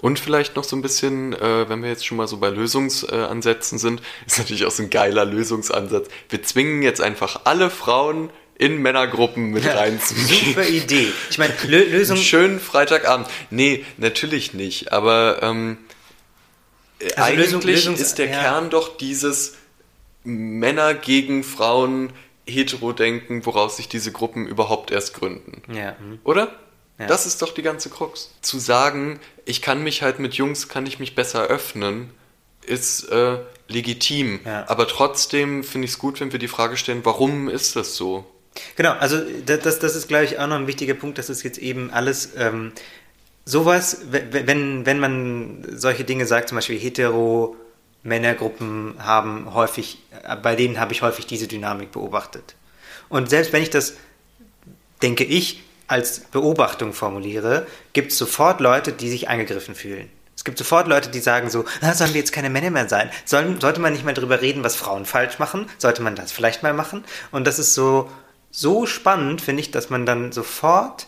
Und 0.02 0.20
vielleicht 0.20 0.56
noch 0.56 0.64
so 0.64 0.76
ein 0.76 0.82
bisschen, 0.82 1.34
äh, 1.34 1.70
wenn 1.70 1.82
wir 1.82 1.90
jetzt 1.90 2.06
schon 2.06 2.18
mal 2.18 2.28
so 2.28 2.38
bei 2.38 2.50
Lösungsansätzen 2.50 3.78
sind, 3.78 4.02
ist 4.26 4.40
natürlich 4.40 4.66
auch 4.66 4.72
so 4.72 4.84
ein 4.84 4.90
geiler 4.90 5.26
Lösungsansatz. 5.26 6.10
Wir 6.30 6.44
zwingen 6.44 6.82
jetzt 6.82 7.02
einfach 7.02 7.42
alle 7.46 7.70
Frauen 7.70 8.32
in 8.62 8.82
Männergruppen 8.82 9.52
mit 9.52 9.64
ja, 9.64 9.74
reinzugehen. 9.76 10.46
Super 10.46 10.68
Idee. 10.68 11.08
Ich 11.30 11.38
meine, 11.38 11.54
Lösung. 11.68 12.18
Schönen 12.18 12.60
Freitagabend. 12.60 13.28
Nee, 13.50 13.86
natürlich 13.98 14.54
nicht. 14.54 14.92
Aber 14.92 15.40
ähm, 15.42 15.78
also 17.02 17.22
eigentlich 17.22 17.46
Lösung, 17.52 17.62
Lösung, 17.62 17.96
ist 17.96 18.18
der 18.18 18.28
ja. 18.28 18.40
Kern 18.40 18.70
doch 18.70 18.98
dieses 18.98 19.56
Männer 20.24 20.94
gegen 20.94 21.44
Frauen 21.44 22.14
Heterodenken, 22.48 23.46
woraus 23.46 23.78
sich 23.78 23.88
diese 23.88 24.12
Gruppen 24.12 24.48
überhaupt 24.48 24.92
erst 24.92 25.14
gründen. 25.14 25.62
Ja. 25.74 25.96
Oder? 26.24 26.56
Ja. 27.00 27.08
Das 27.08 27.26
ist 27.26 27.42
doch 27.42 27.54
die 27.54 27.62
ganze 27.62 27.90
Krux. 27.90 28.32
Zu 28.42 28.60
sagen, 28.60 29.20
ich 29.46 29.62
kann 29.62 29.84
mich 29.84 30.02
halt 30.02 30.20
mit 30.20 30.36
Jungs, 30.36 30.68
kann 30.68 30.86
ich 30.86 31.00
mich 31.00 31.16
besser 31.16 31.44
öffnen, 31.48 32.12
ist 32.66 33.10
äh, 33.10 33.40
legitim. 33.68 34.40
Ja. 34.46 34.66
Aber 34.68 34.88
trotzdem 34.88 35.64
finde 35.64 35.86
ich 35.86 35.92
es 35.92 36.00
gut, 36.00 36.20
wenn 36.20 36.32
wir 36.32 36.40
die 36.40 36.48
Frage 36.48 36.78
stellen, 36.78 37.02
warum 37.04 37.50
ist 37.50 37.76
das 37.76 37.96
so? 37.96 38.26
Genau, 38.76 38.92
also 38.92 39.18
das, 39.46 39.80
das 39.80 39.96
ist, 39.96 40.08
glaube 40.08 40.26
ich, 40.26 40.38
auch 40.38 40.48
noch 40.48 40.58
ein 40.58 40.68
wichtiger 40.68 40.94
Punkt, 40.94 41.18
dass 41.18 41.30
es 41.30 41.42
jetzt 41.42 41.58
eben 41.58 41.90
alles 41.90 42.32
ähm, 42.38 42.74
sowas, 43.46 44.02
wenn, 44.12 44.86
wenn 44.86 45.00
man 45.00 45.66
solche 45.72 46.04
Dinge 46.04 46.26
sagt, 46.26 46.50
zum 46.50 46.58
Beispiel 46.58 46.80
hetero 46.80 47.56
Männergruppen 48.04 48.96
haben 49.00 49.54
häufig, 49.54 50.00
bei 50.42 50.56
denen 50.56 50.80
habe 50.80 50.94
ich 50.94 51.02
häufig 51.02 51.28
diese 51.28 51.48
Dynamik 51.48 51.92
beobachtet. 51.92 52.56
Und 53.10 53.30
selbst 53.30 53.54
wenn 53.54 53.64
ich 53.64 53.70
das, 53.70 53.96
denke 55.02 55.24
ich, 55.24 55.64
als 55.88 56.22
Beobachtung 56.22 56.94
formuliere, 56.94 57.68
gibt 57.94 58.12
es 58.12 58.18
sofort 58.18 58.62
Leute, 58.62 58.94
die 58.94 59.10
sich 59.10 59.30
angegriffen 59.30 59.76
fühlen. 59.76 60.10
Es 60.36 60.46
gibt 60.46 60.58
sofort 60.58 60.88
Leute, 60.88 61.10
die 61.10 61.20
sagen 61.20 61.50
so, 61.50 61.66
ah, 61.82 61.94
sollen 61.94 62.14
wir 62.14 62.22
jetzt 62.22 62.32
keine 62.32 62.50
Männer 62.50 62.72
mehr 62.72 62.88
sein? 62.88 63.12
Sollen, 63.26 63.60
sollte 63.60 63.82
man 63.82 63.94
nicht 63.94 64.06
mal 64.06 64.14
drüber 64.14 64.42
reden, 64.42 64.64
was 64.64 64.76
Frauen 64.76 65.06
falsch 65.06 65.38
machen? 65.38 65.68
Sollte 65.78 66.02
man 66.02 66.16
das 66.16 66.32
vielleicht 66.32 66.64
mal 66.64 66.74
machen? 66.74 67.04
Und 67.32 67.46
das 67.46 67.60
ist 67.60 67.76
so, 67.76 68.10
so 68.50 68.86
spannend, 68.86 69.42
finde 69.42 69.62
ich, 69.62 69.72
dass 69.72 69.90
man 69.90 70.06
dann 70.06 70.32
sofort 70.32 71.08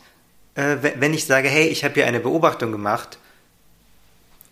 äh, 0.56 0.78
wenn 0.82 1.14
ich 1.14 1.26
sage, 1.26 1.48
hey, 1.48 1.68
ich 1.68 1.84
habe 1.84 1.96
hier 1.96 2.08
eine 2.08 2.20
Beobachtung 2.20 2.72
gemacht, 2.72 3.18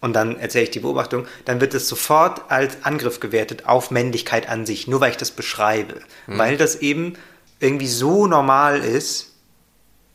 und 0.01 0.13
dann 0.13 0.39
erzähle 0.39 0.63
ich 0.63 0.71
die 0.71 0.79
Beobachtung, 0.79 1.27
dann 1.45 1.61
wird 1.61 1.75
es 1.75 1.87
sofort 1.87 2.49
als 2.49 2.83
Angriff 2.83 3.19
gewertet 3.19 3.67
auf 3.67 3.91
Männlichkeit 3.91 4.49
an 4.49 4.65
sich, 4.65 4.87
nur 4.87 4.99
weil 4.99 5.11
ich 5.11 5.17
das 5.17 5.29
beschreibe. 5.29 6.01
Mhm. 6.25 6.37
Weil 6.39 6.57
das 6.57 6.77
eben 6.77 7.13
irgendwie 7.59 7.87
so 7.87 8.25
normal 8.25 8.79
ist, 8.79 9.27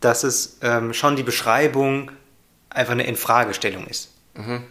dass 0.01 0.25
es 0.25 0.59
ähm, 0.61 0.93
schon 0.93 1.15
die 1.15 1.23
Beschreibung 1.23 2.11
einfach 2.69 2.93
eine 2.93 3.07
Infragestellung 3.07 3.87
ist. 3.87 4.11
Mhm. 4.35 4.65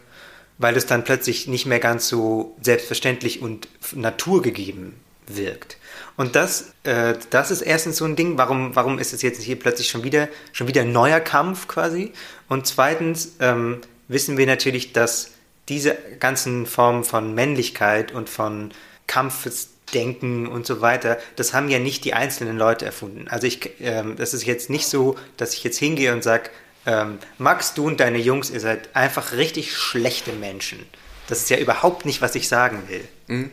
Weil 0.58 0.76
es 0.76 0.84
dann 0.84 1.02
plötzlich 1.02 1.48
nicht 1.48 1.64
mehr 1.64 1.80
ganz 1.80 2.08
so 2.08 2.54
selbstverständlich 2.60 3.40
und 3.40 3.68
naturgegeben 3.94 5.00
wirkt. 5.26 5.78
Und 6.16 6.34
das, 6.34 6.72
äh, 6.84 7.14
das 7.30 7.50
ist 7.50 7.60
erstens 7.60 7.98
so 7.98 8.04
ein 8.04 8.16
Ding, 8.16 8.38
warum, 8.38 8.74
warum 8.74 8.98
ist 8.98 9.12
es 9.12 9.22
jetzt 9.22 9.42
hier 9.42 9.58
plötzlich 9.58 9.88
schon 9.88 10.02
wieder, 10.02 10.28
schon 10.52 10.66
wieder 10.66 10.82
ein 10.82 10.92
neuer 10.92 11.20
Kampf 11.20 11.68
quasi? 11.68 12.12
Und 12.48 12.66
zweitens, 12.66 13.36
ähm, 13.40 13.80
wissen 14.08 14.38
wir 14.38 14.46
natürlich, 14.46 14.92
dass 14.92 15.32
diese 15.68 15.96
ganzen 16.20 16.66
Formen 16.66 17.04
von 17.04 17.34
Männlichkeit 17.34 18.12
und 18.12 18.30
von 18.30 18.72
Kampfesdenken 19.06 20.46
und 20.46 20.66
so 20.66 20.80
weiter, 20.80 21.18
das 21.36 21.52
haben 21.52 21.68
ja 21.68 21.78
nicht 21.78 22.04
die 22.04 22.14
einzelnen 22.14 22.56
Leute 22.56 22.84
erfunden. 22.84 23.26
Also 23.28 23.46
ich, 23.46 23.70
ähm, 23.80 24.16
das 24.16 24.32
ist 24.32 24.46
jetzt 24.46 24.70
nicht 24.70 24.86
so, 24.86 25.16
dass 25.36 25.54
ich 25.54 25.64
jetzt 25.64 25.78
hingehe 25.78 26.12
und 26.12 26.22
sage, 26.22 26.50
ähm, 26.86 27.18
Max, 27.38 27.74
du 27.74 27.86
und 27.86 28.00
deine 28.00 28.18
Jungs, 28.18 28.50
ihr 28.50 28.60
seid 28.60 28.94
einfach 28.94 29.32
richtig 29.32 29.76
schlechte 29.76 30.32
Menschen. 30.32 30.86
Das 31.28 31.38
ist 31.38 31.50
ja 31.50 31.58
überhaupt 31.58 32.06
nicht, 32.06 32.22
was 32.22 32.36
ich 32.36 32.48
sagen 32.48 32.84
will. 32.88 33.06
Mhm. 33.26 33.50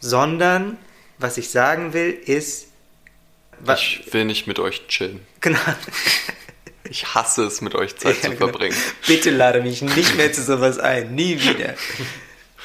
Sondern, 0.00 0.78
was 1.18 1.38
ich 1.38 1.50
sagen 1.50 1.92
will, 1.92 2.10
ist... 2.10 2.68
Ich 3.74 4.12
will 4.12 4.24
nicht 4.24 4.46
mit 4.46 4.58
euch 4.58 4.86
chillen. 4.88 5.20
Genau. 5.40 5.58
Ich 6.90 7.14
hasse 7.14 7.44
es, 7.44 7.60
mit 7.60 7.74
euch 7.74 7.96
Zeit 7.96 8.16
ja, 8.16 8.22
zu 8.22 8.30
genau. 8.30 8.48
verbringen. 8.48 8.76
Bitte 9.06 9.30
lade 9.30 9.62
mich 9.62 9.82
nicht 9.82 10.16
mehr 10.16 10.32
zu 10.32 10.42
sowas 10.42 10.78
ein. 10.78 11.14
Nie 11.14 11.40
wieder. 11.40 11.74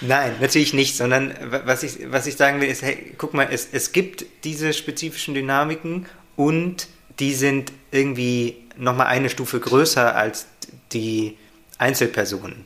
Nein, 0.02 0.36
natürlich 0.42 0.74
nicht, 0.74 0.96
sondern 0.96 1.34
was 1.66 1.84
ich, 1.84 2.12
was 2.12 2.28
ich 2.28 2.36
sagen 2.36 2.60
will, 2.62 2.68
ist, 2.68 2.82
hey, 2.82 3.14
guck 3.18 3.34
mal, 3.34 3.48
es, 3.52 3.70
es 3.72 3.92
gibt 3.92 4.26
diese 4.44 4.74
spezifischen 4.74 5.34
Dynamiken 5.34 6.06
und 6.36 6.88
die 7.20 7.34
sind 7.34 7.72
irgendwie 7.92 8.58
nochmal 8.76 9.08
eine 9.08 9.30
Stufe 9.30 9.60
größer 9.60 10.16
als 10.16 10.48
die 10.94 11.38
Einzelpersonen. 11.78 12.66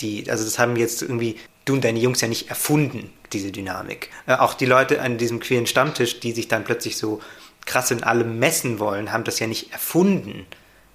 Die, 0.00 0.28
also 0.30 0.44
das 0.44 0.58
haben 0.58 0.76
jetzt 0.76 1.02
irgendwie 1.02 1.38
du 1.64 1.74
und 1.74 1.84
deine 1.84 2.00
Jungs 2.00 2.20
ja 2.20 2.28
nicht 2.28 2.48
erfunden, 2.48 3.10
diese 3.32 3.52
Dynamik. 3.52 4.10
Äh, 4.26 4.34
auch 4.34 4.54
die 4.54 4.66
Leute 4.66 5.00
an 5.00 5.18
diesem 5.18 5.40
queeren 5.40 5.66
Stammtisch, 5.66 6.20
die 6.20 6.32
sich 6.32 6.48
dann 6.48 6.64
plötzlich 6.64 6.96
so 6.96 7.20
krass 7.64 7.90
in 7.90 8.02
allem 8.02 8.38
messen 8.38 8.78
wollen, 8.78 9.12
haben 9.12 9.24
das 9.24 9.38
ja 9.38 9.46
nicht 9.46 9.72
erfunden 9.72 10.46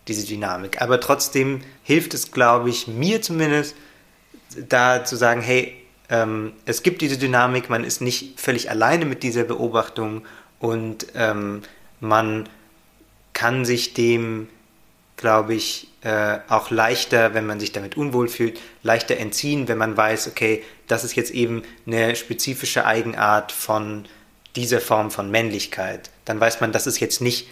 diese 0.08 0.26
Dynamik. 0.26 0.82
Aber 0.82 1.00
trotzdem 1.00 1.62
hilft 1.84 2.14
es, 2.14 2.32
glaube 2.32 2.70
ich, 2.70 2.88
mir 2.88 3.22
zumindest, 3.22 3.76
da 4.70 5.04
zu 5.04 5.16
sagen, 5.16 5.42
hey, 5.42 5.76
ähm, 6.10 6.54
es 6.66 6.84
gibt 6.84 7.02
diese 7.02 7.18
Dynamik, 7.18 7.70
man 7.70 7.84
ist 7.84 8.02
nicht 8.02 8.40
völlig 8.40 8.70
alleine 8.70 9.06
mit 9.06 9.24
dieser 9.24 9.44
Beobachtung 9.44 10.24
und 10.60 11.08
ähm, 11.16 11.64
man 12.00 12.48
kann 13.34 13.66
sich 13.66 13.94
dem, 13.94 14.48
glaube 15.18 15.56
ich, 15.56 15.90
äh, 16.02 16.38
auch 16.48 16.70
leichter, 16.72 17.34
wenn 17.34 17.46
man 17.46 17.60
sich 17.60 17.72
damit 17.72 17.98
unwohl 17.98 18.28
fühlt, 18.28 18.60
leichter 18.84 19.18
entziehen, 19.18 19.68
wenn 19.68 19.78
man 19.78 19.98
weiß, 19.98 20.28
okay, 20.28 20.64
das 20.88 21.04
ist 21.04 21.16
jetzt 21.16 21.32
eben 21.32 21.64
eine 21.86 22.16
spezifische 22.16 22.86
Eigenart 22.86 23.52
von 23.52 24.06
dieser 24.56 24.80
Form 24.80 25.12
von 25.12 25.30
Männlichkeit. 25.30 26.12
Dann 26.26 26.40
weiß 26.40 26.62
man, 26.62 26.72
das 26.72 26.88
ist 26.88 27.00
jetzt 27.00 27.22
nicht 27.22 27.48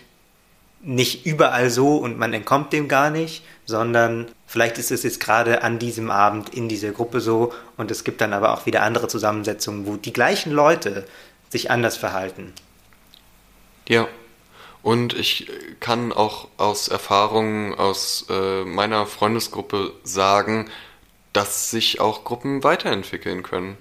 nicht 0.85 1.25
überall 1.25 1.71
so 1.71 1.97
und 1.97 2.19
man 2.19 2.31
entkommt 2.33 2.71
dem 2.71 2.87
gar 2.87 3.09
nicht, 3.09 3.43
sondern 3.65 4.27
vielleicht 4.45 4.77
ist 4.77 4.91
es 4.91 5.01
jetzt 5.01 5.19
gerade 5.19 5.63
an 5.63 5.79
diesem 5.79 6.11
Abend 6.11 6.49
in 6.49 6.69
dieser 6.69 6.91
Gruppe 6.91 7.21
so 7.21 7.53
und 7.75 7.89
es 7.89 8.03
gibt 8.03 8.21
dann 8.21 8.33
aber 8.33 8.53
auch 8.53 8.67
wieder 8.67 8.83
andere 8.83 9.07
Zusammensetzungen, 9.07 9.87
wo 9.87 9.95
die 9.95 10.13
gleichen 10.13 10.51
Leute 10.51 11.05
sich 11.49 11.71
anders 11.71 11.97
verhalten. 11.97 12.53
Ja, 13.87 14.07
und 14.85 15.15
ich 15.15 15.47
kann 15.79 16.13
auch 16.13 16.47
aus 16.57 16.89
Erfahrungen 16.89 17.73
aus 17.73 18.27
äh, 18.29 18.63
meiner 18.65 19.07
Freundesgruppe 19.07 19.93
sagen, 20.03 20.69
dass 21.33 21.71
sich 21.71 21.99
auch 21.99 22.23
Gruppen 22.23 22.63
weiterentwickeln 22.63 23.41
können. 23.41 23.79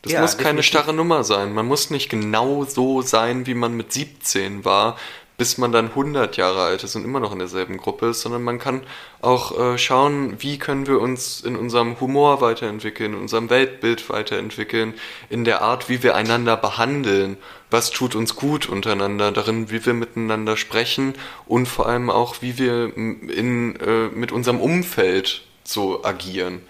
Das 0.00 0.12
ja, 0.12 0.22
muss 0.22 0.38
keine 0.38 0.62
starre 0.62 0.94
Nummer 0.94 1.22
sein. 1.22 1.52
Man 1.52 1.66
muss 1.66 1.90
nicht 1.90 2.08
genau 2.08 2.64
so 2.64 3.02
sein, 3.02 3.44
wie 3.44 3.52
man 3.52 3.74
mit 3.76 3.92
17 3.92 4.64
war, 4.64 4.96
bis 5.38 5.56
man 5.56 5.70
dann 5.70 5.86
100 5.86 6.36
Jahre 6.36 6.62
alt 6.62 6.82
ist 6.82 6.96
und 6.96 7.04
immer 7.04 7.20
noch 7.20 7.32
in 7.32 7.38
derselben 7.38 7.76
Gruppe 7.76 8.08
ist, 8.08 8.22
sondern 8.22 8.42
man 8.42 8.58
kann 8.58 8.82
auch 9.22 9.56
äh, 9.56 9.78
schauen, 9.78 10.34
wie 10.42 10.58
können 10.58 10.88
wir 10.88 11.00
uns 11.00 11.40
in 11.40 11.54
unserem 11.54 11.98
Humor 12.00 12.40
weiterentwickeln, 12.40 13.14
in 13.14 13.20
unserem 13.20 13.48
Weltbild 13.48 14.10
weiterentwickeln, 14.10 14.94
in 15.30 15.44
der 15.44 15.62
Art, 15.62 15.88
wie 15.88 16.02
wir 16.02 16.16
einander 16.16 16.56
behandeln, 16.56 17.38
was 17.70 17.90
tut 17.90 18.16
uns 18.16 18.34
gut 18.34 18.68
untereinander, 18.68 19.30
darin, 19.30 19.70
wie 19.70 19.86
wir 19.86 19.94
miteinander 19.94 20.56
sprechen 20.56 21.14
und 21.46 21.66
vor 21.66 21.86
allem 21.86 22.10
auch, 22.10 22.42
wie 22.42 22.58
wir 22.58 22.96
in, 22.96 23.76
äh, 23.76 24.08
mit 24.08 24.32
unserem 24.32 24.60
Umfeld 24.60 25.44
so 25.62 26.04
agieren. 26.04 26.62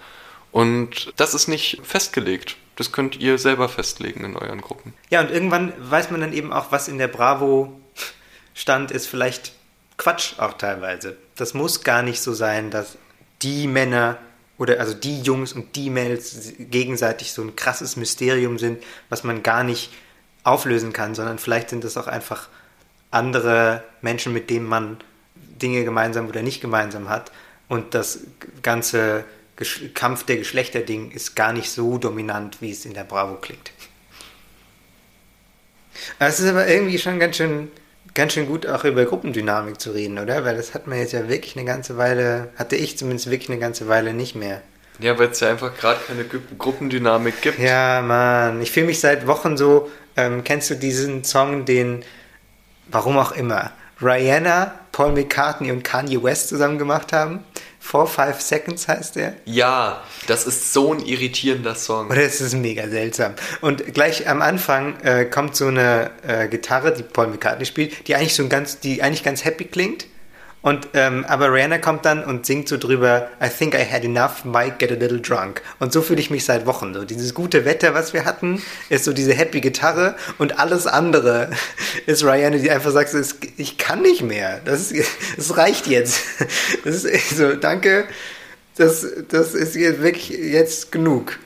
Und 0.51 1.11
das 1.17 1.33
ist 1.33 1.47
nicht 1.47 1.81
festgelegt. 1.83 2.57
Das 2.75 2.91
könnt 2.91 3.19
ihr 3.19 3.39
selber 3.39 3.67
festlegen 3.67 4.23
in 4.23 4.37
euren 4.37 4.61
Gruppen. 4.61 4.93
Ja, 5.09 5.21
und 5.21 5.31
irgendwann 5.31 5.73
weiß 5.79 6.11
man 6.11 6.21
dann 6.21 6.33
eben 6.33 6.53
auch, 6.53 6.71
was 6.71 6.87
in 6.87 6.97
der 6.97 7.07
Bravo 7.07 7.73
Stand 8.59 8.91
ist 8.91 9.07
vielleicht 9.07 9.53
Quatsch 9.95 10.37
auch 10.37 10.51
teilweise. 10.51 11.15
Das 11.37 11.53
muss 11.53 11.85
gar 11.85 12.01
nicht 12.01 12.19
so 12.19 12.33
sein, 12.33 12.71
dass 12.71 12.97
die 13.41 13.67
Männer 13.67 14.17
oder 14.57 14.81
also 14.81 14.93
die 14.93 15.21
Jungs 15.21 15.53
und 15.53 15.77
die 15.77 15.89
Mädels 15.89 16.55
gegenseitig 16.57 17.31
so 17.31 17.41
ein 17.41 17.55
krasses 17.55 17.95
Mysterium 17.95 18.59
sind, 18.59 18.83
was 19.07 19.23
man 19.23 19.43
gar 19.43 19.63
nicht 19.63 19.93
auflösen 20.43 20.91
kann, 20.91 21.15
sondern 21.15 21.39
vielleicht 21.39 21.69
sind 21.69 21.85
es 21.85 21.95
auch 21.95 22.07
einfach 22.07 22.49
andere 23.11 23.85
Menschen, 24.01 24.33
mit 24.33 24.49
denen 24.49 24.65
man 24.65 24.97
Dinge 25.35 25.85
gemeinsam 25.85 26.27
oder 26.27 26.41
nicht 26.41 26.59
gemeinsam 26.59 27.07
hat. 27.07 27.31
Und 27.69 27.93
das 27.93 28.19
ganze 28.61 29.23
Kampf 29.93 30.25
der 30.25 30.35
Geschlechterding 30.35 31.11
ist 31.11 31.33
gar 31.33 31.53
nicht 31.53 31.71
so 31.71 31.97
dominant, 31.97 32.61
wie 32.61 32.71
es 32.71 32.83
in 32.83 32.93
der 32.93 33.05
Bravo 33.05 33.35
klingt. 33.35 33.71
Es 36.19 36.41
ist 36.41 36.49
aber 36.49 36.67
irgendwie 36.67 36.99
schon 36.99 37.19
ganz 37.19 37.37
schön 37.37 37.71
ganz 38.19 38.33
schön 38.33 38.47
gut 38.47 38.67
auch 38.67 38.83
über 38.83 39.05
Gruppendynamik 39.05 39.79
zu 39.79 39.91
reden, 39.91 40.19
oder? 40.19 40.43
Weil 40.43 40.57
das 40.57 40.73
hat 40.73 40.87
man 40.87 40.99
jetzt 40.99 41.13
ja 41.13 41.29
wirklich 41.29 41.55
eine 41.55 41.63
ganze 41.63 41.97
Weile, 41.97 42.49
hatte 42.57 42.75
ich 42.75 42.97
zumindest 42.97 43.31
wirklich 43.31 43.49
eine 43.49 43.59
ganze 43.59 43.87
Weile 43.87 44.13
nicht 44.13 44.35
mehr. 44.35 44.61
Ja, 44.99 45.17
weil 45.17 45.29
es 45.29 45.39
ja 45.39 45.49
einfach 45.49 45.73
gerade 45.77 46.01
keine 46.05 46.25
Gruppendynamik 46.25 47.41
gibt. 47.41 47.59
Ja, 47.59 48.01
Mann. 48.01 48.61
Ich 48.61 48.71
fühle 48.71 48.87
mich 48.87 48.99
seit 48.99 49.25
Wochen 49.25 49.55
so, 49.55 49.89
ähm, 50.17 50.43
kennst 50.43 50.69
du 50.69 50.75
diesen 50.75 51.23
Song, 51.23 51.63
den, 51.63 52.03
warum 52.87 53.17
auch 53.17 53.31
immer, 53.31 53.71
Rihanna, 54.01 54.73
Paul 54.91 55.13
McCartney 55.13 55.71
und 55.71 55.83
Kanye 55.83 56.21
West 56.21 56.49
zusammen 56.49 56.77
gemacht 56.77 57.13
haben? 57.13 57.43
Four 57.79 58.07
Five 58.07 58.41
Seconds 58.41 58.87
heißt 58.87 59.15
der. 59.15 59.33
Ja, 59.45 60.03
das 60.27 60.45
ist 60.45 60.73
so 60.73 60.93
ein 60.93 60.99
irritierender 60.99 61.75
Song. 61.75 62.07
Oder 62.07 62.23
es 62.23 62.41
ist 62.41 62.53
mega 62.53 62.87
seltsam. 62.87 63.33
Und 63.61 63.93
gleich 63.93 64.27
am 64.27 64.41
Anfang 64.41 64.99
äh, 65.01 65.25
kommt 65.25 65.55
so 65.55 65.67
eine 65.67 66.11
äh, 66.27 66.47
Gitarre, 66.47 66.93
die 66.93 67.03
Paul 67.03 67.27
McCartney 67.27 67.65
spielt, 67.65 68.07
die 68.07 68.15
eigentlich 68.15 68.35
so 68.35 68.43
ein 68.43 68.49
ganz, 68.49 68.79
die 68.79 69.01
eigentlich 69.01 69.23
ganz 69.23 69.45
happy 69.45 69.65
klingt. 69.65 70.05
Und 70.61 70.89
ähm, 70.93 71.23
aber 71.25 71.53
Rihanna 71.53 71.77
kommt 71.77 72.05
dann 72.05 72.23
und 72.23 72.45
singt 72.45 72.67
so 72.67 72.77
drüber, 72.77 73.29
I 73.41 73.47
think 73.47 73.73
I 73.73 73.85
had 73.89 74.03
enough, 74.03 74.43
might 74.43 74.77
get 74.77 74.91
a 74.91 74.95
little 74.95 75.21
drunk. 75.21 75.61
Und 75.79 75.93
so 75.93 76.01
fühle 76.01 76.19
ich 76.19 76.29
mich 76.29 76.43
seit 76.43 76.65
Wochen. 76.65 76.93
So 76.93 77.05
dieses 77.05 77.33
gute 77.33 77.63
Wetter, 77.63 77.93
was 77.93 78.13
wir 78.13 78.25
hatten, 78.25 78.61
ist 78.89 79.05
so 79.05 79.13
diese 79.13 79.33
happy 79.33 79.61
Gitarre 79.61 80.15
und 80.37 80.59
alles 80.59 80.85
andere 80.85 81.49
ist 82.07 82.25
Rihanna, 82.25 82.57
die 82.57 82.71
einfach 82.71 82.91
sagt, 82.91 83.15
ich 83.55 83.77
kann 83.77 84.01
nicht 84.01 84.21
mehr. 84.21 84.59
Das, 84.65 84.93
das 85.37 85.57
reicht 85.57 85.87
jetzt. 85.87 86.21
Das 86.83 87.03
ist 87.03 87.37
so, 87.37 87.55
danke. 87.55 88.05
Das, 88.75 89.05
das 89.29 89.53
ist 89.53 89.75
jetzt 89.75 90.01
wirklich 90.01 90.29
jetzt 90.29 90.91
genug. 90.91 91.37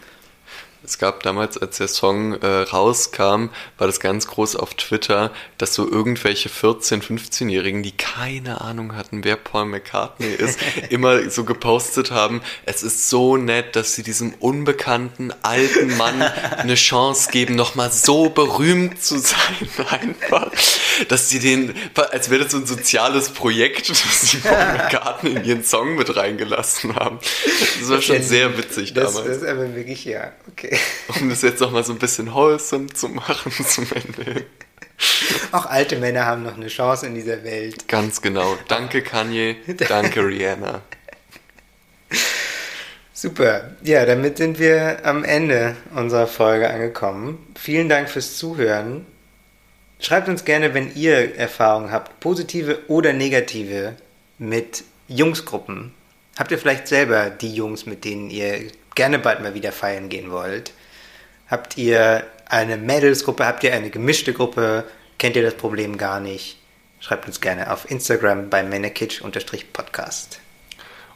Es 0.85 0.97
gab 0.97 1.23
damals, 1.23 1.57
als 1.57 1.77
der 1.77 1.87
Song 1.87 2.33
äh, 2.33 2.45
rauskam, 2.45 3.49
war 3.77 3.87
das 3.87 4.01
ganz 4.01 4.27
groß 4.27 4.57
auf 4.57 4.73
Twitter, 4.73 5.31
dass 5.57 5.73
so 5.73 5.89
irgendwelche 5.89 6.49
14-, 6.49 7.01
15-Jährigen, 7.01 7.83
die 7.83 7.93
keine 7.93 8.59
Ahnung 8.59 8.93
hatten, 8.93 9.23
wer 9.23 9.37
Paul 9.37 9.65
McCartney 9.65 10.27
ist, 10.27 10.59
immer 10.89 11.29
so 11.29 11.45
gepostet 11.45 12.11
haben, 12.11 12.41
es 12.65 12.83
ist 12.83 13.09
so 13.09 13.37
nett, 13.37 13.77
dass 13.77 13.95
sie 13.95 14.03
diesem 14.03 14.33
unbekannten 14.33 15.33
alten 15.41 15.95
Mann 15.95 16.21
eine 16.57 16.75
Chance 16.75 17.31
geben, 17.31 17.55
nochmal 17.55 17.89
so 17.89 18.29
berühmt 18.29 19.01
zu 19.01 19.19
sein, 19.19 19.37
einfach. 19.89 20.51
Dass 21.07 21.29
sie 21.29 21.39
den, 21.39 21.73
als 21.95 22.29
wäre 22.29 22.43
das 22.43 22.51
so 22.51 22.57
ein 22.57 22.65
soziales 22.65 23.29
Projekt, 23.29 23.89
dass 23.89 24.21
sie 24.21 24.37
Paul 24.37 24.73
McCartney 24.73 25.31
in 25.31 25.45
ihren 25.45 25.63
Song 25.63 25.95
mit 25.95 26.13
reingelassen 26.13 26.95
haben. 26.95 27.19
Das 27.79 27.89
war 27.89 28.01
schon 28.01 28.21
sehr 28.21 28.57
witzig 28.57 28.93
das, 28.93 29.13
damals. 29.13 29.27
Das 29.29 29.37
ist 29.37 29.47
aber 29.47 29.73
wirklich, 29.75 30.03
ja, 30.03 30.33
okay. 30.49 30.72
Um 31.19 31.29
das 31.29 31.41
jetzt 31.41 31.59
nochmal 31.59 31.83
so 31.83 31.93
ein 31.93 31.99
bisschen 31.99 32.33
wholesome 32.33 32.87
zu 32.87 33.09
machen 33.09 33.51
zum 33.67 33.87
Ende. 33.93 34.45
Auch 35.51 35.65
alte 35.65 35.97
Männer 35.97 36.25
haben 36.25 36.43
noch 36.43 36.55
eine 36.55 36.67
Chance 36.67 37.07
in 37.07 37.15
dieser 37.15 37.43
Welt. 37.43 37.87
Ganz 37.87 38.21
genau. 38.21 38.57
Danke 38.67 39.01
Kanye, 39.01 39.57
danke 39.87 40.25
Rihanna. 40.25 40.81
Super. 43.13 43.71
Ja, 43.83 44.05
damit 44.05 44.37
sind 44.37 44.59
wir 44.59 45.05
am 45.05 45.23
Ende 45.23 45.75
unserer 45.95 46.27
Folge 46.27 46.69
angekommen. 46.69 47.47
Vielen 47.55 47.87
Dank 47.87 48.09
fürs 48.09 48.37
Zuhören. 48.37 49.05
Schreibt 49.99 50.27
uns 50.27 50.43
gerne, 50.43 50.73
wenn 50.73 50.93
ihr 50.95 51.35
Erfahrungen 51.37 51.91
habt, 51.91 52.19
positive 52.19 52.79
oder 52.89 53.13
negative, 53.13 53.95
mit 54.37 54.83
Jungsgruppen. 55.07 55.93
Habt 56.37 56.51
ihr 56.51 56.57
vielleicht 56.57 56.87
selber 56.87 57.29
die 57.29 57.53
Jungs, 57.53 57.85
mit 57.85 58.03
denen 58.03 58.29
ihr 58.29 58.71
gerne 58.95 59.19
bald 59.19 59.41
mal 59.41 59.53
wieder 59.53 59.71
feiern 59.71 60.09
gehen 60.09 60.31
wollt? 60.31 60.73
Habt 61.47 61.77
ihr 61.77 62.25
eine 62.49 62.77
Mädelsgruppe? 62.77 63.45
Habt 63.45 63.63
ihr 63.63 63.73
eine 63.73 63.89
gemischte 63.89 64.33
Gruppe? 64.33 64.85
Kennt 65.17 65.35
ihr 65.35 65.43
das 65.43 65.55
Problem 65.55 65.97
gar 65.97 66.19
nicht? 66.19 66.59
Schreibt 66.99 67.25
uns 67.27 67.41
gerne 67.41 67.71
auf 67.71 67.89
Instagram 67.89 68.49
bei 68.49 68.61
männerkitsch-podcast. 68.63 70.39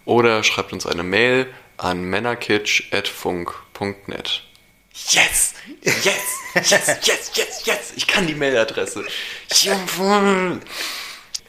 Oder 0.05 0.43
schreibt 0.43 0.73
uns 0.73 0.85
eine 0.85 1.03
Mail 1.03 1.47
an 1.77 2.03
männerkitsch.funk.net. 2.03 4.43
Yes! 5.09 5.53
Yes! 5.81 6.05
Yes! 6.55 6.87
Yes! 7.03 7.31
Yes! 7.35 7.65
Yes! 7.65 7.93
Ich 7.95 8.07
kann 8.07 8.27
die 8.27 8.35
Mailadresse. 8.35 9.05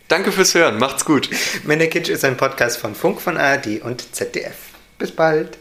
Danke 0.09 0.33
fürs 0.33 0.55
Hören. 0.55 0.79
Macht's 0.79 1.05
gut. 1.05 1.29
Männerkitsch 1.65 2.09
ist 2.09 2.25
ein 2.25 2.37
Podcast 2.37 2.79
von 2.79 2.95
Funk, 2.95 3.21
von 3.21 3.37
ARD 3.37 3.83
und 3.83 4.15
ZDF. 4.15 4.57
Bis 4.99 5.13
bald. 5.13 5.59